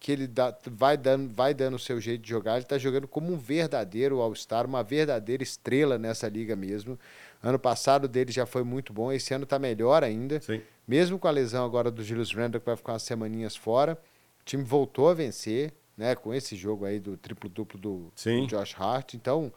que 0.01 0.13
ele 0.13 0.27
dá, 0.27 0.57
vai 0.67 0.97
dando 0.97 1.33
vai 1.35 1.53
dando 1.53 1.75
o 1.75 1.79
seu 1.79 2.01
jeito 2.01 2.23
de 2.23 2.29
jogar. 2.29 2.57
Ele 2.57 2.65
tá 2.65 2.79
jogando 2.79 3.09
como 3.09 3.33
um 3.33 3.37
verdadeiro 3.37 4.21
All-Star, 4.21 4.67
uma 4.67 4.83
verdadeira 4.83 5.43
estrela 5.43 5.99
nessa 5.99 6.29
liga 6.29 6.55
mesmo. 6.55 6.99
Ano 7.43 7.59
passado 7.59 8.09
dele 8.09 8.33
já 8.33 8.47
foi 8.47 8.63
muito 8.63 8.93
bom, 8.93 9.13
esse 9.13 9.33
ano 9.33 9.47
tá 9.47 9.59
melhor 9.59 10.03
ainda. 10.03 10.41
Sim. 10.41 10.61
Mesmo 10.87 11.19
com 11.19 11.29
a 11.29 11.31
lesão 11.31 11.65
agora 11.65 11.91
do 11.91 12.03
Julius 12.03 12.33
Randle, 12.33 12.61
que 12.61 12.67
vai 12.67 12.77
ficar 12.77 12.93
umas 12.93 13.03
semaninhas 13.03 13.55
fora, 13.55 13.99
o 14.41 14.45
time 14.45 14.65
voltou 14.65 15.09
a 15.09 15.15
vencer, 15.15 15.73
né? 15.97 16.15
Com 16.15 16.33
esse 16.33 16.57
jogo 16.57 16.85
aí 16.85 16.99
do 16.99 17.17
triplo-duplo 17.17 17.79
do, 17.79 18.13
do 18.25 18.47
Josh 18.47 18.75
Hart. 18.79 19.15
Então, 19.15 19.53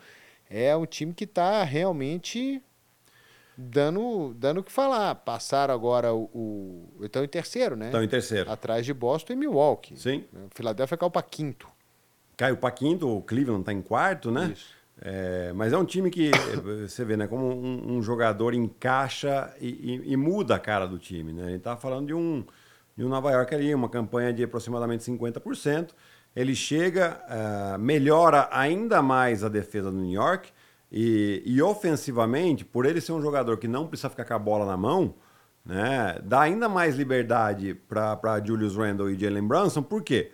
é 0.49 0.75
um 0.75 0.85
time 0.85 1.13
que 1.13 1.23
está 1.23 1.63
realmente 1.63 2.61
dando 3.61 4.33
dando 4.37 4.59
o 4.59 4.63
que 4.63 4.71
falar. 4.71 5.15
Passaram 5.15 5.73
agora 5.73 6.13
o. 6.13 6.29
o 6.99 7.05
estão 7.05 7.23
em 7.23 7.27
terceiro, 7.27 7.75
né? 7.75 7.89
Então, 7.89 8.03
em 8.03 8.07
terceiro. 8.07 8.51
Atrás 8.51 8.85
de 8.85 8.93
Boston 8.93 9.33
e 9.33 9.35
Milwaukee. 9.35 9.95
Sim. 9.97 10.25
O 10.33 10.49
Philadelphia 10.55 10.97
caiu 10.97 11.11
para 11.11 11.21
quinto. 11.21 11.67
Caiu 12.37 12.57
para 12.57 12.71
quinto, 12.71 13.07
o 13.07 13.21
Cleveland 13.21 13.61
está 13.61 13.71
em 13.73 13.81
quarto, 13.81 14.31
né? 14.31 14.51
Isso. 14.53 14.81
É, 15.03 15.51
mas 15.53 15.73
é 15.73 15.77
um 15.77 15.85
time 15.85 16.09
que 16.11 16.29
eh, 16.29 16.87
você 16.87 17.03
vê, 17.05 17.17
né? 17.17 17.25
Como 17.27 17.45
um, 17.47 17.97
um 17.97 18.01
jogador 18.03 18.53
encaixa 18.53 19.51
e, 19.59 19.67
e- 19.67 20.13
e 20.13 20.17
muda 20.17 20.55
a 20.55 20.59
cara 20.59 20.85
do 20.87 20.97
time, 20.99 21.33
né? 21.33 21.49
Ele 21.51 21.59
tá 21.59 21.75
falando 21.75 22.07
de 22.07 22.13
um, 22.13 22.43
de 22.95 23.03
um 23.03 23.09
Nova 23.09 23.31
York 23.31 23.53
ali, 23.55 23.73
uma 23.73 23.89
campanha 23.89 24.31
de 24.33 24.43
aproximadamente 24.43 25.03
50%. 25.03 25.89
Ele 26.35 26.55
chega, 26.55 27.19
ah, 27.27 27.77
melhora 27.79 28.47
ainda 28.51 29.01
mais 29.01 29.43
a 29.43 29.49
defesa 29.49 29.91
do 29.91 29.97
New 29.97 30.11
York 30.13 30.49
e, 30.91 31.41
e 31.45 31.61
ofensivamente, 31.61 32.65
por 32.65 32.85
ele 32.85 32.99
ser 32.99 33.13
um 33.13 33.21
jogador 33.21 33.57
que 33.57 33.67
não 33.67 33.87
precisa 33.87 34.09
ficar 34.09 34.25
com 34.25 34.33
a 34.33 34.39
bola 34.39 34.65
na 34.65 34.75
mão, 34.75 35.15
né? 35.65 36.19
Dá 36.23 36.41
ainda 36.41 36.67
mais 36.67 36.95
liberdade 36.95 37.73
para 37.73 38.43
Julius 38.43 38.75
Randle 38.75 39.09
e 39.09 39.17
Jalen 39.17 39.47
Brunson, 39.47 39.83
por 39.83 40.03
quê? 40.03 40.31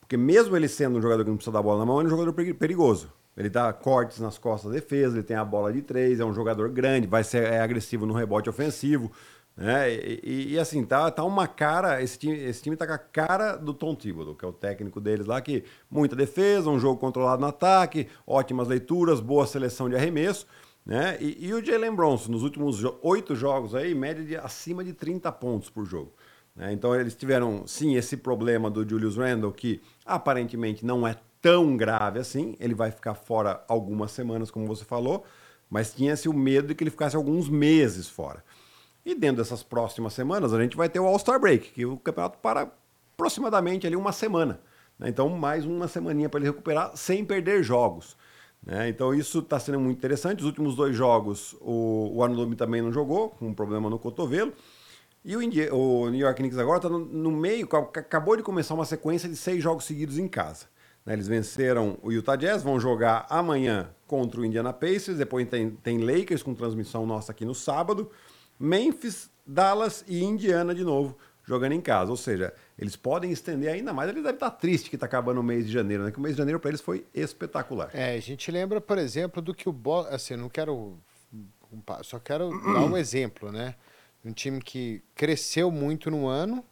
Porque 0.00 0.16
mesmo 0.16 0.56
ele 0.56 0.68
sendo 0.68 0.98
um 0.98 1.02
jogador 1.02 1.24
que 1.24 1.30
não 1.30 1.36
precisa 1.36 1.52
dar 1.52 1.62
bola 1.62 1.80
na 1.80 1.86
mão, 1.86 2.00
ele 2.00 2.04
é 2.04 2.08
um 2.08 2.10
jogador 2.10 2.32
peri- 2.32 2.54
perigoso. 2.54 3.12
Ele 3.36 3.50
dá 3.50 3.70
cortes 3.72 4.18
nas 4.20 4.38
costas 4.38 4.70
da 4.70 4.78
defesa, 4.78 5.16
ele 5.16 5.22
tem 5.22 5.36
a 5.36 5.44
bola 5.44 5.72
de 5.72 5.82
três, 5.82 6.20
é 6.20 6.24
um 6.24 6.32
jogador 6.32 6.70
grande, 6.70 7.06
vai 7.06 7.22
ser 7.22 7.44
é 7.44 7.60
agressivo 7.60 8.06
no 8.06 8.14
rebote 8.14 8.48
ofensivo. 8.48 9.10
Né? 9.56 9.92
E, 9.94 10.20
e- 10.22 10.52
e, 10.54 10.58
assim, 10.58 10.84
tá, 10.84 11.10
tá 11.10 11.24
uma 11.24 11.46
cara. 11.48 12.02
Esse 12.02 12.18
time, 12.18 12.36
esse 12.36 12.62
time 12.62 12.76
tá 12.76 12.86
com 12.86 12.92
a 12.92 12.98
cara 12.98 13.56
do 13.56 13.72
Tom 13.72 13.94
Thibodeau, 13.94 14.34
que 14.34 14.44
é 14.44 14.48
o 14.48 14.52
técnico 14.52 15.00
deles 15.00 15.26
lá, 15.26 15.40
que 15.40 15.64
muita 15.90 16.14
defesa, 16.14 16.68
um 16.68 16.78
jogo 16.78 17.00
controlado 17.00 17.40
no 17.40 17.48
ataque, 17.48 18.06
ótimas 18.26 18.68
leituras, 18.68 19.20
boa 19.20 19.46
seleção 19.46 19.88
de 19.88 19.96
arremesso. 19.96 20.46
Né? 20.84 21.16
E, 21.20 21.46
e 21.48 21.54
o 21.54 21.64
Jalen 21.64 21.94
Bronson, 21.94 22.30
nos 22.30 22.42
últimos 22.42 22.82
oito 23.02 23.34
jogos 23.34 23.74
aí, 23.74 23.94
média 23.94 24.22
de 24.24 24.36
acima 24.36 24.84
de 24.84 24.92
30 24.92 25.32
pontos 25.32 25.68
por 25.70 25.84
jogo. 25.86 26.12
né? 26.54 26.72
Então 26.72 26.94
eles 26.94 27.14
tiveram, 27.14 27.66
sim, 27.66 27.96
esse 27.96 28.16
problema 28.16 28.70
do 28.70 28.88
Julius 28.88 29.16
Randle, 29.16 29.52
que 29.52 29.80
aparentemente 30.04 30.84
não 30.84 31.06
é 31.06 31.16
tão 31.40 31.76
grave 31.76 32.18
assim. 32.18 32.54
Ele 32.60 32.74
vai 32.74 32.90
ficar 32.90 33.14
fora 33.14 33.64
algumas 33.68 34.12
semanas, 34.12 34.50
como 34.50 34.66
você 34.66 34.84
falou, 34.84 35.24
mas 35.68 35.92
tinha-se 35.94 36.28
o 36.28 36.32
medo 36.32 36.68
de 36.68 36.74
que 36.74 36.84
ele 36.84 36.90
ficasse 36.90 37.16
alguns 37.16 37.48
meses 37.48 38.08
fora. 38.08 38.44
E 39.06 39.14
dentro 39.14 39.36
dessas 39.36 39.62
próximas 39.62 40.14
semanas, 40.14 40.52
a 40.52 40.60
gente 40.60 40.76
vai 40.76 40.88
ter 40.88 40.98
o 40.98 41.06
All-Star 41.06 41.38
Break, 41.38 41.70
que 41.70 41.86
o 41.86 41.96
campeonato 41.96 42.38
para 42.38 42.68
aproximadamente 43.14 43.86
ali 43.86 43.94
uma 43.94 44.10
semana. 44.10 44.60
né? 44.98 45.08
Então, 45.08 45.28
mais 45.28 45.64
uma 45.64 45.86
semaninha 45.86 46.28
para 46.28 46.40
ele 46.40 46.48
recuperar 46.48 46.90
sem 46.96 47.24
perder 47.24 47.62
jogos. 47.62 48.16
né? 48.66 48.88
Então, 48.88 49.14
isso 49.14 49.38
está 49.38 49.60
sendo 49.60 49.78
muito 49.78 49.96
interessante. 49.96 50.40
Os 50.40 50.46
últimos 50.46 50.74
dois 50.74 50.96
jogos, 50.96 51.54
o, 51.60 52.10
o 52.16 52.24
Anunoby 52.24 52.56
também 52.56 52.82
não 52.82 52.92
jogou, 52.92 53.30
com 53.30 53.46
um 53.46 53.54
problema 53.54 53.88
no 53.88 53.96
cotovelo. 53.96 54.52
E 55.24 55.36
o, 55.36 55.40
o 55.76 56.10
New 56.10 56.20
York 56.20 56.40
Knicks 56.40 56.58
agora 56.58 56.78
está 56.78 56.88
no, 56.88 56.98
no 56.98 57.30
meio, 57.30 57.66
ca- 57.68 57.78
acabou 57.78 58.36
de 58.36 58.42
começar 58.42 58.74
uma 58.74 58.84
sequência 58.84 59.28
de 59.28 59.36
seis 59.36 59.62
jogos 59.62 59.84
seguidos 59.84 60.18
em 60.18 60.26
casa. 60.26 60.66
né? 61.04 61.12
Eles 61.12 61.28
venceram 61.28 61.96
o 62.02 62.10
Utah 62.10 62.34
Jazz, 62.34 62.64
vão 62.64 62.80
jogar 62.80 63.24
amanhã 63.30 63.88
contra 64.06 64.40
o 64.40 64.44
Indiana 64.44 64.72
Pacers, 64.72 65.18
depois 65.18 65.48
tem, 65.48 65.70
tem 65.70 65.98
Lakers 65.98 66.42
com 66.42 66.54
transmissão 66.54 67.06
nossa 67.06 67.30
aqui 67.30 67.44
no 67.44 67.54
sábado, 67.54 68.10
Memphis, 68.58 69.30
Dallas 69.46 70.04
e 70.08 70.22
Indiana 70.22 70.74
de 70.74 70.82
novo 70.84 71.16
jogando 71.44 71.72
em 71.72 71.80
casa. 71.80 72.10
Ou 72.10 72.16
seja, 72.16 72.52
eles 72.78 72.96
podem 72.96 73.30
estender 73.30 73.70
ainda 73.72 73.92
mais. 73.92 74.08
Eles 74.10 74.22
devem 74.22 74.34
estar 74.36 74.50
tristes 74.50 74.88
que 74.88 74.96
está 74.96 75.06
acabando 75.06 75.40
o 75.40 75.44
mês 75.44 75.66
de 75.66 75.72
janeiro, 75.72 76.02
né? 76.04 76.10
Que 76.10 76.18
o 76.18 76.20
mês 76.20 76.34
de 76.34 76.38
janeiro 76.38 76.58
para 76.58 76.70
eles 76.70 76.80
foi 76.80 77.06
espetacular. 77.14 77.90
É, 77.94 78.14
a 78.16 78.20
gente 78.20 78.50
lembra, 78.50 78.80
por 78.80 78.98
exemplo, 78.98 79.40
do 79.40 79.54
que 79.54 79.68
o 79.68 79.72
Boston. 79.72 80.14
Assim, 80.14 80.36
não 80.36 80.48
quero. 80.48 80.98
Só 82.02 82.18
quero 82.18 82.50
dar 82.50 82.80
um 82.84 82.96
exemplo, 82.96 83.52
né? 83.52 83.74
Um 84.24 84.32
time 84.32 84.60
que 84.60 85.02
cresceu 85.14 85.70
muito 85.70 86.10
no 86.10 86.26
ano 86.26 86.64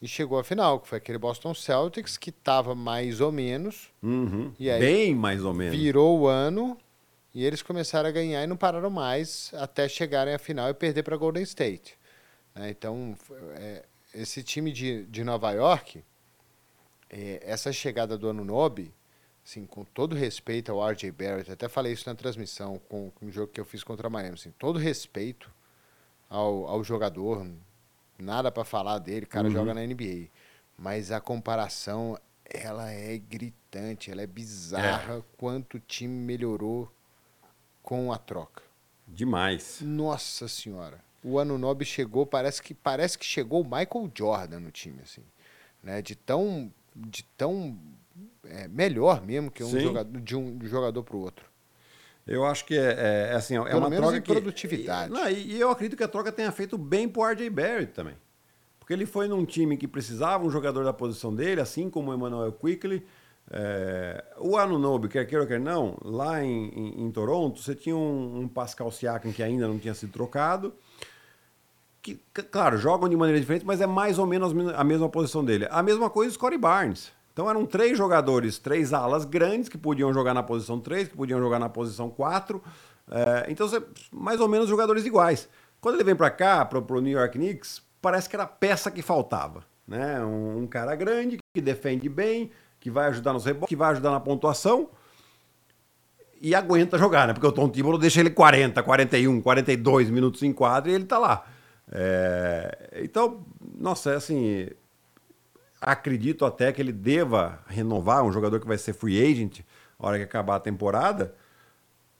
e 0.00 0.06
chegou 0.08 0.38
à 0.38 0.44
final, 0.44 0.78
que 0.80 0.88
foi 0.88 0.98
aquele 0.98 1.18
Boston 1.18 1.52
Celtics, 1.52 2.16
que 2.16 2.30
estava 2.30 2.74
mais 2.74 3.20
ou 3.20 3.32
menos, 3.32 3.90
Uhum. 4.02 4.52
E 4.58 4.70
aí, 4.70 4.80
Bem 4.80 5.14
mais 5.14 5.44
ou 5.44 5.52
menos. 5.52 5.76
virou 5.76 6.20
o 6.20 6.26
ano 6.28 6.78
e 7.34 7.44
eles 7.44 7.62
começaram 7.62 8.08
a 8.08 8.12
ganhar 8.12 8.42
e 8.42 8.46
não 8.46 8.56
pararam 8.56 8.90
mais 8.90 9.50
até 9.54 9.88
chegarem 9.88 10.34
à 10.34 10.38
final 10.38 10.68
e 10.70 10.74
perder 10.74 11.02
para 11.02 11.16
Golden 11.16 11.42
State. 11.42 11.98
né? 12.54 12.70
Então, 12.70 13.16
é, 13.56 13.84
esse 14.14 14.42
time 14.42 14.72
de, 14.72 15.04
de 15.06 15.22
Nova 15.24 15.50
York, 15.52 16.02
é, 17.10 17.40
essa 17.42 17.72
chegada 17.72 18.16
do 18.18 18.28
ano 18.28 18.44
Nobe, 18.44 18.94
assim, 19.44 19.64
com 19.66 19.84
todo 19.84 20.14
respeito 20.14 20.70
ao 20.72 20.86
RJ 20.90 21.10
Barrett, 21.12 21.50
até 21.50 21.68
falei 21.68 21.92
isso 21.92 22.08
na 22.08 22.14
transmissão 22.14 22.78
com, 22.88 23.10
com 23.10 23.26
o 23.26 23.30
jogo 23.30 23.52
que 23.52 23.60
eu 23.60 23.64
fiz 23.64 23.82
contra 23.82 24.06
a 24.06 24.10
Miami, 24.10 24.34
assim, 24.34 24.50
todo 24.58 24.78
respeito 24.78 25.50
ao, 26.28 26.66
ao 26.66 26.84
jogador, 26.84 27.46
nada 28.18 28.50
para 28.50 28.64
falar 28.64 28.98
dele, 28.98 29.24
o 29.24 29.28
cara 29.28 29.48
Uhum. 29.48 29.54
joga 29.54 29.72
na 29.74 29.80
NBA, 29.86 30.28
mas 30.76 31.10
a 31.10 31.20
comparação 31.20 32.18
ela 32.44 32.90
é 32.90 33.16
gritante, 33.18 34.10
ela 34.10 34.22
é 34.22 34.26
bizarra 34.26 35.24
quanto 35.36 35.76
o 35.76 35.80
time 35.80 36.14
melhorou 36.14 36.90
com 37.88 38.12
a 38.12 38.18
troca. 38.18 38.62
Demais. 39.06 39.80
Nossa 39.80 40.46
senhora. 40.46 41.02
O 41.24 41.38
Anunobi 41.38 41.86
chegou, 41.86 42.26
parece 42.26 42.62
que 42.62 42.74
parece 42.74 43.16
que 43.16 43.24
chegou 43.24 43.62
o 43.62 43.64
Michael 43.64 44.12
Jordan 44.14 44.60
no 44.60 44.70
time 44.70 45.00
assim, 45.02 45.24
né? 45.82 46.02
De 46.02 46.14
tão 46.14 46.70
de 46.94 47.22
tão 47.34 47.78
é, 48.44 48.68
melhor 48.68 49.24
mesmo 49.24 49.50
que 49.50 49.64
um 49.64 49.70
Sim. 49.70 49.80
jogador 49.80 50.20
de 50.20 50.36
um 50.36 50.58
jogador 50.64 51.02
para 51.02 51.16
o 51.16 51.20
outro. 51.20 51.46
Eu 52.26 52.44
acho 52.44 52.66
que 52.66 52.76
é, 52.76 53.30
é, 53.30 53.34
assim, 53.34 53.56
é 53.56 53.62
Pelo 53.62 53.78
uma 53.78 53.88
menos 53.88 54.04
troca 54.04 54.18
em 54.18 54.20
que... 54.20 54.32
produtividade. 54.32 55.10
E, 55.10 55.14
não, 55.14 55.30
e, 55.30 55.52
e 55.54 55.58
eu 55.58 55.70
acredito 55.70 55.96
que 55.96 56.04
a 56.04 56.08
troca 56.08 56.30
tenha 56.30 56.52
feito 56.52 56.76
bem 56.76 57.08
pro 57.08 57.24
RJ 57.24 57.48
Barrett 57.48 57.92
também. 57.94 58.16
Porque 58.78 58.92
ele 58.92 59.06
foi 59.06 59.28
num 59.28 59.46
time 59.46 59.78
que 59.78 59.88
precisava 59.88 60.44
um 60.44 60.50
jogador 60.50 60.84
da 60.84 60.92
posição 60.92 61.34
dele, 61.34 61.62
assim 61.62 61.88
como 61.88 62.10
o 62.10 62.14
Emmanuel 62.14 62.52
Quickly. 62.52 63.02
É, 63.50 64.22
o 64.38 64.56
Anunobi, 64.56 65.08
quer 65.08 65.24
queira 65.26 65.42
ou 65.44 65.48
quer 65.48 65.58
não, 65.60 65.96
lá 66.02 66.42
em, 66.44 66.68
em, 66.68 67.04
em 67.04 67.10
Toronto, 67.10 67.60
você 67.60 67.74
tinha 67.74 67.96
um, 67.96 68.40
um 68.40 68.48
Pascal 68.48 68.90
Siakam 68.90 69.32
que 69.32 69.42
ainda 69.42 69.66
não 69.66 69.78
tinha 69.78 69.94
sido 69.94 70.12
trocado. 70.12 70.74
Que, 72.02 72.14
claro, 72.50 72.78
jogam 72.78 73.08
de 73.08 73.16
maneira 73.16 73.40
diferente, 73.40 73.66
mas 73.66 73.80
é 73.80 73.86
mais 73.86 74.18
ou 74.18 74.26
menos 74.26 74.52
a 74.74 74.84
mesma 74.84 75.08
posição 75.08 75.44
dele. 75.44 75.66
A 75.70 75.82
mesma 75.82 76.08
coisa 76.08 76.30
o 76.30 76.34
Scottie 76.34 76.58
Barnes. 76.58 77.12
Então 77.32 77.48
eram 77.48 77.64
três 77.64 77.96
jogadores, 77.96 78.58
três 78.58 78.92
alas 78.92 79.24
grandes 79.24 79.68
que 79.68 79.78
podiam 79.78 80.12
jogar 80.12 80.34
na 80.34 80.42
posição 80.42 80.80
3, 80.80 81.08
que 81.08 81.16
podiam 81.16 81.38
jogar 81.38 81.58
na 81.58 81.68
posição 81.68 82.10
4. 82.10 82.62
É, 83.10 83.46
então, 83.48 83.68
você- 83.68 83.82
mais 84.12 84.40
ou 84.40 84.48
menos 84.48 84.68
jogadores 84.68 85.06
iguais. 85.06 85.48
Quando 85.80 85.94
ele 85.94 86.04
vem 86.04 86.16
para 86.16 86.30
cá, 86.30 86.64
para 86.64 86.78
o 86.78 87.00
New 87.00 87.16
York 87.16 87.38
Knicks, 87.38 87.80
parece 88.02 88.28
que 88.28 88.36
era 88.36 88.42
a 88.42 88.48
peça 88.48 88.90
que 88.90 89.02
faltava. 89.02 89.64
Né? 89.86 90.20
Um, 90.20 90.62
um 90.62 90.66
cara 90.66 90.94
grande, 90.96 91.38
que 91.54 91.60
defende 91.60 92.08
bem, 92.08 92.50
que 92.80 92.90
vai 92.90 93.08
ajudar 93.08 93.32
nos 93.32 93.44
rebotes, 93.44 93.68
que 93.68 93.76
vai 93.76 93.90
ajudar 93.92 94.10
na 94.10 94.20
pontuação 94.20 94.88
e 96.40 96.54
aguenta 96.54 96.96
jogar, 96.98 97.26
né? 97.26 97.34
Porque 97.34 97.46
o 97.46 97.52
Tom 97.52 97.68
Thibodeau 97.68 97.98
deixa 97.98 98.20
ele 98.20 98.30
40, 98.30 98.82
41, 98.82 99.40
42 99.40 100.10
minutos 100.10 100.42
em 100.42 100.52
quadra 100.52 100.90
e 100.90 100.94
ele 100.94 101.04
tá 101.04 101.18
lá. 101.18 101.44
É, 101.90 103.00
Então, 103.02 103.44
nossa, 103.76 104.12
é 104.12 104.16
assim, 104.16 104.68
acredito 105.80 106.44
até 106.44 106.72
que 106.72 106.80
ele 106.80 106.92
deva 106.92 107.60
renovar 107.66 108.22
um 108.22 108.32
jogador 108.32 108.60
que 108.60 108.66
vai 108.66 108.78
ser 108.78 108.92
free 108.92 109.20
agent 109.20 109.60
na 109.98 110.08
hora 110.08 110.18
que 110.18 110.24
acabar 110.24 110.56
a 110.56 110.60
temporada, 110.60 111.34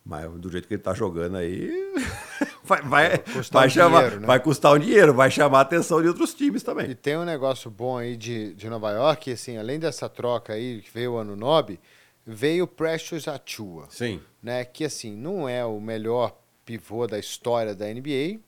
mas 0.04 0.30
do 0.32 0.50
jeito 0.50 0.66
que 0.66 0.74
ele 0.74 0.82
tá 0.82 0.94
jogando 0.94 1.36
aí, 1.36 1.70
vai, 2.68 2.82
vai, 2.82 3.18
custar 3.18 3.60
vai 3.60 3.66
um 3.66 3.70
chamar, 3.70 3.98
dinheiro, 3.98 4.20
né? 4.20 4.26
vai 4.26 4.40
custar 4.40 4.74
um 4.74 4.78
dinheiro, 4.78 5.14
vai 5.14 5.30
chamar 5.30 5.58
a 5.58 5.62
atenção 5.62 6.02
de 6.02 6.08
outros 6.08 6.34
times 6.34 6.62
E 6.62 6.64
também. 6.64 6.94
tem 6.94 7.16
um 7.16 7.24
negócio 7.24 7.70
bom 7.70 7.96
aí 7.96 8.16
de, 8.16 8.54
de 8.54 8.68
Nova 8.68 8.90
York, 8.90 9.32
assim, 9.32 9.56
além 9.56 9.78
dessa 9.78 10.08
troca 10.08 10.52
aí 10.52 10.82
que 10.82 10.90
veio 10.92 11.14
o 11.14 11.18
Anunobi, 11.18 11.80
veio 12.26 12.64
o 12.64 12.68
Precious 12.68 13.26
Achua. 13.26 13.86
Sim. 13.88 14.20
né, 14.42 14.64
que 14.64 14.84
assim, 14.84 15.16
não 15.16 15.48
é 15.48 15.64
o 15.64 15.80
melhor 15.80 16.36
pivô 16.64 17.06
da 17.06 17.18
história 17.18 17.74
da 17.74 17.86
NBA, 17.86 18.40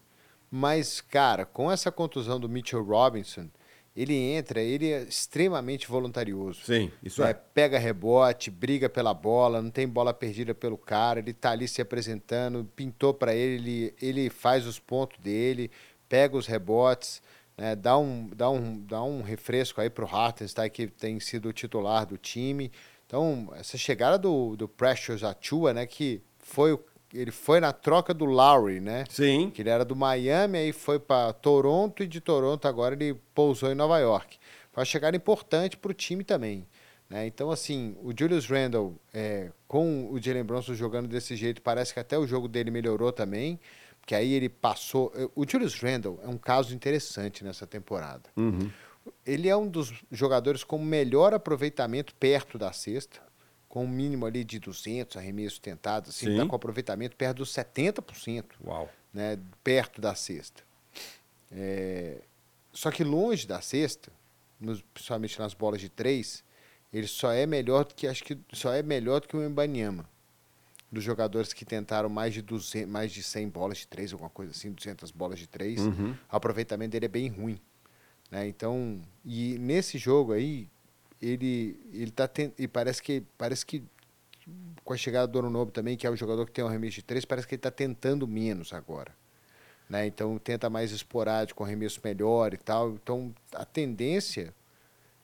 mas, 0.50 1.00
cara, 1.00 1.46
com 1.46 1.70
essa 1.70 1.90
contusão 1.90 2.38
do 2.38 2.48
Mitchell 2.48 2.82
Robinson, 2.84 3.48
ele 3.96 4.14
entra, 4.14 4.60
ele 4.60 4.90
é 4.90 5.02
extremamente 5.02 5.88
voluntarioso. 5.88 6.60
Sim, 6.64 6.90
isso 7.02 7.22
É, 7.22 7.30
é. 7.30 7.34
Pega 7.34 7.78
rebote, 7.78 8.50
briga 8.50 8.88
pela 8.88 9.12
bola, 9.12 9.60
não 9.60 9.70
tem 9.70 9.86
bola 9.88 10.14
perdida 10.14 10.54
pelo 10.54 10.78
cara, 10.78 11.18
ele 11.18 11.32
tá 11.32 11.50
ali 11.50 11.66
se 11.66 11.82
apresentando, 11.82 12.64
pintou 12.76 13.12
para 13.12 13.34
ele, 13.34 13.60
ele, 13.60 13.94
ele 14.00 14.30
faz 14.30 14.66
os 14.66 14.78
pontos 14.78 15.18
dele, 15.18 15.70
pega 16.08 16.36
os 16.36 16.46
rebotes, 16.46 17.20
né, 17.58 17.74
dá, 17.76 17.98
um, 17.98 18.28
dá, 18.34 18.48
um, 18.48 18.78
dá 18.78 19.02
um 19.02 19.22
refresco 19.22 19.80
aí 19.80 19.90
pro 19.90 20.06
Hartenstein, 20.06 20.70
que 20.70 20.86
tem 20.86 21.18
sido 21.20 21.48
o 21.48 21.52
titular 21.52 22.06
do 22.06 22.16
time. 22.16 22.70
Então, 23.06 23.52
essa 23.56 23.76
chegada 23.76 24.16
do, 24.16 24.56
do 24.56 24.68
Precious 24.68 25.24
Achua, 25.24 25.74
né, 25.74 25.84
que 25.84 26.22
foi 26.38 26.72
o- 26.72 26.80
ele 27.12 27.30
foi 27.30 27.60
na 27.60 27.72
troca 27.72 28.14
do 28.14 28.24
Lowry, 28.24 28.80
né? 28.80 29.04
Sim. 29.08 29.50
que 29.50 29.62
ele 29.62 29.70
era 29.70 29.84
do 29.84 29.96
Miami, 29.96 30.58
aí 30.58 30.72
foi 30.72 30.98
para 30.98 31.32
Toronto 31.32 32.02
e 32.02 32.06
de 32.06 32.20
Toronto 32.20 32.66
agora 32.66 32.94
ele 32.94 33.14
pousou 33.34 33.70
em 33.70 33.74
Nova 33.74 33.98
York. 33.98 34.38
Foi 34.72 34.80
uma 34.80 34.84
chegada 34.84 35.16
importante 35.16 35.76
para 35.76 35.90
o 35.90 35.94
time 35.94 36.22
também. 36.24 36.66
Né? 37.08 37.26
Então, 37.26 37.50
assim, 37.50 37.96
o 38.02 38.12
Julius 38.16 38.46
Randle, 38.46 38.94
é, 39.12 39.50
com 39.66 40.08
o 40.10 40.22
Jalen 40.22 40.44
Bronson 40.44 40.74
jogando 40.74 41.08
desse 41.08 41.34
jeito, 41.34 41.60
parece 41.60 41.92
que 41.92 41.98
até 41.98 42.16
o 42.16 42.26
jogo 42.26 42.46
dele 42.46 42.70
melhorou 42.70 43.12
também, 43.12 43.58
porque 44.00 44.14
aí 44.14 44.32
ele 44.32 44.48
passou... 44.48 45.12
O 45.34 45.44
Julius 45.46 45.74
Randle 45.80 46.20
é 46.22 46.28
um 46.28 46.38
caso 46.38 46.72
interessante 46.72 47.42
nessa 47.42 47.66
temporada. 47.66 48.30
Uhum. 48.36 48.70
Ele 49.26 49.48
é 49.48 49.56
um 49.56 49.66
dos 49.66 49.92
jogadores 50.12 50.62
com 50.62 50.78
melhor 50.78 51.34
aproveitamento 51.34 52.14
perto 52.14 52.56
da 52.56 52.72
cesta, 52.72 53.20
com 53.70 53.84
um 53.84 53.88
mínimo 53.88 54.26
ali 54.26 54.42
de 54.44 54.58
200 54.58 55.16
arremessos 55.16 55.58
tentados, 55.60 56.10
assim, 56.10 56.26
Sim. 56.26 56.36
tá 56.38 56.44
com 56.46 56.56
aproveitamento 56.56 57.16
perto 57.16 57.38
dos 57.38 57.50
70% 57.54 58.44
Uau. 58.66 58.90
né, 59.14 59.38
perto 59.64 60.00
da 60.00 60.12
cesta. 60.14 60.62
É, 61.52 62.20
só 62.72 62.90
que 62.90 63.02
longe 63.04 63.46
da 63.46 63.60
cesta, 63.60 64.12
nos- 64.60 64.82
principalmente 64.92 65.38
nas 65.38 65.54
bolas 65.54 65.80
de 65.80 65.88
três, 65.88 66.44
ele 66.92 67.06
só 67.06 67.32
é 67.32 67.46
melhor 67.46 67.84
do 67.84 67.94
que 67.94 68.06
acho 68.06 68.24
que 68.24 68.36
só 68.52 68.72
é 68.72 68.82
melhor 68.82 69.20
do 69.20 69.28
que 69.28 69.36
o 69.36 69.44
Embanyama. 69.44 70.04
Dos 70.90 71.04
jogadores 71.04 71.52
que 71.52 71.64
tentaram 71.64 72.08
mais 72.08 72.34
de 72.34 72.42
200, 72.42 72.90
mais 72.90 73.12
de 73.12 73.22
100 73.22 73.48
bolas 73.48 73.78
de 73.78 73.86
três, 73.86 74.12
alguma 74.12 74.30
coisa 74.30 74.50
assim, 74.50 74.72
200 74.72 75.12
bolas 75.12 75.38
de 75.38 75.46
três, 75.46 75.78
Uhum. 75.80 76.10
o 76.12 76.36
aproveitamento 76.36 76.90
dele 76.90 77.04
é 77.06 77.08
bem 77.08 77.28
ruim, 77.28 77.60
né? 78.32 78.48
Então, 78.48 79.00
e 79.24 79.56
nesse 79.60 79.96
jogo 79.96 80.32
aí, 80.32 80.68
ele 81.20 81.78
ele 81.92 82.10
tá 82.10 82.26
ten- 82.26 82.52
e 82.58 82.66
parece 82.66 83.02
que 83.02 83.22
parece 83.36 83.64
que 83.64 83.82
com 84.84 84.92
a 84.92 84.96
chegada 84.96 85.26
do 85.28 85.42
Novo 85.48 85.70
também, 85.70 85.96
que 85.96 86.06
é 86.06 86.10
o 86.10 86.16
jogador 86.16 86.46
que 86.46 86.52
tem 86.52 86.64
um 86.64 86.68
arremesso 86.68 86.96
de 86.96 87.02
três, 87.02 87.24
parece 87.24 87.46
que 87.46 87.54
ele 87.54 87.58
está 87.60 87.70
tentando 87.70 88.26
menos 88.26 88.72
agora. 88.72 89.14
Né? 89.88 90.06
Então 90.06 90.38
tenta 90.38 90.70
mais 90.70 90.90
esporádico, 90.92 91.62
um 91.62 91.66
arremesso 91.66 92.00
melhor 92.02 92.54
e 92.54 92.56
tal. 92.56 92.90
Então 92.92 93.34
a 93.54 93.64
tendência 93.64 94.54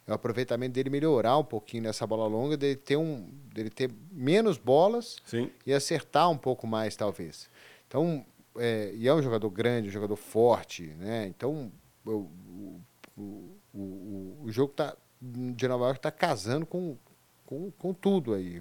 é 0.06 0.10
o 0.12 0.14
aproveitamento 0.14 0.72
dele 0.74 0.90
melhorar 0.90 1.36
um 1.38 1.44
pouquinho 1.44 1.82
nessa 1.84 2.06
bola 2.06 2.26
longa, 2.28 2.56
dele 2.56 2.76
ter, 2.76 2.96
um, 2.96 3.28
dele 3.52 3.70
ter 3.70 3.90
menos 4.12 4.56
bolas 4.58 5.16
Sim. 5.24 5.50
e 5.64 5.72
acertar 5.72 6.30
um 6.30 6.38
pouco 6.38 6.66
mais, 6.66 6.94
talvez. 6.94 7.48
Então, 7.88 8.24
é, 8.56 8.92
e 8.94 9.08
é 9.08 9.12
um 9.14 9.20
jogador 9.20 9.50
grande, 9.50 9.88
um 9.88 9.92
jogador 9.92 10.16
forte, 10.16 10.84
né? 10.98 11.26
Então, 11.26 11.72
o, 12.04 12.10
o, 12.10 12.80
o, 13.16 13.56
o, 13.74 14.38
o 14.44 14.52
jogo 14.52 14.72
tá, 14.74 14.96
de 15.20 15.68
Nova 15.68 15.84
York 15.84 15.98
está 15.98 16.10
casando 16.10 16.66
com, 16.66 16.96
com, 17.44 17.70
com 17.70 17.94
tudo 17.94 18.34
aí. 18.34 18.60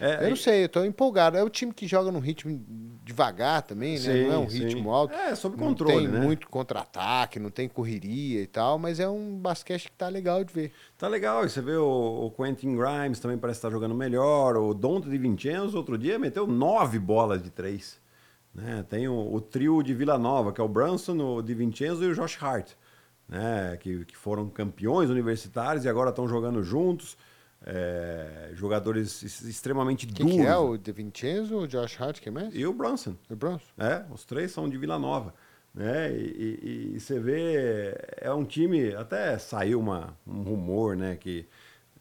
É, 0.00 0.24
eu 0.24 0.30
não 0.30 0.36
sei, 0.36 0.64
eu 0.64 0.68
tô 0.68 0.84
empolgado. 0.84 1.36
É 1.36 1.44
o 1.44 1.48
time 1.48 1.72
que 1.72 1.86
joga 1.86 2.10
num 2.10 2.18
ritmo 2.18 2.60
devagar 3.04 3.62
também, 3.62 3.92
né? 3.92 3.98
Sim, 3.98 4.26
não 4.26 4.32
é 4.32 4.38
um 4.38 4.50
sim. 4.50 4.64
ritmo 4.64 4.90
alto. 4.90 5.14
É, 5.14 5.34
sob 5.34 5.56
não 5.56 5.68
controle, 5.68 5.96
tem 5.96 6.08
né? 6.08 6.20
muito 6.20 6.48
contra-ataque, 6.48 7.38
não 7.38 7.50
tem 7.50 7.68
correria 7.68 8.42
e 8.42 8.46
tal, 8.46 8.78
mas 8.78 8.98
é 8.98 9.08
um 9.08 9.38
basquete 9.38 9.84
que 9.84 9.92
tá 9.92 10.08
legal 10.08 10.42
de 10.42 10.52
ver. 10.52 10.72
Tá 10.98 11.06
legal, 11.06 11.44
e 11.44 11.48
você 11.48 11.60
vê 11.60 11.76
o, 11.76 12.26
o 12.26 12.30
Quentin 12.32 12.76
Grimes 12.76 13.20
também 13.20 13.38
parece 13.38 13.58
estar 13.58 13.70
jogando 13.70 13.94
melhor. 13.94 14.56
O 14.56 14.74
Dante 14.74 15.08
de 15.08 15.18
Vincenzo, 15.18 15.76
outro 15.76 15.96
dia, 15.96 16.18
meteu 16.18 16.46
nove 16.46 16.98
bolas 16.98 17.40
de 17.40 17.50
três. 17.50 18.00
Né? 18.54 18.84
Tem 18.88 19.08
o, 19.08 19.32
o 19.32 19.40
trio 19.40 19.82
de 19.82 19.94
Vila 19.94 20.18
Nova, 20.18 20.52
que 20.52 20.60
é 20.60 20.64
o 20.64 20.68
Brunson, 20.68 21.16
o 21.18 21.42
de 21.42 21.54
Vincenzo 21.54 22.04
e 22.04 22.08
o 22.08 22.14
Josh 22.14 22.36
Hart, 22.42 22.72
né? 23.32 23.76
que, 23.78 24.04
que 24.04 24.16
foram 24.16 24.48
campeões 24.48 25.10
universitários 25.10 25.84
e 25.84 25.88
agora 25.88 26.10
estão 26.10 26.28
jogando 26.28 26.62
juntos. 26.62 27.16
É, 27.64 28.50
jogadores 28.54 29.22
ex- 29.22 29.42
extremamente 29.42 30.04
Quem 30.06 30.26
duros. 30.26 30.40
que 30.40 30.46
é? 30.46 30.56
O 30.56 30.76
De 30.76 30.90
Vincenzo, 30.90 31.58
o 31.58 31.68
Josh 31.68 32.00
Hart, 32.00 32.18
quem 32.20 32.32
mais? 32.32 32.52
E 32.54 32.66
o 32.66 32.72
Brunson. 32.72 33.14
O 33.30 33.36
Bronson? 33.36 33.64
É, 33.78 34.04
os 34.12 34.24
três 34.24 34.50
são 34.50 34.68
de 34.68 34.76
Vila 34.76 34.98
Nova. 34.98 35.32
Né? 35.72 36.12
E, 36.12 36.58
e- 36.62 36.92
e 36.96 37.00
você 37.00 37.20
vê, 37.20 37.94
é 38.20 38.32
um 38.32 38.44
time, 38.44 38.92
até 38.96 39.38
saiu 39.38 39.78
uma, 39.78 40.12
um 40.26 40.42
rumor, 40.42 40.96
né, 40.96 41.16
que 41.16 41.46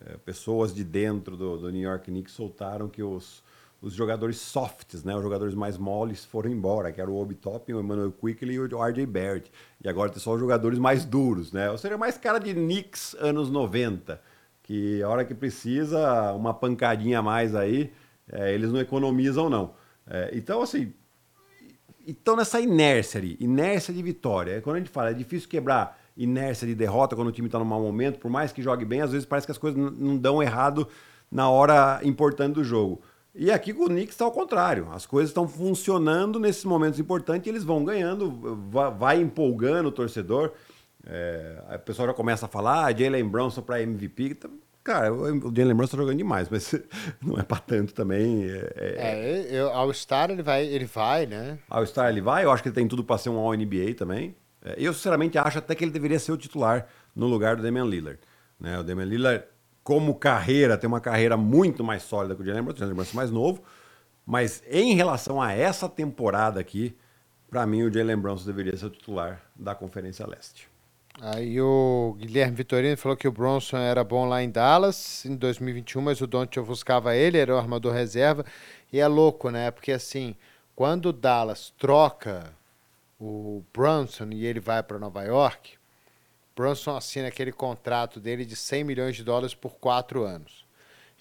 é, 0.04 0.18
pessoas 0.18 0.74
de 0.74 0.84
dentro 0.84 1.38
do, 1.38 1.58
do 1.60 1.72
New 1.72 1.82
York 1.82 2.06
Knicks 2.10 2.34
soltaram 2.34 2.90
que 2.90 3.04
os, 3.04 3.44
os 3.82 3.94
jogadores 3.94 4.38
softs, 4.38 5.04
né, 5.04 5.16
os 5.16 5.24
jogadores 5.24 5.56
mais 5.56 5.78
moles 5.78 6.24
foram 6.24 6.52
embora, 6.52 6.92
que 6.92 7.02
era 7.02 7.10
o 7.10 7.20
Obi 7.20 7.34
Toppin, 7.34 7.74
o 7.74 7.80
Emmanuel 7.80 8.12
Quickly 8.12 8.54
e 8.54 8.60
o 8.60 8.84
RJ 8.84 9.06
Barrett. 9.08 9.52
E 9.84 9.90
agora 9.90 10.12
tem 10.12 10.20
só 10.20 10.34
os 10.34 10.40
jogadores 10.40 10.78
mais 10.78 11.04
duros, 11.04 11.52
né? 11.52 11.72
Ou 11.72 11.78
seja, 11.78 11.98
mais 11.98 12.16
cara 12.16 12.38
de 12.38 12.54
Knicks 12.54 13.16
anos 13.20 13.50
90, 13.50 14.22
que 14.62 15.02
a 15.02 15.10
hora 15.10 15.26
que 15.26 15.34
precisa, 15.34 16.32
uma 16.34 16.54
pancadinha 16.54 17.20
a 17.20 17.22
mais 17.24 17.56
aí, 17.56 17.92
é, 18.32 18.54
eles 18.54 18.72
não 18.72 18.80
economizam 18.80 19.50
não. 19.50 19.74
É, 20.06 20.30
então, 20.34 20.62
assim, 20.62 20.94
estão 22.06 22.36
nessa 22.36 22.60
inércia 22.60 23.20
ali, 23.20 23.36
inércia 23.40 23.92
de 23.92 24.04
vitória. 24.04 24.62
Quando 24.62 24.76
a 24.76 24.80
gente 24.80 24.92
fala, 24.92 25.10
é 25.10 25.14
difícil 25.14 25.50
quebrar 25.50 26.00
inércia 26.16 26.68
de 26.68 26.76
derrota 26.76 27.16
quando 27.16 27.30
o 27.30 27.32
time 27.32 27.48
está 27.48 27.58
num 27.58 27.66
mau 27.66 27.82
momento, 27.82 28.20
por 28.20 28.30
mais 28.30 28.52
que 28.52 28.62
jogue 28.62 28.86
bem, 28.86 29.02
às 29.02 29.12
vezes 29.12 29.26
parece 29.26 29.48
que 29.48 29.52
as 29.52 29.58
coisas 29.58 29.80
não 29.98 30.18
dão 30.18 30.44
errado 30.44 30.88
na 31.32 31.50
hora 31.50 32.00
importante 32.04 32.54
do 32.54 32.64
jogo. 32.64 33.02
E 33.34 33.50
aqui 33.50 33.74
com 33.74 33.86
o 33.86 33.88
Knicks 33.88 34.14
está 34.14 34.26
ao 34.26 34.32
contrário. 34.32 34.90
As 34.92 35.06
coisas 35.06 35.30
estão 35.30 35.48
funcionando 35.48 36.40
nesses 36.40 36.66
momentos 36.66 37.00
importantes 37.00 37.48
e 37.48 37.50
eles 37.50 37.64
vão 37.64 37.84
ganhando, 37.84 38.60
vai, 38.98 39.22
empolgando 39.22 39.88
o 39.88 39.92
torcedor. 39.92 40.52
É, 41.06 41.64
a 41.70 41.80
pessoa 41.80 42.08
já 42.08 42.14
começa 42.14 42.46
a 42.46 42.50
falar, 42.50 42.86
ah, 42.86 42.92
Jalen 42.92 43.28
Brunson 43.28 43.62
para 43.62 43.82
MVP. 43.82 44.38
Cara, 44.84 45.14
o 45.14 45.56
Jalen 45.56 45.76
Brunson 45.76 45.84
está 45.84 45.98
jogando 45.98 46.18
demais, 46.18 46.50
mas 46.50 46.74
não 47.22 47.40
é 47.40 47.44
para 47.44 47.60
tanto 47.60 47.94
também. 47.94 48.44
É, 48.50 48.74
é... 48.76 49.56
é 49.56 49.60
ao 49.62 49.94
Star 49.94 50.30
ele 50.30 50.44
vai, 50.44 50.66
ele 50.66 50.86
vai, 50.86 51.26
né? 51.26 51.58
Ao 51.70 51.86
Star 51.86 52.10
ele 52.10 52.22
vai, 52.22 52.44
eu 52.44 52.52
acho 52.52 52.62
que 52.62 52.70
ele 52.70 52.76
tem 52.76 52.88
tudo 52.88 53.04
para 53.04 53.18
ser 53.18 53.30
um 53.30 53.38
All-NBA 53.38 53.96
também. 53.98 54.36
É, 54.64 54.76
eu, 54.78 54.94
sinceramente, 54.94 55.38
acho 55.38 55.58
até 55.58 55.74
que 55.74 55.84
ele 55.84 55.92
deveria 55.92 56.20
ser 56.20 56.32
o 56.32 56.38
titular 56.38 56.88
no 57.16 57.28
lugar 57.28 57.56
do 57.56 57.64
Damian 57.64 57.86
Lillard. 57.86 58.20
Né? 58.60 58.78
O 58.80 58.84
Damian 58.84 59.06
Lillard, 59.06 59.44
como 59.92 60.16
carreira, 60.16 60.78
tem 60.78 60.88
uma 60.88 61.02
carreira 61.02 61.36
muito 61.36 61.84
mais 61.84 62.04
sólida 62.04 62.34
que 62.34 62.42
o 62.42 62.46
Jalen 62.46 62.64
Brunson, 62.64 62.78
o 62.78 62.80
Jalen 62.80 62.96
Brunson 62.96 63.12
é 63.12 63.16
mais 63.18 63.30
novo. 63.30 63.62
Mas 64.26 64.64
em 64.66 64.96
relação 64.96 65.42
a 65.42 65.52
essa 65.52 65.90
temporada 65.90 66.62
aqui, 66.62 66.96
para 67.50 67.68
mim 67.68 67.84
o 67.84 67.94
Jalen 67.94 68.16
Brunson 68.16 68.46
deveria 68.46 68.78
ser 68.78 68.86
o 68.86 68.90
titular 68.90 69.42
da 69.54 69.76
Conferência 69.76 70.26
Leste. 70.26 70.70
Aí 71.20 71.60
o 71.60 72.16
Guilherme 72.18 72.56
Vitorino 72.56 72.96
falou 72.96 73.18
que 73.18 73.28
o 73.28 73.34
Bronson 73.34 73.80
era 73.80 74.02
bom 74.02 74.30
lá 74.30 74.42
em 74.42 74.50
Dallas 74.50 75.26
em 75.26 75.36
2021, 75.36 76.02
mas 76.02 76.22
o 76.22 76.28
Don't 76.28 76.58
ofuscava 76.58 77.14
ele, 77.14 77.38
era 77.38 77.54
o 77.54 77.58
armador 77.58 77.92
reserva. 77.92 78.46
E 78.94 78.98
é 78.98 79.08
louco, 79.08 79.50
né? 79.50 79.72
Porque 79.72 79.92
assim, 79.92 80.38
quando 80.74 81.08
o 81.08 81.14
Dallas 81.14 81.74
troca 81.78 82.54
o 83.20 83.62
Bronson 83.74 84.30
e 84.32 84.46
ele 84.46 84.62
vai 84.62 84.82
para 84.82 84.98
Nova 84.98 85.22
York, 85.24 85.81
Bronson 86.56 86.96
assina 86.96 87.28
aquele 87.28 87.52
contrato 87.52 88.20
dele 88.20 88.46
de 88.46 88.56
100 88.56 88.84
milhões 88.84 89.16
de 89.16 89.24
dólares 89.24 89.56
por 89.56 89.76
quatro 89.76 90.24
anos. 90.24 90.66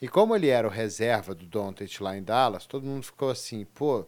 E 0.01 0.09
como 0.09 0.35
ele 0.35 0.49
era 0.49 0.67
o 0.67 0.71
reserva 0.71 1.35
do 1.35 1.47
Doncic 1.47 2.01
lá 2.01 2.17
em 2.17 2.23
Dallas, 2.23 2.67
todo 2.67 2.87
mundo 2.87 3.05
ficou 3.05 3.31
assim, 3.31 3.65
pô, 3.65 4.07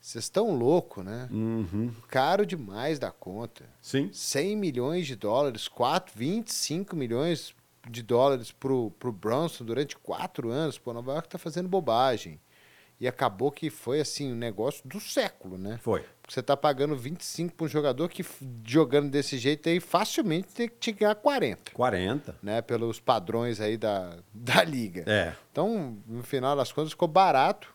vocês 0.00 0.24
estão 0.24 0.54
loucos, 0.54 1.04
né? 1.04 1.28
Uhum. 1.30 1.92
Caro 2.08 2.44
demais 2.44 2.98
da 2.98 3.10
conta. 3.10 3.64
Sim. 3.80 4.10
100 4.12 4.56
milhões 4.56 5.06
de 5.06 5.16
dólares, 5.16 5.68
4, 5.68 6.12
25 6.16 6.94
milhões 6.94 7.54
de 7.88 8.02
dólares 8.02 8.52
pro, 8.52 8.90
pro 8.98 9.12
Bronson 9.12 9.64
durante 9.64 9.96
quatro 9.96 10.50
anos. 10.50 10.78
Pô, 10.78 10.92
Nova 10.92 11.12
York 11.12 11.28
tá 11.28 11.38
fazendo 11.38 11.68
bobagem. 11.68 12.40
E 12.98 13.08
acabou 13.08 13.50
que 13.50 13.70
foi, 13.70 14.00
assim, 14.00 14.32
um 14.32 14.36
negócio 14.36 14.86
do 14.86 15.00
século, 15.00 15.56
né? 15.56 15.78
Foi. 15.82 16.04
Você 16.30 16.40
tá 16.40 16.56
pagando 16.56 16.94
25 16.94 17.56
para 17.56 17.64
um 17.64 17.68
jogador 17.68 18.08
que, 18.08 18.24
jogando 18.64 19.10
desse 19.10 19.36
jeito 19.36 19.68
aí, 19.68 19.80
facilmente 19.80 20.46
tem 20.54 20.68
que 20.68 20.76
te 20.76 20.92
ganhar 20.92 21.16
40. 21.16 21.72
40. 21.72 22.36
Né? 22.40 22.62
Pelos 22.62 23.00
padrões 23.00 23.60
aí 23.60 23.76
da, 23.76 24.16
da 24.32 24.62
liga. 24.62 25.02
É. 25.08 25.34
Então, 25.50 25.98
no 26.06 26.22
final 26.22 26.54
das 26.54 26.70
contas, 26.70 26.92
ficou 26.92 27.08
barato. 27.08 27.74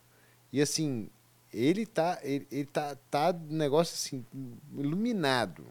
E, 0.54 0.62
assim, 0.62 1.10
ele 1.52 1.86
tá, 1.86 2.18
ele, 2.24 2.48
ele 2.50 2.66
tá, 2.66 2.96
tá 3.12 3.36
um 3.36 3.58
negócio 3.58 3.94
assim, 3.94 4.26
iluminado. 4.74 5.66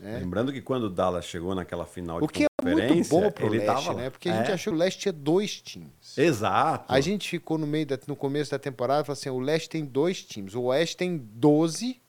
Né? 0.00 0.18
Lembrando 0.18 0.50
que 0.50 0.62
quando 0.62 0.84
o 0.84 0.90
Dallas 0.90 1.26
chegou 1.26 1.54
naquela 1.54 1.84
final 1.84 2.22
de 2.22 2.26
conferência... 2.26 2.46
O 2.46 2.66
que 2.66 2.68
é 2.68 2.94
muito 2.94 3.08
bom 3.10 3.30
pro 3.30 3.46
ele 3.48 3.58
leste, 3.58 3.84
tava 3.84 4.00
né? 4.00 4.08
Porque 4.08 4.30
a 4.30 4.36
gente 4.38 4.50
é. 4.50 4.54
achou 4.54 4.72
que 4.72 4.78
o 4.78 4.80
leste 4.80 5.00
tinha 5.00 5.12
dois 5.12 5.60
times. 5.60 6.16
Exato. 6.16 6.90
A 6.90 7.00
gente 7.00 7.28
ficou 7.28 7.58
no 7.58 7.66
meio 7.66 7.84
da, 7.84 7.98
no 8.06 8.16
começo 8.16 8.50
da 8.50 8.58
temporada 8.58 9.02
e 9.02 9.04
falou 9.04 9.18
assim, 9.18 9.28
o 9.28 9.38
leste 9.38 9.68
tem 9.68 9.84
dois 9.84 10.22
times. 10.22 10.54
O 10.54 10.62
oeste 10.62 10.96
tem 10.96 11.18
12, 11.18 12.00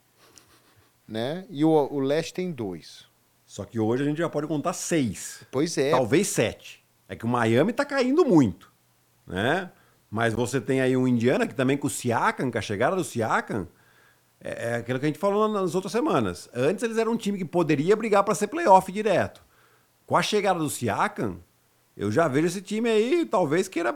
né? 1.08 1.46
E 1.50 1.64
o, 1.64 1.70
o 1.70 2.00
leste 2.00 2.34
tem 2.34 2.52
dois. 2.52 3.06
Só 3.46 3.64
que 3.64 3.80
hoje 3.80 4.04
a 4.04 4.06
gente 4.06 4.18
já 4.18 4.30
pode 4.30 4.48
contar 4.48 4.74
seis. 4.74 5.44
Pois 5.52 5.78
é. 5.78 5.92
Talvez 5.92 6.28
sete. 6.28 6.84
É 7.08 7.16
que 7.16 7.26
o 7.26 7.28
Miami 7.28 7.72
tá 7.72 7.86
caindo 7.86 8.26
muito, 8.26 8.72
né? 9.28 9.72
Mas 10.10 10.34
você 10.34 10.60
tem 10.60 10.82
aí 10.82 10.98
um 10.98 11.08
Indiana 11.08 11.46
que 11.46 11.54
também 11.54 11.78
com 11.78 11.88
o 11.88 11.90
Siakam, 11.90 12.50
com 12.50 12.58
a 12.58 12.62
chegada 12.62 12.96
do 12.96 13.04
Siakam, 13.04 13.68
é, 14.42 14.72
é 14.72 14.76
aquilo 14.76 15.00
que 15.00 15.06
a 15.06 15.10
gente 15.10 15.20
falou 15.20 15.48
nas 15.48 15.76
outras 15.76 15.92
semanas. 15.92 16.50
Antes 16.54 16.84
eles 16.84 16.98
eram 16.98 17.12
um 17.12 17.18
time 17.18 17.38
que 17.38 17.46
poderia 17.46 17.96
brigar 17.96 18.24
para 18.24 18.34
ser 18.34 18.48
playoff 18.48 18.92
direto. 18.92 19.44
Com 20.06 20.16
a 20.18 20.22
chegada 20.22 20.60
do 20.60 20.70
Siakam, 20.70 21.38
eu 21.96 22.12
já 22.12 22.28
vejo 22.28 22.48
esse 22.48 22.62
time 22.62 22.90
aí, 22.90 23.26
talvez 23.26 23.68
queira. 23.68 23.96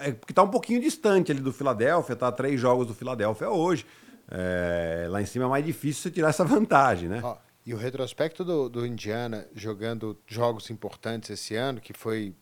É, 0.00 0.12
que 0.12 0.32
tá 0.32 0.42
um 0.42 0.48
pouquinho 0.48 0.80
distante 0.80 1.30
ali 1.30 1.40
do 1.40 1.52
Filadélfia, 1.52 2.16
tá 2.16 2.28
a 2.28 2.32
três 2.32 2.60
jogos 2.60 2.86
do 2.86 2.94
Filadélfia 2.94 3.48
hoje. 3.48 3.86
É, 4.30 5.06
lá 5.08 5.22
em 5.22 5.26
cima 5.26 5.44
é 5.44 5.48
mais 5.48 5.64
difícil 5.64 6.02
você 6.02 6.10
tirar 6.10 6.28
essa 6.28 6.44
vantagem, 6.44 7.08
né? 7.08 7.22
E 7.64 7.74
o 7.74 7.76
retrospecto 7.76 8.44
do, 8.44 8.68
do 8.68 8.86
Indiana 8.86 9.46
jogando 9.54 10.16
jogos 10.26 10.70
importantes 10.70 11.30
esse 11.30 11.56
ano, 11.56 11.80
que 11.80 11.92
foi 11.92 12.32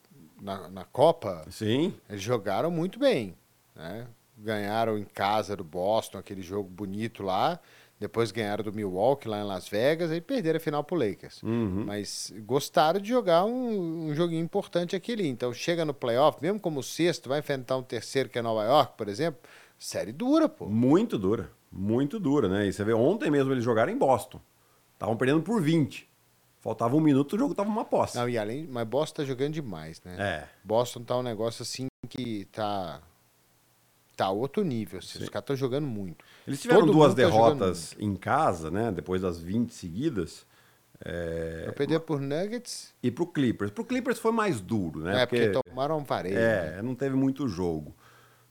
na, 0.40 0.68
na 0.68 0.84
Copa, 0.84 1.46
Sim. 1.50 1.94
eles 2.08 2.20
jogaram 2.20 2.70
muito 2.70 2.98
bem. 2.98 3.34
Né? 3.74 4.06
Ganharam 4.36 4.98
em 4.98 5.04
casa 5.04 5.56
do 5.56 5.64
Boston, 5.64 6.18
aquele 6.18 6.42
jogo 6.42 6.68
bonito 6.68 7.22
lá. 7.22 7.58
Depois 7.98 8.32
ganharam 8.32 8.62
do 8.62 8.72
Milwaukee 8.72 9.28
lá 9.28 9.40
em 9.40 9.44
Las 9.44 9.66
Vegas 9.66 10.12
e 10.12 10.20
perderam 10.20 10.58
a 10.58 10.60
final 10.60 10.84
pro 10.84 10.96
Lakers. 10.96 11.42
Uhum. 11.42 11.84
Mas 11.86 12.34
gostaram 12.44 13.00
de 13.00 13.08
jogar 13.08 13.44
um, 13.44 14.08
um 14.08 14.14
joguinho 14.14 14.44
importante 14.44 14.94
aquele. 14.94 15.26
Então 15.26 15.54
chega 15.54 15.84
no 15.84 15.94
playoff, 15.94 16.38
mesmo 16.42 16.60
como 16.60 16.80
o 16.80 16.82
sexto, 16.82 17.30
vai 17.30 17.38
enfrentar 17.38 17.78
um 17.78 17.82
terceiro 17.82 18.28
que 18.28 18.38
é 18.38 18.42
Nova 18.42 18.64
York, 18.64 18.94
por 18.98 19.08
exemplo. 19.08 19.40
Série 19.78 20.12
dura, 20.12 20.48
pô. 20.48 20.66
Muito 20.66 21.18
dura. 21.18 21.50
Muito 21.76 22.20
dura, 22.20 22.48
né? 22.48 22.66
E 22.66 22.72
você 22.72 22.84
vê, 22.84 22.92
ontem 22.92 23.30
mesmo 23.30 23.52
eles 23.52 23.64
jogaram 23.64 23.90
em 23.90 23.98
Boston. 23.98 24.40
Estavam 24.92 25.16
perdendo 25.16 25.42
por 25.42 25.60
20. 25.60 26.08
Faltava 26.60 26.96
um 26.96 27.00
minuto, 27.00 27.34
o 27.34 27.38
jogo 27.38 27.54
tava 27.54 27.68
uma 27.68 27.84
posse. 27.84 28.16
Não, 28.16 28.28
e 28.28 28.38
além, 28.38 28.66
mas 28.66 28.86
Boston 28.86 29.22
tá 29.22 29.24
jogando 29.24 29.52
demais, 29.52 30.00
né? 30.02 30.16
É. 30.18 30.48
Boston 30.62 31.02
tá 31.02 31.18
um 31.18 31.22
negócio 31.22 31.62
assim 31.62 31.88
que 32.08 32.46
tá 32.46 33.02
tá 34.16 34.30
outro 34.30 34.62
nível. 34.62 35.00
Assim, 35.00 35.22
os 35.22 35.28
caras 35.28 35.42
estão 35.42 35.56
jogando 35.56 35.86
muito. 35.86 36.24
Eles 36.46 36.62
tiveram 36.62 36.80
Todo 36.80 36.92
duas 36.92 37.10
tá 37.10 37.16
derrotas 37.16 37.94
em 37.98 38.14
casa, 38.14 38.70
né? 38.70 38.92
Depois 38.92 39.20
das 39.20 39.38
20 39.38 39.74
seguidas. 39.74 40.46
É... 41.04 41.70
Perder 41.76 42.00
por 42.00 42.20
Nuggets, 42.20 42.94
E 43.02 43.10
pro 43.10 43.26
Clippers. 43.26 43.70
Pro 43.70 43.84
Clippers 43.84 44.18
foi 44.18 44.32
mais 44.32 44.60
duro, 44.60 45.00
né? 45.00 45.22
é 45.22 45.26
porque, 45.26 45.50
tomaram 45.50 45.98
um 45.98 46.06
né? 46.22 46.78
É, 46.78 46.82
não 46.82 46.94
teve 46.94 47.16
muito 47.16 47.46
jogo. 47.48 47.94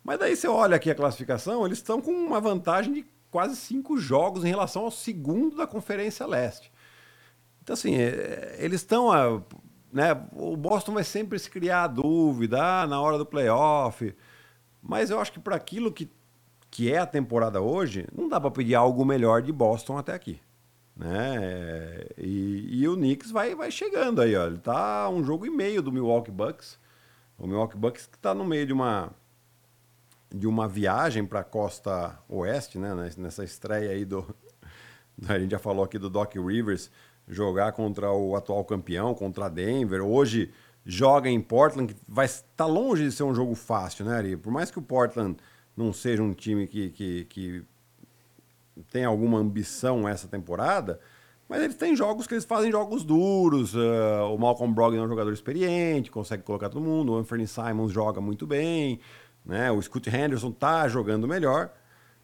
Mas 0.03 0.19
daí 0.19 0.35
você 0.35 0.47
olha 0.47 0.75
aqui 0.75 0.91
a 0.91 0.95
classificação, 0.95 1.65
eles 1.65 1.77
estão 1.77 2.01
com 2.01 2.11
uma 2.11 2.41
vantagem 2.41 2.93
de 2.93 3.05
quase 3.33 3.55
cinco 3.55 3.97
jogos 3.97 4.45
em 4.45 4.49
relação 4.49 4.83
ao 4.83 4.91
segundo 4.91 5.57
da 5.57 5.65
Conferência 5.65 6.25
Leste. 6.27 6.71
Então, 7.63 7.73
assim, 7.73 7.95
é, 7.95 8.57
eles 8.59 8.81
estão. 8.81 9.11
a- 9.11 9.41
Né, 9.91 10.11
o 10.33 10.55
Boston 10.57 10.93
vai 10.93 11.03
sempre 11.03 11.37
se 11.39 11.49
criar 11.49 11.87
dúvida 11.87 12.63
ah, 12.63 12.87
na 12.87 12.99
hora 13.01 13.17
do 13.17 13.25
playoff. 13.25 14.15
Mas 14.81 15.09
eu 15.09 15.19
acho 15.19 15.31
que 15.33 15.39
para 15.39 15.55
aquilo 15.55 15.91
que, 15.91 16.09
que 16.71 16.91
é 16.91 16.97
a 16.99 17.05
temporada 17.05 17.61
hoje, 17.61 18.07
não 18.15 18.27
dá 18.29 18.39
para 18.39 18.49
pedir 18.51 18.75
algo 18.75 19.03
melhor 19.05 19.41
de 19.41 19.51
Boston 19.51 19.97
até 19.97 20.13
aqui. 20.13 20.39
Né? 20.95 22.05
E, 22.17 22.81
e 22.81 22.87
o 22.87 22.95
Knicks 22.95 23.31
vai, 23.31 23.55
vai 23.55 23.71
chegando 23.71 24.21
aí, 24.21 24.35
ó. 24.35 24.45
Ele 24.47 24.57
tá 24.59 25.09
um 25.09 25.23
jogo 25.23 25.45
e 25.45 25.49
meio 25.49 25.81
do 25.81 25.91
Milwaukee 25.91 26.31
Bucks. 26.31 26.77
O 27.37 27.47
Milwaukee 27.47 27.77
Bucks 27.77 28.05
que 28.07 28.17
está 28.17 28.33
no 28.33 28.43
meio 28.45 28.65
de 28.67 28.73
uma 28.73 29.11
de 30.33 30.47
uma 30.47 30.67
viagem 30.67 31.25
para 31.25 31.41
a 31.41 31.43
costa 31.43 32.17
oeste, 32.27 32.79
né? 32.79 33.11
Nessa 33.17 33.43
estreia 33.43 33.91
aí 33.91 34.03
do 34.03 34.25
a 35.29 35.37
gente 35.37 35.51
já 35.51 35.59
falou 35.59 35.85
aqui 35.85 35.99
do 35.99 36.09
Doc 36.09 36.33
Rivers 36.35 36.89
jogar 37.27 37.71
contra 37.73 38.11
o 38.11 38.35
atual 38.35 38.65
campeão, 38.65 39.13
contra 39.13 39.47
Denver. 39.47 40.01
Hoje 40.01 40.51
joga 40.85 41.29
em 41.29 41.39
Portland, 41.39 41.93
que 41.93 41.99
vai 42.07 42.25
estar 42.25 42.65
longe 42.65 43.03
de 43.03 43.11
ser 43.11 43.23
um 43.23 43.33
jogo 43.33 43.55
fácil, 43.55 44.05
né, 44.05 44.17
Ari? 44.17 44.35
Por 44.35 44.51
mais 44.51 44.71
que 44.71 44.79
o 44.79 44.81
Portland 44.81 45.37
não 45.77 45.93
seja 45.93 46.21
um 46.21 46.33
time 46.33 46.67
que, 46.67 46.89
que, 46.89 47.25
que 47.25 47.63
tem 48.91 49.05
alguma 49.05 49.39
ambição 49.39 50.07
essa 50.07 50.27
temporada, 50.27 50.99
mas 51.47 51.61
eles 51.61 51.75
têm 51.75 51.95
jogos 51.95 52.25
que 52.25 52.33
eles 52.33 52.45
fazem 52.45 52.71
jogos 52.71 53.03
duros. 53.03 53.75
ah, 53.75 54.25
o 54.25 54.37
Malcolm 54.37 54.73
Brogdon 54.73 55.01
é 55.01 55.05
um 55.05 55.07
jogador 55.07 55.31
experiente, 55.31 56.11
consegue 56.11 56.43
colocar 56.43 56.69
todo 56.69 56.83
mundo. 56.83 57.13
O 57.13 57.15
Anthony 57.15 57.47
Simons 57.47 57.91
joga 57.91 58.19
muito 58.19 58.47
bem, 58.47 58.99
né? 59.45 59.71
O 59.71 59.81
Scoot 59.81 60.09
Henderson 60.09 60.51
tá 60.51 60.87
jogando 60.87 61.27
melhor, 61.27 61.69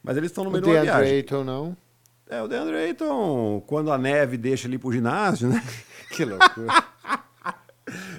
mas 0.03 0.17
eles 0.17 0.29
estão 0.31 0.43
no 0.43 0.49
O 0.49 0.53
meio 0.53 0.63
uma 0.65 0.71
DeAndre 0.73 0.91
viagem. 0.91 1.13
Ayton 1.17 1.43
não. 1.43 1.77
É, 2.29 2.41
o 2.41 2.47
DeAndre 2.47 2.75
Ayton, 2.75 3.63
quando 3.65 3.91
a 3.91 3.97
neve 3.97 4.37
deixa 4.37 4.67
ele 4.67 4.77
pro 4.77 4.91
ginásio, 4.91 5.49
né? 5.49 5.63
Que 6.11 6.25
loucura. 6.25 6.83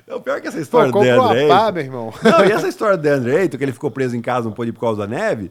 É 0.07 0.15
o 0.15 0.21
pior 0.21 0.39
é 0.39 0.41
que 0.41 0.49
essa 0.49 0.57
Pô, 0.57 0.63
história 0.63 0.91
do 0.93 1.01
DeAndre 1.01 1.45
a 1.45 1.49
pá, 1.49 1.61
Ayton... 1.67 1.73
meu 1.73 1.83
irmão. 1.85 2.15
Não, 2.23 2.45
e 2.45 2.51
essa 2.53 2.67
história 2.69 2.97
do 2.97 3.03
DeAndre 3.03 3.37
Ayton, 3.37 3.57
que 3.59 3.65
ele 3.65 3.73
ficou 3.73 3.91
preso 3.91 4.17
em 4.17 4.21
casa, 4.21 4.49
não 4.49 4.53
pôde 4.55 4.71
ir 4.71 4.73
por 4.73 4.81
causa 4.81 5.01
da 5.01 5.07
neve. 5.07 5.51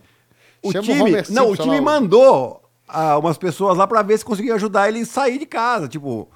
O 0.62 0.72
Chama 0.74 0.84
o 0.84 0.88
time, 0.88 1.02
Homer 1.02 1.26
não, 1.32 1.52
o 1.52 1.56
time 1.56 1.76
lá, 1.76 1.82
o- 1.82 1.84
mandou 1.86 2.62
ah, 2.88 3.18
umas 3.18 3.38
pessoas 3.38 3.78
lá 3.78 3.88
pra 3.88 4.02
ver 4.02 4.18
se 4.18 4.26
conseguia 4.26 4.56
ajudar 4.56 4.90
ele 4.90 5.00
a 5.02 5.06
sair 5.06 5.38
de 5.38 5.46
casa, 5.46 5.88
tipo, 5.88 6.30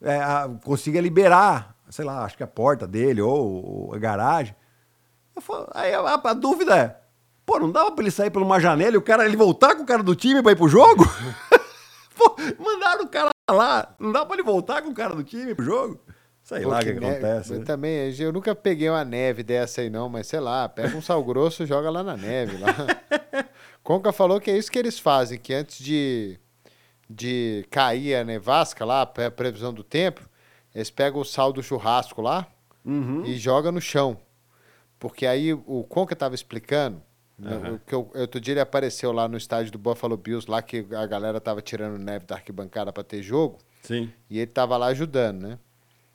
é, 0.00 0.16
a- 0.16 0.48
conseguia 0.64 1.00
liberar, 1.00 1.74
sei 1.90 2.04
lá, 2.06 2.24
acho 2.24 2.36
que 2.38 2.42
a 2.42 2.46
porta 2.46 2.86
dele 2.86 3.20
ou, 3.20 3.88
ou 3.88 3.94
a 3.94 3.98
garagem. 3.98 4.54
Falo- 5.40 5.68
aí 5.74 5.92
a, 5.94 6.00
a- 6.14 6.32
dúvida 6.34 6.76
é, 6.76 6.96
pô, 7.44 7.58
não 7.58 7.70
dava 7.70 7.92
pra 7.92 8.02
ele 8.02 8.10
sair 8.10 8.30
por 8.30 8.42
uma 8.42 8.58
janela 8.60 8.94
e 8.94 8.98
o 8.98 9.02
cara 9.02 9.24
ele 9.24 9.36
voltar 9.36 9.74
com 9.76 9.82
o 9.82 9.86
cara 9.86 10.02
do 10.02 10.14
time 10.14 10.42
pra 10.42 10.52
ir 10.52 10.56
pro 10.56 10.68
jogo? 10.68 11.04
pô, 12.16 12.36
mandaram 12.58 13.04
o 13.04 13.08
cara 13.08 13.30
lá, 13.50 13.94
não 13.98 14.12
dá 14.12 14.24
pra 14.24 14.34
ele 14.34 14.42
voltar 14.42 14.82
com 14.82 14.90
o 14.90 14.94
cara 14.94 15.14
do 15.14 15.22
time 15.22 15.54
pro 15.54 15.64
jogo? 15.64 16.00
Sei 16.42 16.62
Pô, 16.62 16.68
lá 16.68 16.76
o 16.76 16.80
que, 16.80 16.94
que 16.94 17.00
neve- 17.00 17.16
acontece. 17.26 17.52
eu 17.54 17.58
né? 17.58 17.64
Também, 17.64 18.14
eu 18.20 18.32
nunca 18.32 18.54
peguei 18.54 18.88
uma 18.88 19.04
neve 19.04 19.42
dessa 19.42 19.80
aí 19.80 19.90
não, 19.90 20.08
mas 20.08 20.28
sei 20.28 20.38
lá, 20.38 20.68
pega 20.68 20.96
um 20.96 21.02
sal 21.02 21.22
grosso 21.24 21.64
e 21.64 21.66
joga 21.66 21.90
lá 21.90 22.04
na 22.04 22.16
neve. 22.16 22.56
Lá. 22.58 22.68
Conca 23.82 24.12
falou 24.12 24.40
que 24.40 24.50
é 24.50 24.56
isso 24.56 24.70
que 24.70 24.78
eles 24.78 24.96
fazem, 24.96 25.38
que 25.40 25.52
antes 25.52 25.78
de, 25.84 26.38
de 27.10 27.66
cair 27.68 28.14
a 28.14 28.24
nevasca 28.24 28.84
lá, 28.84 29.02
a 29.02 29.30
previsão 29.30 29.72
do 29.74 29.82
tempo, 29.82 30.20
eles 30.72 30.88
pegam 30.88 31.20
o 31.20 31.24
sal 31.24 31.52
do 31.52 31.62
churrasco 31.62 32.22
lá 32.22 32.46
Uhum. 32.84 33.24
e 33.24 33.36
jogam 33.36 33.72
no 33.72 33.80
chão. 33.80 34.16
Porque 34.98 35.26
aí 35.26 35.52
o 35.52 35.84
Conca 35.88 36.14
estava 36.14 36.34
explicando, 36.34 37.02
o 37.38 37.78
que 37.80 37.94
eu, 37.94 38.10
outro 38.14 38.40
dia 38.40 38.54
ele 38.54 38.60
apareceu 38.60 39.12
lá 39.12 39.28
no 39.28 39.36
estádio 39.36 39.70
do 39.72 39.78
Buffalo 39.78 40.16
Bills, 40.16 40.50
lá 40.50 40.62
que 40.62 40.86
a 40.92 41.06
galera 41.06 41.40
tava 41.40 41.60
tirando 41.60 41.98
neve 41.98 42.24
da 42.24 42.36
arquibancada 42.36 42.92
para 42.92 43.04
ter 43.04 43.22
jogo. 43.22 43.58
Sim. 43.82 44.10
E 44.30 44.38
ele 44.38 44.46
tava 44.46 44.76
lá 44.76 44.86
ajudando, 44.86 45.42
né? 45.42 45.58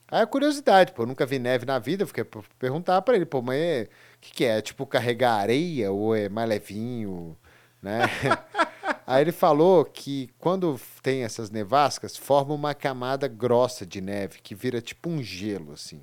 Aí 0.08 0.22
a 0.22 0.28
curiosidade, 0.28 0.92
pô, 0.92 1.04
eu 1.04 1.08
nunca 1.08 1.26
vi 1.26 1.40
neve 1.40 1.66
na 1.66 1.80
vida, 1.80 2.04
eu 2.04 2.08
fiquei 2.08 2.24
pra 2.24 2.42
perguntar 2.60 3.02
pra 3.02 3.16
ele, 3.16 3.26
pô, 3.26 3.42
mas 3.42 3.84
o 3.86 3.88
que, 4.20 4.34
que 4.34 4.44
é? 4.44 4.58
É 4.58 4.62
Tipo 4.62 4.86
carregar 4.86 5.36
areia 5.36 5.92
ou 5.92 6.14
é 6.14 6.28
mais 6.28 6.50
levinho, 6.50 7.38
né? 7.82 8.02
Aí 9.08 9.22
ele 9.22 9.32
falou 9.32 9.86
que 9.86 10.30
quando 10.38 10.80
tem 11.02 11.24
essas 11.24 11.50
nevascas, 11.50 12.18
forma 12.18 12.54
uma 12.54 12.74
camada 12.74 13.28
grossa 13.28 13.86
de 13.86 14.02
neve, 14.02 14.40
que 14.42 14.54
vira 14.54 14.82
tipo 14.82 15.10
um 15.10 15.22
gelo, 15.22 15.74
assim. 15.74 16.02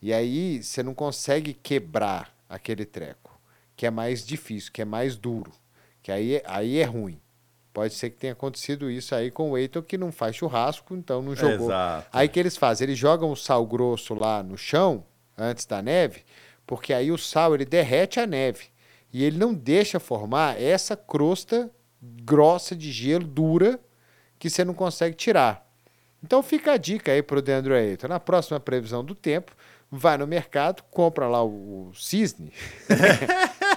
E 0.00 0.12
aí 0.12 0.62
você 0.62 0.82
não 0.82 0.94
consegue 0.94 1.54
quebrar 1.54 2.32
aquele 2.48 2.84
treco, 2.84 3.38
que 3.76 3.86
é 3.86 3.90
mais 3.90 4.24
difícil, 4.24 4.72
que 4.72 4.82
é 4.82 4.84
mais 4.84 5.16
duro, 5.16 5.52
que 6.02 6.12
aí, 6.12 6.40
aí 6.44 6.78
é 6.78 6.84
ruim. 6.84 7.20
Pode 7.72 7.94
ser 7.94 8.10
que 8.10 8.16
tenha 8.16 8.32
acontecido 8.32 8.90
isso 8.90 9.14
aí 9.14 9.30
com 9.30 9.50
o 9.50 9.58
Eiton, 9.58 9.82
que 9.82 9.98
não 9.98 10.10
faz 10.10 10.34
churrasco, 10.34 10.96
então 10.96 11.22
não 11.22 11.36
jogou. 11.36 11.68
Exato. 11.68 12.08
Aí 12.12 12.28
que 12.28 12.40
eles 12.40 12.56
fazem? 12.56 12.86
Eles 12.86 12.98
jogam 12.98 13.30
o 13.30 13.36
sal 13.36 13.64
grosso 13.66 14.14
lá 14.14 14.42
no 14.42 14.56
chão, 14.56 15.04
antes 15.36 15.64
da 15.64 15.80
neve, 15.80 16.24
porque 16.66 16.92
aí 16.92 17.12
o 17.12 17.18
sal 17.18 17.54
ele 17.54 17.64
derrete 17.64 18.18
a 18.18 18.26
neve. 18.26 18.66
E 19.12 19.24
ele 19.24 19.38
não 19.38 19.54
deixa 19.54 20.00
formar 20.00 20.60
essa 20.60 20.96
crosta 20.96 21.70
grossa 22.00 22.76
de 22.76 22.92
gelo, 22.92 23.26
dura, 23.26 23.80
que 24.38 24.48
você 24.48 24.64
não 24.64 24.74
consegue 24.74 25.16
tirar. 25.16 25.66
Então 26.22 26.42
fica 26.42 26.72
a 26.72 26.76
dica 26.76 27.12
aí 27.12 27.22
pro 27.22 27.42
Deandre 27.42 27.74
Ayton. 27.74 28.08
Na 28.08 28.20
próxima 28.20 28.58
previsão 28.58 29.04
do 29.04 29.14
tempo, 29.14 29.52
vai 29.90 30.16
no 30.18 30.26
mercado, 30.26 30.82
compra 30.90 31.28
lá 31.28 31.42
o, 31.42 31.88
o 31.88 31.94
cisne. 31.94 32.52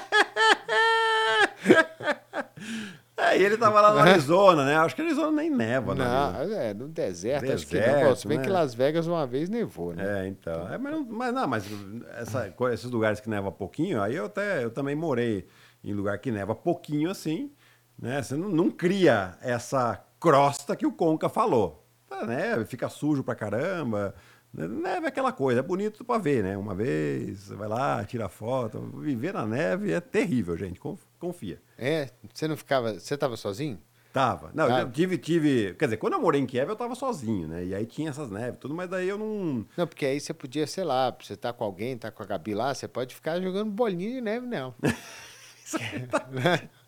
É, 3.22 3.38
e 3.38 3.44
ele 3.44 3.56
tava 3.56 3.80
lá 3.80 3.94
no 3.94 4.00
Arizona, 4.00 4.66
né? 4.66 4.76
Acho 4.78 4.96
que 4.96 5.02
Arizona 5.02 5.32
nem 5.32 5.50
neva, 5.50 5.94
né? 5.94 6.04
Não, 6.04 6.58
é, 6.58 6.74
no 6.74 6.88
deserto, 6.88 7.52
acho 7.52 7.68
que 7.68 7.76
não. 7.76 7.82
Deserto, 7.82 8.16
Se 8.16 8.28
bem 8.28 8.38
né? 8.40 8.44
que 8.44 8.50
Las 8.50 8.74
Vegas 8.74 9.06
uma 9.06 9.28
vez 9.28 9.48
nevou, 9.48 9.94
né? 9.94 10.26
É, 10.26 10.28
então. 10.28 10.68
É, 10.74 10.78
mas, 10.78 10.92
não, 10.92 11.06
mas 11.06 11.34
não, 11.34 11.48
mas 11.48 11.66
essa, 12.18 12.54
esses 12.74 12.90
lugares 12.90 13.20
que 13.20 13.30
neva 13.30 13.52
pouquinho, 13.52 14.02
aí 14.02 14.16
eu 14.16 14.26
até 14.26 14.64
eu 14.64 14.72
também 14.72 14.96
morei 14.96 15.48
em 15.84 15.94
lugar 15.94 16.18
que 16.18 16.32
neva 16.32 16.56
pouquinho 16.56 17.12
assim, 17.12 17.52
né? 17.98 18.24
Você 18.24 18.36
não, 18.36 18.50
não 18.50 18.72
cria 18.72 19.38
essa 19.40 20.04
crosta 20.20 20.76
que 20.76 20.86
o 20.86 20.92
Conca 20.92 21.30
falou. 21.30 21.86
Tá, 22.10 22.26
neve, 22.26 22.66
fica 22.66 22.90
sujo 22.90 23.24
pra 23.24 23.36
caramba. 23.36 24.16
Neve 24.54 25.06
é 25.06 25.08
aquela 25.08 25.32
coisa, 25.32 25.62
é 25.62 25.64
bonito 25.64 26.04
pra 26.04 26.18
ver, 26.18 26.44
né? 26.44 26.58
Uma 26.58 26.76
vez, 26.76 27.40
você 27.40 27.56
vai 27.56 27.70
lá, 27.70 28.04
tira 28.04 28.28
foto. 28.28 28.82
Viver 28.98 29.34
na 29.34 29.46
neve 29.46 29.94
é 29.94 30.02
terrível, 30.02 30.58
gente. 30.58 30.80
conf- 30.80 31.06
Confia. 31.20 31.62
É, 31.78 32.10
você 32.34 32.48
não 32.48 32.58
ficava. 32.58 33.00
Você 33.00 33.16
tava 33.18 33.38
sozinho? 33.38 33.80
Tava. 34.12 34.52
Não, 34.54 34.68
eu 34.80 34.92
tive, 34.92 35.18
tive. 35.18 35.74
Quer 35.76 35.86
dizer, 35.86 35.98
quando 35.98 36.14
eu 36.14 36.22
morei 36.22 36.42
em 36.42 36.46
Kiev, 36.46 36.68
eu 36.70 36.76
tava 36.76 36.96
sozinho, 36.96 37.48
né? 37.48 37.64
E 37.64 37.74
aí 37.74 37.86
tinha 37.86 38.10
essas 38.10 38.30
neves, 38.30 38.60
tudo, 38.60 38.74
mas 38.74 38.90
daí 38.90 39.08
eu 39.08 39.18
não. 39.18 39.66
Não, 39.78 39.88
porque 39.88 40.06
aí 40.06 40.20
você 40.20 40.34
podia, 40.34 40.68
sei 40.68 40.84
lá, 40.84 41.16
você 41.18 41.38
tá 41.38 41.54
com 41.54 41.64
alguém, 41.64 41.98
tá 41.98 42.12
com 42.12 42.22
a 42.22 42.26
Gabi 42.26 42.54
lá, 42.54 42.74
você 42.74 42.90
pode 42.90 43.16
ficar 43.16 43.40
jogando 43.40 43.72
bolinha 43.72 44.12
de 44.12 44.20
neve, 44.20 44.46
não. 44.48 44.76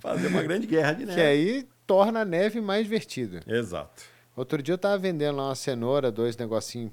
Fazer 0.00 0.26
uma 0.28 0.42
grande 0.42 0.66
guerra 0.66 0.92
de 0.92 1.06
neve. 1.06 1.20
que 1.20 1.26
aí 1.26 1.68
torna 1.86 2.20
a 2.20 2.24
neve 2.24 2.60
mais 2.60 2.84
divertida. 2.84 3.40
Exato. 3.46 4.02
Outro 4.36 4.62
dia 4.62 4.74
eu 4.74 4.78
tava 4.78 4.98
vendendo 4.98 5.36
lá 5.36 5.48
uma 5.48 5.54
cenoura, 5.54 6.10
dois 6.10 6.36
negocinhos, 6.36 6.92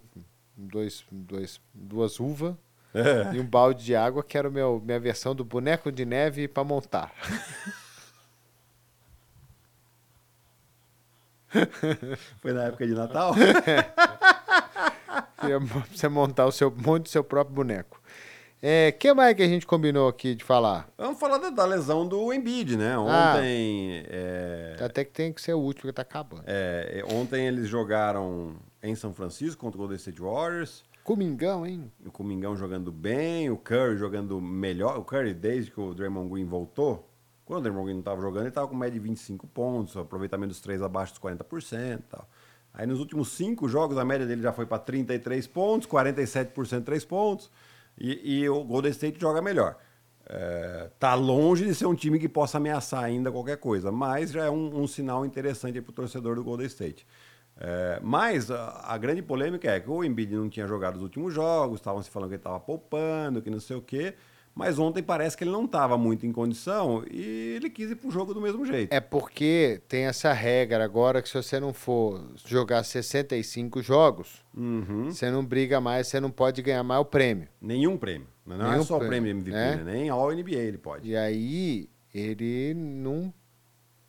dois, 0.55 1.03
dois, 1.11 1.59
duas 1.73 2.19
uvas 2.19 2.55
É. 2.93 3.33
e 3.35 3.39
um 3.39 3.45
balde 3.45 3.83
de 3.83 3.95
água, 3.95 4.23
que 4.23 4.37
era 4.37 4.47
o 4.47 4.51
meu, 4.51 4.81
minha 4.85 4.99
versão 4.99 5.33
do 5.33 5.43
boneco 5.43 5.91
de 5.91 6.05
neve 6.05 6.47
para 6.47 6.63
montar. 6.63 7.11
Foi 12.41 12.53
na 12.53 12.63
época 12.65 12.87
de 12.87 12.93
Natal? 12.93 13.33
É 15.37 15.57
você 15.91 16.07
montar 16.07 16.45
o 16.45 16.51
seu 16.51 16.71
monte 16.71 17.03
do 17.03 17.09
seu 17.09 17.23
próprio 17.23 17.55
boneco. 17.55 18.01
É, 18.62 18.91
que 18.91 19.12
mais 19.14 19.36
que 19.36 19.41
a 19.41 19.47
gente 19.47 19.66
combinou 19.66 20.07
aqui 20.07 20.36
de 20.36 20.43
falar? 20.43 20.88
Vamos 20.97 21.20
falar 21.20 21.39
da, 21.39 21.49
da 21.49 21.66
lesão 21.66 22.07
do 22.07 22.32
Embiid, 22.32 22.78
né? 22.78 22.93
Ah. 22.93 23.34
Ontem. 23.34 24.03
é, 24.07 24.76
Até 24.80 25.03
que 25.03 25.12
tem 25.12 25.34
que 25.34 25.41
ser 25.41 25.53
o 25.55 25.59
último 25.59 25.89
que 25.89 25.93
tá 25.95 26.03
acabando. 26.03 26.43
é, 26.45 27.03
ontem 27.12 27.47
eles 27.47 27.68
jogaram 27.68 28.55
em 28.84 28.93
São 28.93 29.14
Francisco 29.14 29.59
contra 29.59 29.78
o 29.78 29.80
Golden 29.80 29.97
State 29.97 30.22
Warriors. 30.22 30.84
Comingão, 31.03 31.66
hein? 31.66 31.91
O 32.05 32.12
Comingão 32.12 32.55
jogando 32.55 32.91
bem, 32.91 33.49
o 33.49 33.57
Curry 33.57 33.97
jogando 33.97 34.39
melhor. 34.39 34.99
O 34.99 35.03
Curry, 35.03 35.34
desde 35.34 35.72
que 35.72 35.80
o 35.80 35.95
Draymond 35.95 36.30
Green 36.30 36.45
voltou, 36.45 37.09
quando 37.43 37.59
o 37.59 37.64
Draymond 37.64 37.86
Green 37.86 37.95
não 37.95 38.01
estava 38.01 38.22
jogando, 38.22 38.43
ele 38.43 38.49
estava 38.49 38.68
com 38.68 38.76
média 38.76 38.93
de 38.93 38.99
25 38.99 39.47
pontos, 39.47 39.97
aproveitamento 39.97 40.49
dos 40.49 40.62
três 40.62 40.80
abaixo 40.84 41.14
dos 41.14 41.22
40% 41.22 41.95
e 41.99 42.01
tal. 42.03 42.30
Aí 42.72 42.86
nos 42.86 42.99
últimos 42.99 43.30
cinco 43.30 43.68
jogos, 43.68 43.97
a 43.97 44.05
média 44.05 44.28
dele 44.28 44.43
já 44.43 44.53
foi 44.53 44.68
para 44.68 44.78
33 44.78 45.47
pontos, 45.47 45.88
47% 45.88 46.84
três 46.84 47.03
pontos, 47.03 47.49
e, 47.97 48.41
e 48.41 48.49
o 48.49 48.63
Golden 48.63 48.91
State 48.91 49.19
joga 49.19 49.41
melhor. 49.41 49.77
É, 50.25 50.89
tá 50.97 51.13
longe 51.13 51.65
de 51.65 51.75
ser 51.75 51.85
um 51.85 51.95
time 51.95 52.17
que 52.17 52.29
possa 52.29 52.57
ameaçar 52.57 53.03
ainda 53.03 53.31
qualquer 53.31 53.57
coisa, 53.57 53.91
mas 53.91 54.31
já 54.31 54.45
é 54.45 54.49
um, 54.49 54.81
um 54.81 54.87
sinal 54.87 55.25
interessante 55.25 55.81
para 55.81 55.91
o 55.91 55.93
torcedor 55.93 56.35
do 56.35 56.43
Golden 56.43 56.67
State. 56.67 57.05
É, 57.57 57.99
mas 58.01 58.49
a, 58.49 58.81
a 58.85 58.97
grande 58.97 59.21
polêmica 59.21 59.69
é 59.69 59.79
que 59.79 59.89
o 59.89 60.03
Embiid 60.03 60.33
não 60.33 60.49
tinha 60.49 60.65
jogado 60.65 60.95
os 60.95 61.01
últimos 61.01 61.33
jogos, 61.33 61.79
estavam 61.79 62.01
se 62.01 62.09
falando 62.09 62.29
que 62.29 62.35
ele 62.35 62.39
estava 62.39 62.59
poupando, 62.59 63.41
que 63.41 63.49
não 63.49 63.59
sei 63.59 63.75
o 63.75 63.81
quê. 63.81 64.15
Mas 64.54 64.78
ontem 64.78 65.02
parece 65.02 65.38
que 65.38 65.43
ele 65.45 65.52
não 65.52 65.64
estava 65.66 65.97
muito 65.97 66.26
em 66.26 66.32
condição 66.32 67.04
e 67.10 67.54
ele 67.56 67.70
quis 67.70 67.89
ir 67.91 67.95
pro 67.95 68.12
jogo 68.12 68.34
do 68.34 68.41
mesmo 68.41 68.66
jeito. 68.66 68.91
É 68.91 68.99
porque 68.99 69.82
tem 69.88 70.04
essa 70.06 70.34
regra 70.34 70.84
agora 70.84 71.22
que 71.22 71.30
se 71.30 71.36
você 71.36 71.58
não 71.60 71.72
for 71.74 72.22
jogar 72.45 72.84
65 72.84 73.82
jogos, 73.82 74.43
Uhum. 74.56 75.06
você 75.10 75.32
não 75.32 75.45
briga 75.45 75.80
mais, 75.80 76.08
você 76.08 76.20
não 76.20 76.30
pode 76.30 76.62
ganhar 76.62 76.84
mais 76.84 76.99
o 77.02 77.06
prêmio. 77.06 77.47
Nenhum 77.62 77.95
prêmio. 77.97 78.28
Não 78.45 78.66
é 78.68 78.72
Nenhum 78.72 78.84
só 78.84 78.95
o 78.97 78.99
prêmio, 78.99 79.12
prêmio 79.22 79.32
MVP, 79.32 79.52
né? 79.58 79.76
né? 79.78 79.93
nem 79.93 80.10
All 80.10 80.32
NBA 80.34 80.52
ele 80.56 80.78
pode. 80.78 81.10
E 81.10 81.16
aí 81.16 81.89
ele 82.14 82.74
não 82.76 83.34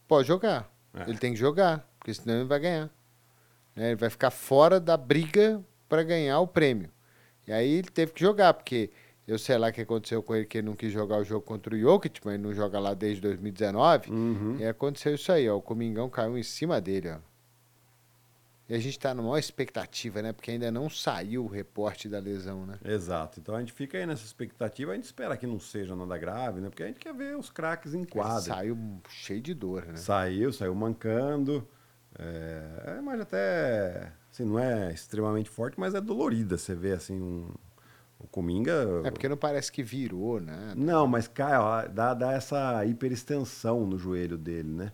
pode 0.09 0.27
jogar. 0.27 0.69
É. 0.93 1.09
Ele 1.09 1.19
tem 1.19 1.33
que 1.33 1.39
jogar, 1.39 1.89
porque 1.99 2.13
senão 2.13 2.35
ele 2.35 2.43
não 2.43 2.49
vai 2.49 2.59
ganhar. 2.59 2.91
Né? 3.77 3.89
Ele 3.89 3.97
vai 3.97 4.11
ficar 4.11 4.31
fora 4.33 4.81
da 4.81 4.97
briga 4.97 5.63
para 5.89 6.03
ganhar 6.03 6.41
o 6.41 6.49
prêmio. 6.49 6.91
E 7.47 7.53
aí 7.53 7.71
ele 7.75 7.89
teve 7.89 8.13
que 8.13 8.21
jogar, 8.21 8.55
porque 8.55 8.91
eu 9.33 9.39
sei 9.39 9.57
lá 9.57 9.69
o 9.69 9.73
que 9.73 9.81
aconteceu 9.81 10.23
com 10.23 10.35
ele, 10.35 10.45
que 10.45 10.59
ele 10.59 10.67
não 10.67 10.77
quis 10.77 10.93
jogar 10.93 11.19
o 11.19 11.25
jogo 11.25 11.45
contra 11.45 11.75
o 11.75 11.79
Jokic, 11.79 12.21
mas 12.25 12.35
ele 12.35 12.43
não 12.43 12.53
joga 12.53 12.79
lá 12.79 12.93
desde 12.95 13.21
2019. 13.23 14.11
Uhum. 14.11 14.57
E 14.59 14.67
aconteceu 14.67 15.15
isso 15.15 15.33
aí, 15.33 15.49
ó. 15.49 15.57
O 15.57 15.63
Comingão 15.63 16.09
caiu 16.11 16.37
em 16.37 16.43
cima 16.43 16.81
dele, 16.81 17.11
ó. 17.11 17.19
E 18.69 18.75
a 18.75 18.79
gente 18.79 18.99
tá 18.99 19.13
numa 19.13 19.29
maior 19.29 19.39
expectativa, 19.39 20.23
né? 20.23 20.33
Porque 20.33 20.51
ainda 20.51 20.71
não 20.71 20.89
saiu 20.89 21.45
o 21.45 21.49
reporte 21.49 22.09
da 22.09 22.19
lesão, 22.19 22.65
né? 22.65 22.79
Exato. 22.85 23.41
Então 23.41 23.55
a 23.55 23.61
gente 23.61 23.73
fica 23.73 23.99
aí 23.99 24.07
nessa 24.07 24.25
expectativa, 24.25 24.93
a 24.93 24.95
gente 24.95 25.05
espera 25.05 25.37
que 25.37 25.47
não 25.47 25.59
seja 25.59 25.97
nada 25.97 26.17
grave, 26.17 26.61
né? 26.61 26.69
Porque 26.69 26.83
a 26.83 26.87
gente 26.87 27.01
quer 27.01 27.13
ver 27.13 27.37
os 27.37 27.51
craques 27.51 27.93
em 27.93 28.05
quadra. 28.05 28.41
Saiu 28.41 28.79
cheio 29.09 29.41
de 29.41 29.53
dor, 29.53 29.85
né? 29.87 29.97
Saiu, 29.97 30.53
saiu 30.53 30.75
mancando. 30.75 31.67
É, 32.19 32.97
é, 32.99 33.01
mas 33.01 33.21
até 33.21 34.13
assim, 34.31 34.45
não 34.45 34.59
é 34.59 34.93
extremamente 34.93 35.51
forte, 35.51 35.79
mas 35.79 35.95
é 35.95 36.01
dolorida. 36.01 36.57
Você 36.57 36.75
vê 36.75 36.93
assim 36.93 37.21
um, 37.21 37.51
o 38.23 38.27
Cominga. 38.29 39.03
É 39.05 39.11
porque 39.11 39.29
não 39.29 39.37
parece 39.37 39.71
que 39.71 39.83
virou, 39.83 40.41
né? 40.41 40.75
Não, 40.77 41.07
mas 41.07 41.27
cai, 41.27 41.57
ó, 41.57 41.87
dá, 41.87 42.15
dá 42.15 42.33
essa 42.33 42.85
hiperextensão 42.85 43.87
no 43.87 43.99
joelho 43.99 44.39
dele, 44.39 44.69
né? 44.69 44.93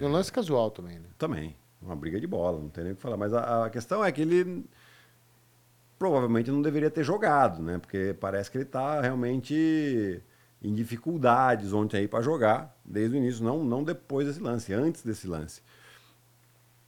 E 0.00 0.04
um 0.04 0.10
lance 0.10 0.32
casual 0.32 0.70
também, 0.70 0.98
né? 0.98 1.08
Também. 1.16 1.56
Uma 1.80 1.96
briga 1.96 2.20
de 2.20 2.26
bola, 2.26 2.58
não 2.60 2.68
tem 2.68 2.84
nem 2.84 2.92
o 2.92 2.96
que 2.96 3.02
falar. 3.02 3.16
Mas 3.16 3.32
a, 3.32 3.66
a 3.66 3.70
questão 3.70 4.04
é 4.04 4.10
que 4.10 4.22
ele 4.22 4.64
provavelmente 5.98 6.50
não 6.50 6.60
deveria 6.60 6.90
ter 6.90 7.04
jogado, 7.04 7.62
né? 7.62 7.78
Porque 7.78 8.14
parece 8.18 8.50
que 8.50 8.56
ele 8.56 8.64
está 8.64 9.00
realmente 9.00 10.22
em 10.60 10.74
dificuldades 10.74 11.72
ontem 11.72 11.98
aí 11.98 12.08
para 12.08 12.22
jogar 12.22 12.76
desde 12.84 13.16
o 13.16 13.18
início, 13.18 13.44
não, 13.44 13.64
não 13.64 13.82
depois 13.82 14.26
desse 14.26 14.40
lance, 14.40 14.72
antes 14.72 15.02
desse 15.02 15.26
lance. 15.26 15.60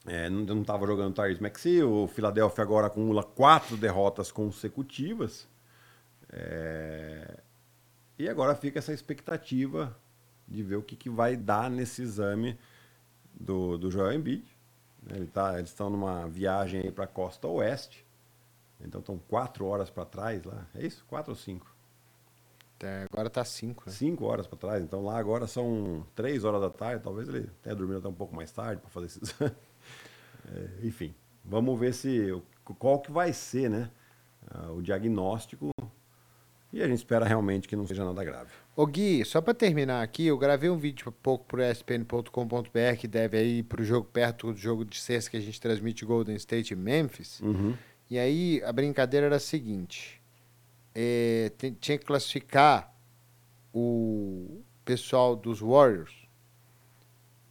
É, 0.07 0.29
não 0.29 0.61
estava 0.61 0.87
jogando 0.87 1.13
o 1.13 1.15
Tyrese 1.15 1.43
Maxey, 1.43 1.83
o 1.83 2.07
Philadelphia 2.07 2.63
agora 2.63 2.89
acumula 2.89 3.23
quatro 3.23 3.77
derrotas 3.77 4.31
consecutivas. 4.31 5.49
É, 6.31 7.41
e 8.19 8.29
agora 8.29 8.55
fica 8.55 8.79
essa 8.79 8.93
expectativa 8.93 9.97
de 10.47 10.63
ver 10.63 10.77
o 10.77 10.83
que, 10.83 10.95
que 10.95 11.09
vai 11.09 11.37
dar 11.37 11.71
nesse 11.71 12.03
exame 12.03 12.59
do, 13.33 13.79
do 13.79 13.91
Joel 13.91 14.13
Embiid. 14.13 14.45
Ele 15.11 15.27
tá, 15.27 15.59
eles 15.59 15.71
estão 15.71 15.91
numa 15.91 16.29
viagem 16.29 16.91
para 16.93 17.05
a 17.05 17.09
costa 17.09 17.49
oeste. 17.49 18.05
Então 18.81 19.01
estão 19.01 19.19
quatro 19.19 19.65
horas 19.67 19.91
para 19.91 20.05
trás 20.05 20.43
lá. 20.45 20.67
É 20.75 20.87
isso? 20.87 21.05
Quatro 21.07 21.33
ou 21.33 21.37
cinco? 21.37 21.75
É, 22.81 23.07
agora 23.11 23.31
tá 23.31 23.45
cinco. 23.45 23.85
Né? 23.87 23.93
Cinco 23.93 24.27
horas 24.27 24.47
para 24.47 24.59
trás. 24.59 24.83
Então 24.83 25.03
lá 25.03 25.19
agora 25.19 25.47
são 25.47 26.07
três 26.15 26.45
horas 26.45 26.61
da 26.61 26.71
tarde. 26.71 27.03
Talvez 27.03 27.29
ele 27.29 27.49
tenha 27.63 27.75
dormido 27.75 27.99
até 27.99 28.09
um 28.09 28.15
pouco 28.15 28.35
mais 28.35 28.53
tarde 28.53 28.81
para 28.81 28.91
fazer 28.91 29.07
esses. 29.07 29.35
é, 30.53 30.87
enfim, 30.87 31.15
vamos 31.45 31.79
ver 31.79 31.95
se 31.95 32.31
qual 32.79 33.01
que 33.01 33.13
vai 33.13 33.33
ser, 33.33 33.71
né? 33.71 33.91
O 34.77 34.83
diagnóstico. 34.83 35.71
E 36.73 36.83
a 36.83 36.89
gente 36.89 36.99
espera 36.99 37.25
realmente 37.25 37.69
que 37.69 37.77
não 37.77 37.87
seja 37.87 38.05
nada 38.05 38.25
grave. 38.25 38.51
Ô 38.77 38.85
Gui, 38.85 39.25
só 39.25 39.41
para 39.41 39.55
terminar 39.55 40.03
aqui, 40.03 40.27
eu 40.27 40.37
gravei 40.37 40.69
um 40.69 40.77
vídeo 40.77 41.13
pouco 41.23 41.45
pro 41.45 41.63
ESPN.com.br 41.63 42.97
que 42.99 43.07
deve 43.07 43.37
aí 43.39 43.63
pro 43.63 43.85
jogo 43.85 44.09
perto 44.13 44.53
do 44.53 44.59
jogo 44.59 44.85
de 44.85 44.99
sexta 44.99 45.31
que 45.31 45.37
a 45.37 45.41
gente 45.41 45.61
transmite 45.61 46.05
Golden 46.05 46.35
State 46.37 46.73
e 46.73 46.77
Memphis. 46.77 47.41
Uhum. 47.41 47.75
E 48.11 48.19
aí 48.19 48.61
a 48.65 48.73
brincadeira 48.73 49.27
era 49.27 49.37
a 49.37 49.41
seguinte: 49.41 50.21
é, 50.95 51.53
tinha 51.81 51.97
que 51.97 52.05
classificar 52.05 52.93
o 53.73 54.61
pessoal 54.85 55.35
dos 55.35 55.61
Warriors 55.61 56.29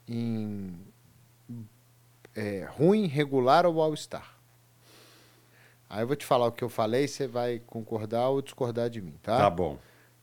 em 0.07 0.77
é, 2.35 2.67
ruim, 2.69 3.07
regular 3.07 3.65
ou 3.65 3.81
All-Star. 3.81 4.35
Aí 5.89 6.01
eu 6.01 6.07
vou 6.07 6.15
te 6.15 6.25
falar 6.25 6.47
o 6.47 6.51
que 6.51 6.63
eu 6.63 6.69
falei, 6.69 7.07
você 7.07 7.27
vai 7.27 7.59
concordar 7.67 8.29
ou 8.29 8.41
discordar 8.41 8.89
de 8.89 8.99
mim, 9.01 9.15
tá? 9.21 9.37
Tá 9.37 9.49
bom. 9.49 9.77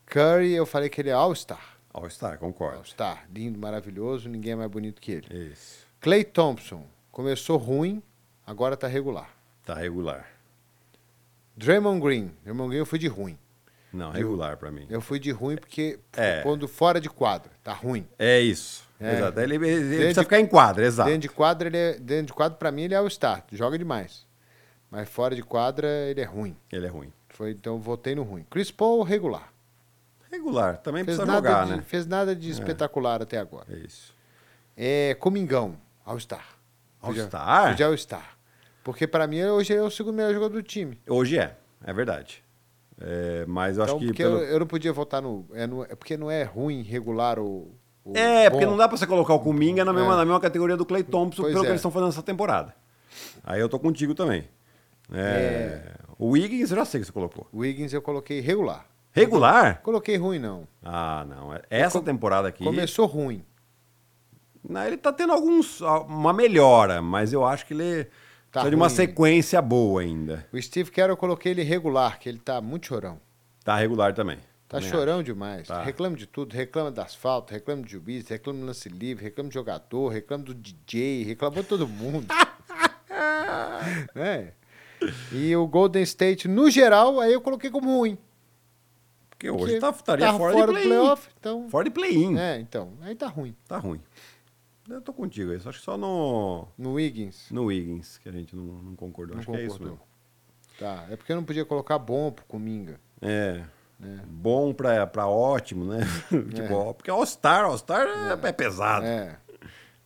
Curry, 0.07 0.53
eu 0.53 0.67
falei 0.67 0.89
que 0.89 1.01
ele 1.01 1.11
é 1.11 1.13
All-Star. 1.13 1.79
All-Star, 1.93 2.39
concordo. 2.39 2.79
All-Star, 2.79 3.27
lindo, 3.33 3.59
maravilhoso, 3.59 4.29
ninguém 4.29 4.53
é 4.53 4.57
mais 4.57 4.71
bonito 4.71 5.01
que 5.01 5.13
ele. 5.13 5.49
Isso. 5.53 5.87
Clay 6.01 6.25
Thompson, 6.25 6.85
começou 7.13 7.57
ruim, 7.57 8.03
agora 8.47 8.77
tá 8.77 8.89
regular. 8.89 9.31
Tá 9.65 9.75
regular. 9.75 10.27
Draymond 11.57 12.01
Green, 12.01 12.33
Draymond 12.43 12.69
Green 12.71 12.79
eu 12.79 12.87
fui 12.87 12.99
de 12.99 13.07
ruim. 13.07 13.39
Não, 13.93 14.11
regular 14.11 14.57
para 14.57 14.71
mim. 14.71 14.87
Eu 14.89 15.01
fui 15.01 15.19
de 15.19 15.31
ruim 15.31 15.57
porque 15.57 15.99
É. 16.17 16.43
quando 16.43 16.67
fora 16.69 17.01
de 17.01 17.09
quadra, 17.11 17.51
tá 17.63 17.73
ruim. 17.73 18.07
É 18.19 18.41
isso. 18.41 18.89
É. 19.01 19.16
Exato. 19.16 19.40
Ele, 19.40 19.55
ele 19.55 19.66
Dentro 19.66 19.88
precisa 19.96 20.20
de- 20.20 20.24
ficar 20.26 20.40
em 20.40 20.46
quadra, 20.46 20.84
exato. 20.84 21.09
Dentro 21.09 21.22
de 21.22 21.28
quadra, 21.30 21.68
ele 21.68 21.76
é, 21.78 21.92
dentro 21.98 22.26
de 22.26 22.32
quadra 22.34 22.59
para 22.59 22.70
mim 22.70 22.82
ele 22.82 22.94
é 22.94 23.01
o 23.01 23.07
start, 23.07 23.44
joga 23.53 23.78
demais. 23.78 24.26
Mas 24.90 25.09
fora 25.09 25.34
de 25.34 25.42
quadra 25.42 25.88
ele 25.88 26.20
é 26.20 26.24
ruim. 26.24 26.57
Ele 26.70 26.86
é 26.86 26.88
ruim. 26.90 27.12
Foi 27.30 27.51
então 27.53 27.78
votei 27.80 28.14
no 28.14 28.22
ruim. 28.22 28.44
Chris 28.51 28.70
Paul 28.70 29.03
regular. 29.03 29.53
Regular. 30.30 30.76
Também 30.78 31.05
Fez 31.05 31.16
precisa 31.16 31.36
jogar, 31.36 31.64
de, 31.66 31.76
né? 31.76 31.82
fez 31.86 32.07
nada 32.07 32.36
de 32.36 32.51
espetacular 32.51 33.22
até 33.22 33.38
agora. 33.38 33.66
É 33.70 33.76
isso. 33.78 34.14
É 34.76 35.14
Comingão, 35.18 35.76
All-Star. 36.05 36.46
All-Star? 37.03 37.70
Podia 37.70 37.86
All-Star. 37.86 38.36
Porque 38.84 39.07
para 39.07 39.26
mim 39.26 39.42
hoje 39.44 39.74
é 39.74 39.82
o 39.82 39.90
segundo 39.90 40.14
melhor 40.16 40.32
jogador 40.34 40.55
do 40.55 40.62
time. 40.62 41.01
Hoje 41.09 41.38
é, 41.38 41.57
é 41.84 41.92
verdade. 41.92 42.42
É, 43.01 43.44
mas 43.46 43.76
eu 43.78 43.84
Então, 43.84 43.96
acho 43.96 44.01
que. 44.01 44.07
porque 44.11 44.22
pelo- 44.22 44.38
eu, 44.38 44.44
eu 44.44 44.59
não 44.61 44.66
podia 44.66 44.92
votar 44.92 45.20
no 45.22 45.46
é, 45.55 45.66
no. 45.66 45.82
é 45.84 45.94
porque 45.96 46.16
não 46.16 46.30
é 46.30 46.42
ruim, 46.42 46.82
regular 46.82 47.38
ou. 47.38 47.74
É, 48.14 48.48
porque 48.51 48.64
bom. 48.64 48.72
não 48.72 48.78
dá 48.78 48.88
pra 48.88 48.96
você 48.96 49.07
colocar 49.07 49.34
o 49.34 49.40
Kuminga 49.40 49.84
na 49.84 49.92
mesma, 49.92 50.14
É. 50.14 50.16
na 50.16 50.24
mesma 50.24 50.40
categoria 50.40 50.76
do 50.76 50.86
Clay 50.86 51.03
Thompson, 51.03 51.42
Pois 51.42 51.53
pelo 51.53 51.62
que 51.64 51.68
é. 51.68 51.72
eles 51.72 51.80
estão 51.80 51.90
fazendo 51.90 52.09
essa 52.09 52.22
temporada. 52.22 52.74
Aí 53.44 53.61
eu 53.61 53.68
tô 53.68 53.78
contigo 53.78 54.14
também. 54.14 54.48
É, 55.12 55.18
É. 55.20 55.92
O 56.18 56.30
Wiggins, 56.30 56.70
eu 56.70 56.76
já 56.76 56.84
sei 56.84 57.01
que 57.01 57.07
você 57.07 57.12
colocou. 57.12 57.46
O 57.53 57.59
Wiggins 57.61 57.92
eu 57.92 58.03
coloquei 58.03 58.40
regular. 58.40 58.86
Regular? 59.12 59.80
Coloquei 59.82 60.16
ruim, 60.16 60.38
não. 60.38 60.66
Ah, 60.82 61.24
não. 61.28 61.55
é- 61.55 61.62
Essa 61.70 62.01
temporada 62.01 62.48
aqui. 62.48 62.62
Começou 62.62 63.07
ruim. 63.07 63.44
Não, 64.68 64.84
ele 64.86 64.96
tá 64.96 65.12
tendo 65.12 65.32
alguns. 65.32 65.80
uma 65.80 66.32
melhora, 66.32 67.01
mas 67.03 67.32
eu 67.32 67.44
acho 67.44 67.66
que 67.66 67.74
ele 67.74 68.07
Tá 68.53 68.68
de 68.68 68.74
uma 68.74 68.88
sequência 68.88 69.61
boa 69.62 70.03
ainda. 70.03 70.46
O 70.53 70.61
Steve 70.61 70.90
Kerr 70.90 71.09
eu 71.11 71.16
coloquei 71.16 71.53
ele 71.53 71.62
regular, 71.62 72.18
que 72.18 72.28
ele 72.28 72.38
tá 72.38 72.61
muito 72.61 72.86
chorão. 72.86 73.18
Tá 73.64 73.76
regular 73.76 74.12
também. 74.12 74.38
Tá 74.71 74.81
chorão 74.81 75.21
demais. 75.21 75.66
Tá. 75.66 75.83
Reclama 75.83 76.16
de 76.16 76.29
tudo, 76.29 76.55
reclama 76.55 76.93
das 76.93 77.12
faltas, 77.12 77.53
reclama 77.53 77.83
de 77.83 77.91
juiz, 77.91 78.29
reclama 78.29 78.61
do 78.61 78.66
lance 78.66 78.89
livre, 78.89 79.25
reclama 79.25 79.49
de 79.49 79.55
jogador, 79.55 80.09
reclama 80.11 80.45
do 80.45 80.55
DJ, 80.55 81.25
reclamou 81.25 81.64
todo 81.64 81.89
mundo. 81.89 82.29
né? 84.14 84.53
E 85.33 85.57
o 85.57 85.66
Golden 85.66 86.05
State, 86.05 86.47
no 86.47 86.71
geral, 86.71 87.18
aí 87.18 87.33
eu 87.33 87.41
coloquei 87.41 87.68
como 87.68 87.99
ruim. 87.99 88.16
Porque 89.29 89.51
hoje 89.51 89.59
Porque 89.59 89.81
tá, 89.81 89.91
estaria 89.91 90.27
tava 90.27 90.39
fora, 90.39 90.53
fora 90.53 90.73
de 90.73 90.79
do 90.79 90.87
playoff, 90.87 91.29
então. 91.37 91.68
Fora 91.68 91.85
de 91.87 91.91
play-in. 91.91 92.39
É, 92.39 92.61
então, 92.61 92.93
aí 93.01 93.16
tá 93.16 93.27
ruim. 93.27 93.57
Tá 93.66 93.77
ruim. 93.77 94.01
Eu 94.89 95.01
tô 95.01 95.12
contigo 95.12 95.53
acho 95.53 95.79
que 95.79 95.85
só 95.85 95.99
no, 95.99 96.68
No 96.79 96.93
Wiggins. 96.93 97.51
no 97.51 97.64
Wiggins 97.64 98.18
que 98.18 98.29
a 98.29 98.33
gente 98.33 98.55
não, 98.55 98.64
não 98.64 98.95
concordou. 98.95 99.35
Não 99.35 99.41
acho 99.41 99.51
que 99.51 99.57
é 99.57 99.64
isso 99.64 99.79
concordou. 99.79 99.99
mesmo. 99.99 100.11
Tá, 100.79 101.07
é 101.11 101.16
porque 101.16 101.33
eu 101.33 101.37
não 101.37 101.45
podia 101.45 101.64
colocar 101.64 101.99
bom 101.99 102.31
pro 102.31 102.45
Cominga. 102.45 103.01
É. 103.21 103.64
né? 104.01 104.20
Bom 104.26 104.72
pra, 104.72 105.07
pra 105.07 105.26
ótimo, 105.28 105.84
né? 105.84 106.01
tipo, 106.55 106.74
ó, 106.74 106.92
porque 106.92 107.11
All-Star, 107.11 107.64
All-Star 107.66 108.07
é, 108.09 108.48
é 108.48 108.53
pesado. 108.53 109.05
É, 109.07 109.36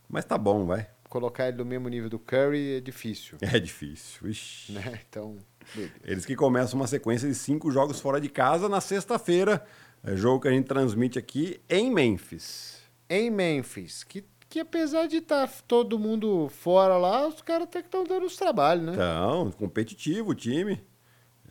Mas 0.09 0.25
tá 0.25 0.37
bom, 0.37 0.65
vai. 0.65 0.87
colocar 1.09 1.47
ele 1.47 1.57
no 1.57 1.65
mesmo 1.65 1.87
nível 1.87 2.09
do 2.09 2.19
Curry 2.19 2.75
é 2.77 2.79
difícil, 2.81 3.37
É 3.41 3.57
difícil. 3.59 4.27
Ixi. 4.27 4.73
né? 4.73 4.99
Então. 5.09 5.37
Eles 6.03 6.25
que 6.25 6.35
começam 6.35 6.79
uma 6.79 6.85
sequência 6.87 7.27
de 7.27 7.33
cinco 7.33 7.71
jogos 7.71 7.99
fora 7.99 8.21
de 8.21 8.29
casa 8.29 8.69
na 8.69 8.79
sexta-feira. 8.81 9.65
É 10.03 10.15
jogo 10.15 10.41
que 10.41 10.47
a 10.47 10.51
gente 10.51 10.65
transmite 10.67 11.17
aqui 11.17 11.59
em 11.67 11.89
Memphis. 11.91 12.83
Em 13.09 13.31
Memphis, 13.31 14.03
que, 14.03 14.23
que 14.47 14.59
apesar 14.59 15.07
de 15.07 15.17
estar 15.17 15.49
todo 15.67 15.97
mundo 15.97 16.47
fora 16.49 16.97
lá, 16.97 17.27
os 17.27 17.41
caras 17.41 17.63
até 17.63 17.81
que 17.81 17.87
estão 17.87 18.03
dando 18.03 18.25
os 18.27 18.35
trabalhos, 18.35 18.85
né? 18.85 18.93
Então, 18.93 19.51
competitivo 19.57 20.31
o 20.31 20.35
time. 20.35 20.79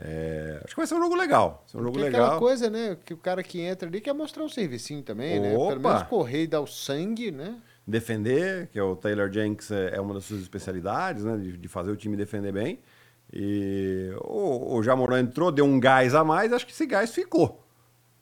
É, 0.00 0.60
acho 0.64 0.74
que 0.74 0.80
vai 0.80 0.86
ser 0.86 0.94
um 0.94 1.00
jogo 1.00 1.14
legal. 1.14 1.62
Ser 1.66 1.76
um 1.76 1.80
jogo 1.80 1.92
Porque 1.92 2.08
é 2.08 2.10
legal. 2.10 2.26
aquela 2.26 2.40
coisa, 2.40 2.68
né? 2.68 2.96
Que 3.04 3.14
o 3.14 3.16
cara 3.16 3.42
que 3.42 3.60
entra 3.60 3.88
ali 3.88 4.00
quer 4.00 4.12
mostrar 4.12 4.42
um 4.42 4.48
servicinho 4.48 5.02
também, 5.02 5.38
né? 5.40 5.50
Pelo 5.50 5.62
Opa! 5.62 5.88
menos 5.88 6.02
correr 6.08 6.42
e 6.42 6.46
dar 6.46 6.60
o 6.60 6.66
sangue, 6.66 7.30
né? 7.30 7.56
defender, 7.86 8.68
que 8.68 8.78
é 8.78 8.82
o 8.82 8.96
Taylor 8.96 9.30
Jenks 9.30 9.70
é 9.70 9.96
é 9.96 10.00
uma 10.00 10.14
das 10.14 10.24
suas 10.24 10.40
especialidades, 10.40 11.24
né? 11.24 11.36
De, 11.36 11.56
de 11.56 11.68
fazer 11.68 11.90
o 11.90 11.96
time 11.96 12.16
defender 12.16 12.52
bem. 12.52 12.80
E 13.32 14.10
o, 14.22 14.76
o 14.76 14.82
Jamoran 14.82 15.20
entrou, 15.20 15.50
deu 15.50 15.64
um 15.64 15.78
gás 15.78 16.14
a 16.14 16.24
mais, 16.24 16.52
acho 16.52 16.66
que 16.66 16.72
esse 16.72 16.86
gás 16.86 17.12
ficou. 17.12 17.62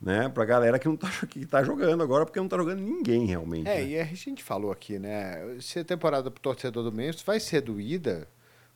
Né? 0.00 0.28
Pra 0.28 0.44
galera 0.44 0.80
que 0.80 0.88
não 0.88 0.96
tá, 0.96 1.08
que 1.28 1.46
tá 1.46 1.62
jogando 1.62 2.02
agora, 2.02 2.24
porque 2.24 2.40
não 2.40 2.48
tá 2.48 2.56
jogando 2.56 2.80
ninguém 2.80 3.26
realmente. 3.26 3.68
É, 3.68 3.76
né? 3.76 3.86
e 3.86 4.00
a 4.00 4.04
gente 4.04 4.42
falou 4.42 4.72
aqui, 4.72 4.98
né? 4.98 5.56
Se 5.60 5.78
a 5.78 5.84
temporada 5.84 6.30
pro 6.30 6.40
torcedor 6.40 6.82
do 6.82 6.90
Memphis 6.90 7.22
vai 7.22 7.38
ser 7.38 7.60
doída, 7.60 8.26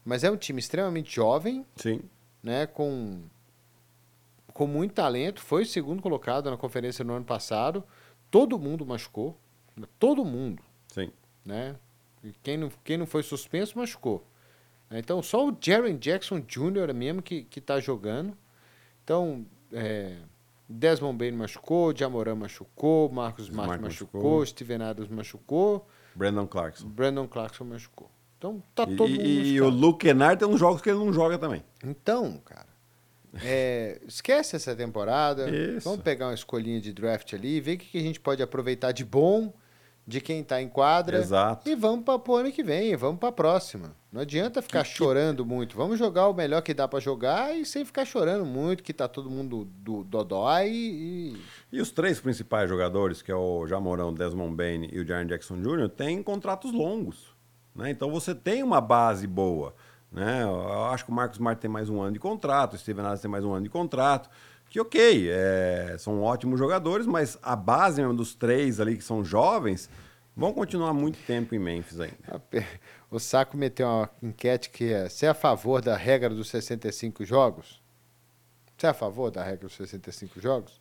mas 0.04 0.22
é 0.22 0.30
um 0.30 0.36
time 0.36 0.60
extremamente 0.60 1.14
jovem, 1.14 1.66
Sim. 1.74 2.00
Né? 2.46 2.64
Com, 2.64 3.24
com 4.54 4.68
muito 4.68 4.94
talento. 4.94 5.40
Foi 5.40 5.64
o 5.64 5.66
segundo 5.66 6.00
colocado 6.00 6.48
na 6.48 6.56
conferência 6.56 7.04
no 7.04 7.12
ano 7.14 7.24
passado. 7.24 7.82
Todo 8.30 8.56
mundo 8.56 8.86
machucou. 8.86 9.36
Todo 9.98 10.24
mundo, 10.24 10.62
Sim. 10.88 11.10
né? 11.44 11.76
E 12.22 12.32
quem 12.42 12.56
não, 12.56 12.70
quem 12.84 12.96
não 12.96 13.04
foi 13.04 13.22
suspenso, 13.22 13.76
machucou. 13.76 14.24
Então, 14.90 15.20
só 15.22 15.48
o 15.48 15.56
Jaren 15.60 15.98
Jackson 15.98 16.38
Jr. 16.40 16.94
mesmo 16.94 17.20
que, 17.20 17.42
que 17.42 17.60
tá 17.60 17.80
jogando. 17.80 18.36
Então, 19.02 19.44
é, 19.72 20.16
Desmond 20.68 21.18
Bain 21.18 21.32
machucou, 21.32 21.94
Jamoran 21.94 22.36
machucou, 22.36 23.10
Marcos 23.10 23.46
Smart 23.46 23.64
Smart 23.64 23.82
machucou, 23.82 24.20
machucou. 24.22 24.46
Steven 24.46 24.82
Adams 24.82 25.10
machucou, 25.10 25.86
Brandon 26.14 26.46
Clarkson. 26.46 26.88
Brandon 26.88 27.26
Clarkson 27.26 27.64
machucou. 27.64 28.10
Então, 28.38 28.62
tá 28.74 28.84
E, 28.84 28.96
todo 28.96 29.08
mundo 29.08 29.22
e- 29.22 29.52
e 29.54 29.60
o. 29.60 29.68
Luke 29.68 30.06
Kennard 30.06 30.38
tem 30.38 30.48
uns 30.48 30.58
jogos 30.60 30.82
que 30.82 30.90
ele 30.90 30.98
não 30.98 31.12
joga 31.12 31.38
também. 31.38 31.62
Então, 31.82 32.38
cara, 32.44 32.66
é, 33.42 34.00
esquece 34.06 34.56
essa 34.56 34.74
temporada. 34.76 35.48
Isso. 35.50 35.88
Vamos 35.88 36.02
pegar 36.02 36.26
uma 36.28 36.34
escolhinha 36.34 36.80
de 36.80 36.92
draft 36.92 37.32
ali, 37.34 37.60
ver 37.60 37.74
o 37.74 37.78
que 37.78 37.86
que 37.86 37.98
a 37.98 38.02
gente 38.02 38.20
pode 38.20 38.42
aproveitar 38.42 38.92
de 38.92 39.04
bom 39.04 39.52
de 40.06 40.20
quem 40.20 40.44
tá 40.44 40.62
em 40.62 40.68
quadra. 40.68 41.18
Exato. 41.18 41.68
E 41.68 41.74
vamos 41.74 42.04
para 42.04 42.20
o 42.30 42.36
ano 42.36 42.52
que 42.52 42.62
vem, 42.62 42.94
vamos 42.94 43.18
para 43.18 43.30
a 43.30 43.32
próxima. 43.32 43.96
Não 44.12 44.20
adianta 44.20 44.62
ficar 44.62 44.84
chorando 44.84 45.44
muito. 45.44 45.76
Vamos 45.76 45.98
jogar 45.98 46.28
o 46.28 46.32
melhor 46.32 46.62
que 46.62 46.72
dá 46.72 46.86
para 46.86 47.00
jogar 47.00 47.56
e 47.56 47.64
sem 47.66 47.84
ficar 47.84 48.04
chorando 48.04 48.46
muito, 48.46 48.82
que 48.84 48.92
tá 48.92 49.08
todo 49.08 49.28
mundo 49.28 49.64
do 49.78 50.04
dodói 50.04 50.70
e, 50.70 51.36
E 51.72 51.80
os 51.80 51.90
três 51.90 52.20
principais 52.20 52.68
jogadores, 52.70 53.20
que 53.20 53.32
é 53.32 53.34
o 53.34 53.66
Jamorão, 53.66 54.14
Desmond 54.14 54.54
Bain 54.54 54.88
e 54.92 55.00
o 55.00 55.06
Jaren 55.06 55.26
Jackson 55.26 55.60
Jr., 55.60 55.88
têm 55.88 56.22
contratos 56.22 56.72
longos. 56.72 57.34
Né? 57.76 57.90
Então 57.90 58.10
você 58.10 58.34
tem 58.34 58.62
uma 58.62 58.80
base 58.80 59.26
boa. 59.26 59.74
Né? 60.10 60.42
Eu 60.42 60.84
acho 60.86 61.04
que 61.04 61.10
o 61.10 61.14
Marcos 61.14 61.36
Smart 61.36 61.60
tem 61.60 61.70
mais 61.70 61.88
um 61.90 62.00
ano 62.00 62.12
de 62.12 62.18
contrato, 62.18 62.74
o 62.74 62.78
Steven 62.78 63.04
Adams 63.04 63.20
tem 63.20 63.30
mais 63.30 63.44
um 63.44 63.52
ano 63.52 63.64
de 63.64 63.70
contrato. 63.70 64.28
Que 64.68 64.80
ok, 64.80 65.28
é, 65.30 65.96
são 65.98 66.22
ótimos 66.22 66.58
jogadores, 66.58 67.06
mas 67.06 67.38
a 67.42 67.54
base 67.54 68.00
mesmo 68.00 68.16
dos 68.16 68.34
três 68.34 68.80
ali 68.80 68.96
que 68.96 69.04
são 69.04 69.24
jovens 69.24 69.88
vão 70.36 70.52
continuar 70.52 70.92
muito 70.92 71.18
tempo 71.24 71.54
em 71.54 71.58
Memphis 71.58 72.00
ainda. 72.00 72.16
A 72.28 72.38
pe- 72.38 72.66
O 73.10 73.20
Saco 73.20 73.56
meteu 73.56 73.86
uma 73.86 74.10
enquete 74.22 74.70
que 74.70 74.92
é: 74.92 75.08
você 75.08 75.26
é 75.26 75.28
a 75.28 75.34
favor 75.34 75.80
da 75.80 75.96
regra 75.96 76.30
dos 76.30 76.48
65 76.48 77.24
jogos? 77.24 77.80
Você 78.76 78.86
é 78.86 78.90
a 78.90 78.94
favor 78.94 79.30
da 79.30 79.42
regra 79.42 79.66
dos 79.68 79.76
65 79.76 80.40
jogos? 80.40 80.80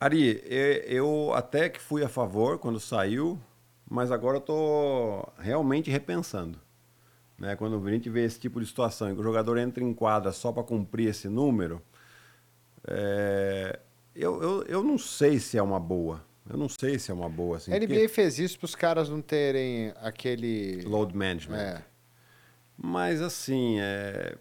Ari, 0.00 0.42
eu 0.86 1.32
até 1.34 1.68
que 1.68 1.80
fui 1.80 2.02
a 2.02 2.08
favor 2.08 2.58
quando 2.58 2.80
saiu, 2.80 3.38
mas 3.88 4.10
agora 4.10 4.38
eu 4.38 4.40
tô 4.40 5.28
realmente 5.38 5.90
repensando. 5.90 6.58
Né? 7.38 7.54
Quando 7.54 7.86
a 7.86 7.90
gente 7.90 8.08
vê 8.08 8.24
esse 8.24 8.40
tipo 8.40 8.60
de 8.60 8.66
situação, 8.66 9.10
em 9.10 9.14
que 9.14 9.20
o 9.20 9.24
jogador 9.24 9.58
entra 9.58 9.84
em 9.84 9.92
quadra 9.92 10.32
só 10.32 10.50
para 10.52 10.62
cumprir 10.62 11.08
esse 11.08 11.28
número, 11.28 11.82
é, 12.86 13.78
eu, 14.14 14.42
eu, 14.42 14.62
eu 14.64 14.82
não 14.82 14.98
sei 14.98 15.38
se 15.38 15.58
é 15.58 15.62
uma 15.62 15.78
boa. 15.78 16.24
Eu 16.48 16.56
não 16.56 16.68
sei 16.68 16.98
se 16.98 17.10
é 17.10 17.14
uma 17.14 17.28
boa. 17.28 17.56
Assim, 17.56 17.72
a 17.72 17.78
NBA 17.78 18.08
fez 18.08 18.38
isso 18.38 18.58
para 18.58 18.66
os 18.66 18.74
caras 18.74 19.08
não 19.08 19.20
terem 19.20 19.92
aquele. 20.00 20.80
Load 20.82 21.16
management. 21.16 21.58
É. 21.58 21.82
Mas 22.78 23.20
assim, 23.20 23.80
é, 23.80 24.36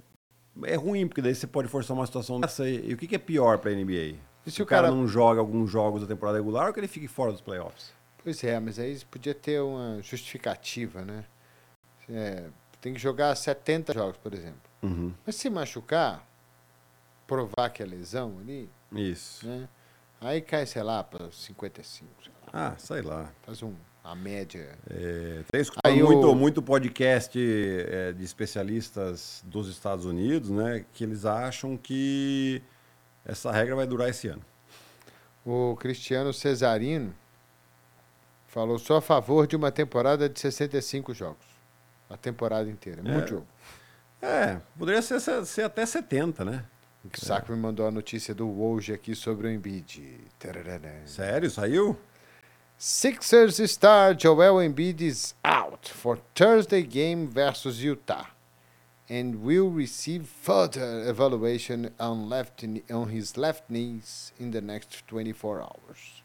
é 0.63 0.75
ruim, 0.75 1.07
porque 1.07 1.21
daí 1.21 1.33
você 1.33 1.47
pode 1.47 1.67
forçar 1.67 1.97
uma 1.97 2.05
situação 2.05 2.39
dessa. 2.39 2.69
E, 2.69 2.91
e 2.91 2.93
o 2.93 2.97
que, 2.97 3.07
que 3.07 3.15
é 3.15 3.19
pior 3.19 3.57
para 3.57 3.71
a 3.71 3.73
NBA? 3.73 4.17
E 4.45 4.51
se 4.51 4.61
o 4.61 4.65
cara, 4.65 4.83
cara 4.83 4.95
não 4.95 5.07
joga 5.07 5.39
alguns 5.39 5.71
jogos 5.71 6.01
da 6.01 6.07
temporada 6.07 6.37
regular 6.37 6.67
ou 6.67 6.73
que 6.73 6.79
ele 6.79 6.87
fique 6.87 7.07
fora 7.07 7.31
dos 7.31 7.41
playoffs? 7.41 7.91
Pois 8.25 8.43
é, 8.43 8.59
mas 8.59 8.79
aí 8.79 8.97
podia 9.05 9.35
ter 9.35 9.61
uma 9.61 10.01
justificativa, 10.01 11.05
né? 11.05 11.25
É, 12.09 12.45
tem 12.81 12.91
que 12.91 12.99
jogar 12.99 13.35
70 13.35 13.93
jogos, 13.93 14.17
por 14.17 14.33
exemplo. 14.33 14.59
Uhum. 14.81 15.13
Mas 15.23 15.35
se 15.35 15.47
machucar, 15.47 16.27
provar 17.27 17.69
que 17.69 17.83
é 17.83 17.85
lesão 17.85 18.39
ali. 18.39 18.67
Isso. 18.91 19.45
Né? 19.47 19.69
Aí 20.19 20.41
cai, 20.41 20.65
sei 20.65 20.81
lá, 20.81 21.03
para 21.03 21.31
55. 21.31 22.09
Sei 22.23 22.31
lá. 22.41 22.49
Ah, 22.51 22.75
sei 22.79 23.01
lá. 23.03 23.31
Faz 23.43 23.61
um, 23.61 23.75
a 24.03 24.15
média. 24.15 24.75
É, 24.89 25.43
tem 25.51 25.61
escutado 25.61 25.95
muito, 25.95 26.35
muito 26.35 26.61
podcast 26.63 27.37
é, 27.39 28.11
de 28.11 28.23
especialistas 28.23 29.43
dos 29.45 29.69
Estados 29.69 30.03
Unidos, 30.03 30.49
né? 30.49 30.83
Que 30.93 31.03
eles 31.03 31.25
acham 31.25 31.77
que 31.77 32.63
essa 33.23 33.51
regra 33.51 33.75
vai 33.75 33.85
durar 33.85 34.09
esse 34.09 34.27
ano. 34.29 34.41
O 35.45 35.75
Cristiano 35.75 36.33
Cesarino 36.33 37.13
falou: 38.55 38.79
sou 38.79 38.95
a 38.95 39.01
favor 39.01 39.45
de 39.45 39.55
uma 39.55 39.69
temporada 39.69 40.29
de 40.29 40.39
65 40.39 41.13
jogos. 41.13 41.45
A 42.09 42.15
temporada 42.15 42.69
inteira. 42.69 43.01
É 43.01 43.11
muito 43.11 43.29
jogo. 43.29 43.47
É, 44.21 44.59
poderia 44.79 45.01
ser, 45.01 45.19
ser 45.45 45.63
até 45.63 45.85
70, 45.85 46.45
né? 46.45 46.65
O 47.03 47.19
Saco 47.19 47.51
é. 47.51 47.55
me 47.55 47.61
mandou 47.61 47.85
a 47.85 47.91
notícia 47.91 48.33
do 48.33 48.47
Woj 48.47 48.93
aqui 48.93 49.13
sobre 49.13 49.47
o 49.47 49.51
Embiid. 49.51 50.21
Sério? 51.05 51.51
Saiu? 51.51 51.97
Sixers 52.77 53.57
star 53.69 54.17
Joel 54.17 54.61
Embiid 54.63 55.01
is 55.01 55.35
out 55.43 55.89
for 55.89 56.17
Thursday 56.33 56.81
game 56.81 57.27
versus 57.27 57.83
Utah 57.83 58.27
and 59.09 59.43
will 59.43 59.69
receive 59.69 60.27
further 60.27 61.07
evaluation 61.07 61.91
on, 61.99 62.27
left, 62.27 62.65
on 62.89 63.09
his 63.09 63.37
left 63.37 63.69
knees 63.69 64.33
in 64.39 64.51
the 64.51 64.61
next 64.61 65.07
24 65.07 65.61
hours. 65.61 66.23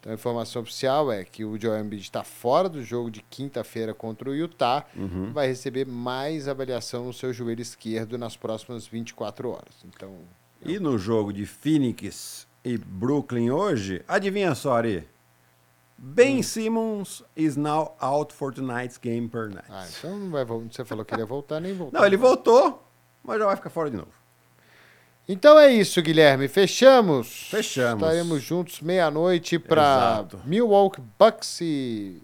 Então 0.00 0.12
a 0.12 0.14
informação 0.14 0.62
oficial 0.62 1.12
é 1.12 1.24
que 1.24 1.44
o 1.44 1.60
Joel 1.60 1.84
Embiid 1.84 2.02
está 2.02 2.24
fora 2.24 2.70
do 2.70 2.82
jogo 2.82 3.10
de 3.10 3.22
quinta-feira 3.22 3.92
contra 3.92 4.30
o 4.30 4.34
Utah, 4.34 4.86
uhum. 4.96 5.30
vai 5.32 5.46
receber 5.46 5.86
mais 5.86 6.48
avaliação 6.48 7.04
no 7.04 7.12
seu 7.12 7.32
joelho 7.34 7.60
esquerdo 7.60 8.16
nas 8.16 8.34
próximas 8.34 8.86
24 8.86 9.50
horas. 9.50 9.84
Então, 9.84 10.16
e 10.64 10.78
no 10.78 10.98
jogo 10.98 11.32
de 11.32 11.44
Phoenix 11.44 12.48
e 12.64 12.78
Brooklyn 12.78 13.50
hoje, 13.50 14.02
adivinha 14.08 14.54
só, 14.54 14.76
Ari? 14.76 15.06
Ben 15.98 16.38
hum. 16.38 16.42
Simmons 16.42 17.22
is 17.36 17.56
now 17.56 17.94
out 18.00 18.32
for 18.32 18.54
tonight's 18.54 18.96
game 18.96 19.28
per 19.28 19.50
night. 19.50 19.68
Ah, 19.68 19.86
então 19.86 20.18
não 20.18 20.30
vai, 20.30 20.46
você 20.46 20.82
falou 20.82 21.04
que 21.04 21.12
ele 21.12 21.20
ia 21.20 21.26
voltar, 21.26 21.60
nem 21.60 21.74
voltou. 21.74 22.00
Não, 22.00 22.06
ele 22.06 22.16
voltou, 22.16 22.82
mas 23.22 23.38
já 23.38 23.44
vai 23.44 23.56
ficar 23.56 23.68
fora 23.68 23.90
de 23.90 23.98
novo. 23.98 24.19
Então 25.32 25.56
é 25.56 25.72
isso, 25.72 26.02
Guilherme. 26.02 26.48
Fechamos? 26.48 27.48
Fechamos. 27.48 28.02
Estaremos 28.02 28.42
juntos 28.42 28.80
meia-noite 28.80 29.60
para 29.60 30.26
Milwaukee 30.44 31.00
Bucks 31.16 31.60
e 31.60 32.20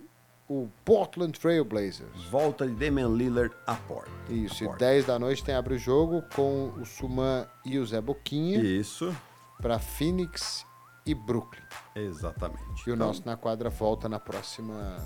o 0.49 0.69
Portland 0.85 1.39
Trail 1.39 1.65
Blazers. 1.65 2.25
Volta 2.29 2.67
de 2.67 2.75
Damian 2.75 3.07
Lillard 3.07 3.55
a 3.65 3.77
porta. 3.77 4.11
Isso, 4.29 4.69
a 4.69 4.75
e 4.75 4.79
10 4.79 5.07
da 5.07 5.21
noite 5.21 5.45
tem 5.45 5.55
abre 5.55 5.75
o 5.75 5.79
jogo 5.79 6.21
com 6.35 6.73
o 6.77 6.85
Suman 6.85 7.47
e 7.65 7.79
o 7.79 7.87
Zé 7.87 8.01
Boquinha. 8.01 8.59
Isso. 8.59 9.17
Para 9.63 9.79
Phoenix 9.79 10.67
e 11.07 11.15
Brooklyn. 11.15 11.63
Exatamente. 11.95 12.83
E 12.89 12.91
o 12.91 12.95
então... 12.95 13.07
nosso 13.07 13.23
na 13.25 13.37
quadra 13.37 13.71
volta 13.71 14.09
na 14.09 14.19
próxima. 14.19 14.97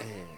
É 0.00 0.35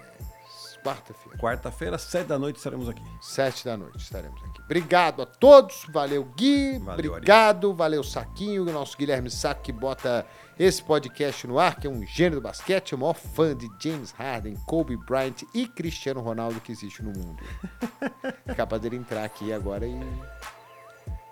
Quarta-feira. 0.83 1.39
Quarta-feira, 1.39 1.99
sete 1.99 2.27
da 2.27 2.39
noite, 2.39 2.57
estaremos 2.57 2.89
aqui. 2.89 3.03
Sete 3.21 3.65
da 3.65 3.77
noite 3.77 3.99
estaremos 3.99 4.43
aqui. 4.45 4.63
Obrigado 4.63 5.23
a 5.23 5.27
todos. 5.27 5.85
Valeu, 5.91 6.25
Gui. 6.25 6.79
Valeu, 6.79 7.13
Obrigado. 7.13 7.69
Ari. 7.69 7.77
Valeu, 7.77 8.05
Saquinho. 8.05 8.63
O 8.63 8.73
nosso 8.73 8.97
Guilherme 8.97 9.31
Saco 9.31 9.63
que 9.63 9.73
bota 9.73 10.27
esse 10.59 10.83
podcast 10.83 11.47
no 11.47 11.59
ar, 11.59 11.77
que 11.77 11.87
é 11.87 11.91
um 11.91 12.05
gênero 12.05 12.37
do 12.37 12.43
basquete, 12.43 12.95
o 12.95 12.99
maior 12.99 13.15
fã 13.15 13.57
de 13.57 13.71
James 13.79 14.11
Harden, 14.13 14.57
Kobe 14.67 14.97
Bryant 14.97 15.43
e 15.55 15.69
Cristiano 15.69 16.21
Ronaldo 16.21 16.61
que 16.61 16.73
existe 16.73 17.03
no 17.03 17.11
mundo. 17.11 17.43
é 18.47 18.55
capaz 18.55 18.83
dele 18.83 18.97
entrar 18.97 19.25
aqui 19.25 19.53
agora 19.53 19.87
e. 19.87 19.93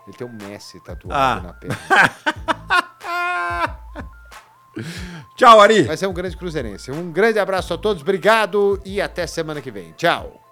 Ele 0.06 0.16
tem 0.16 0.26
um 0.26 0.32
Messi 0.32 0.78
tatuado 0.80 1.12
ah. 1.12 1.40
na 1.40 1.52
perna. 1.52 1.76
Tchau, 5.36 5.60
Ari. 5.60 5.82
Vai 5.82 5.96
ser 5.96 6.06
um 6.06 6.12
grande 6.12 6.36
cruzeirense. 6.36 6.90
Um 6.90 7.10
grande 7.10 7.38
abraço 7.38 7.74
a 7.74 7.78
todos, 7.78 8.02
obrigado 8.02 8.80
e 8.84 9.00
até 9.00 9.26
semana 9.26 9.60
que 9.60 9.70
vem. 9.70 9.92
Tchau. 9.96 10.45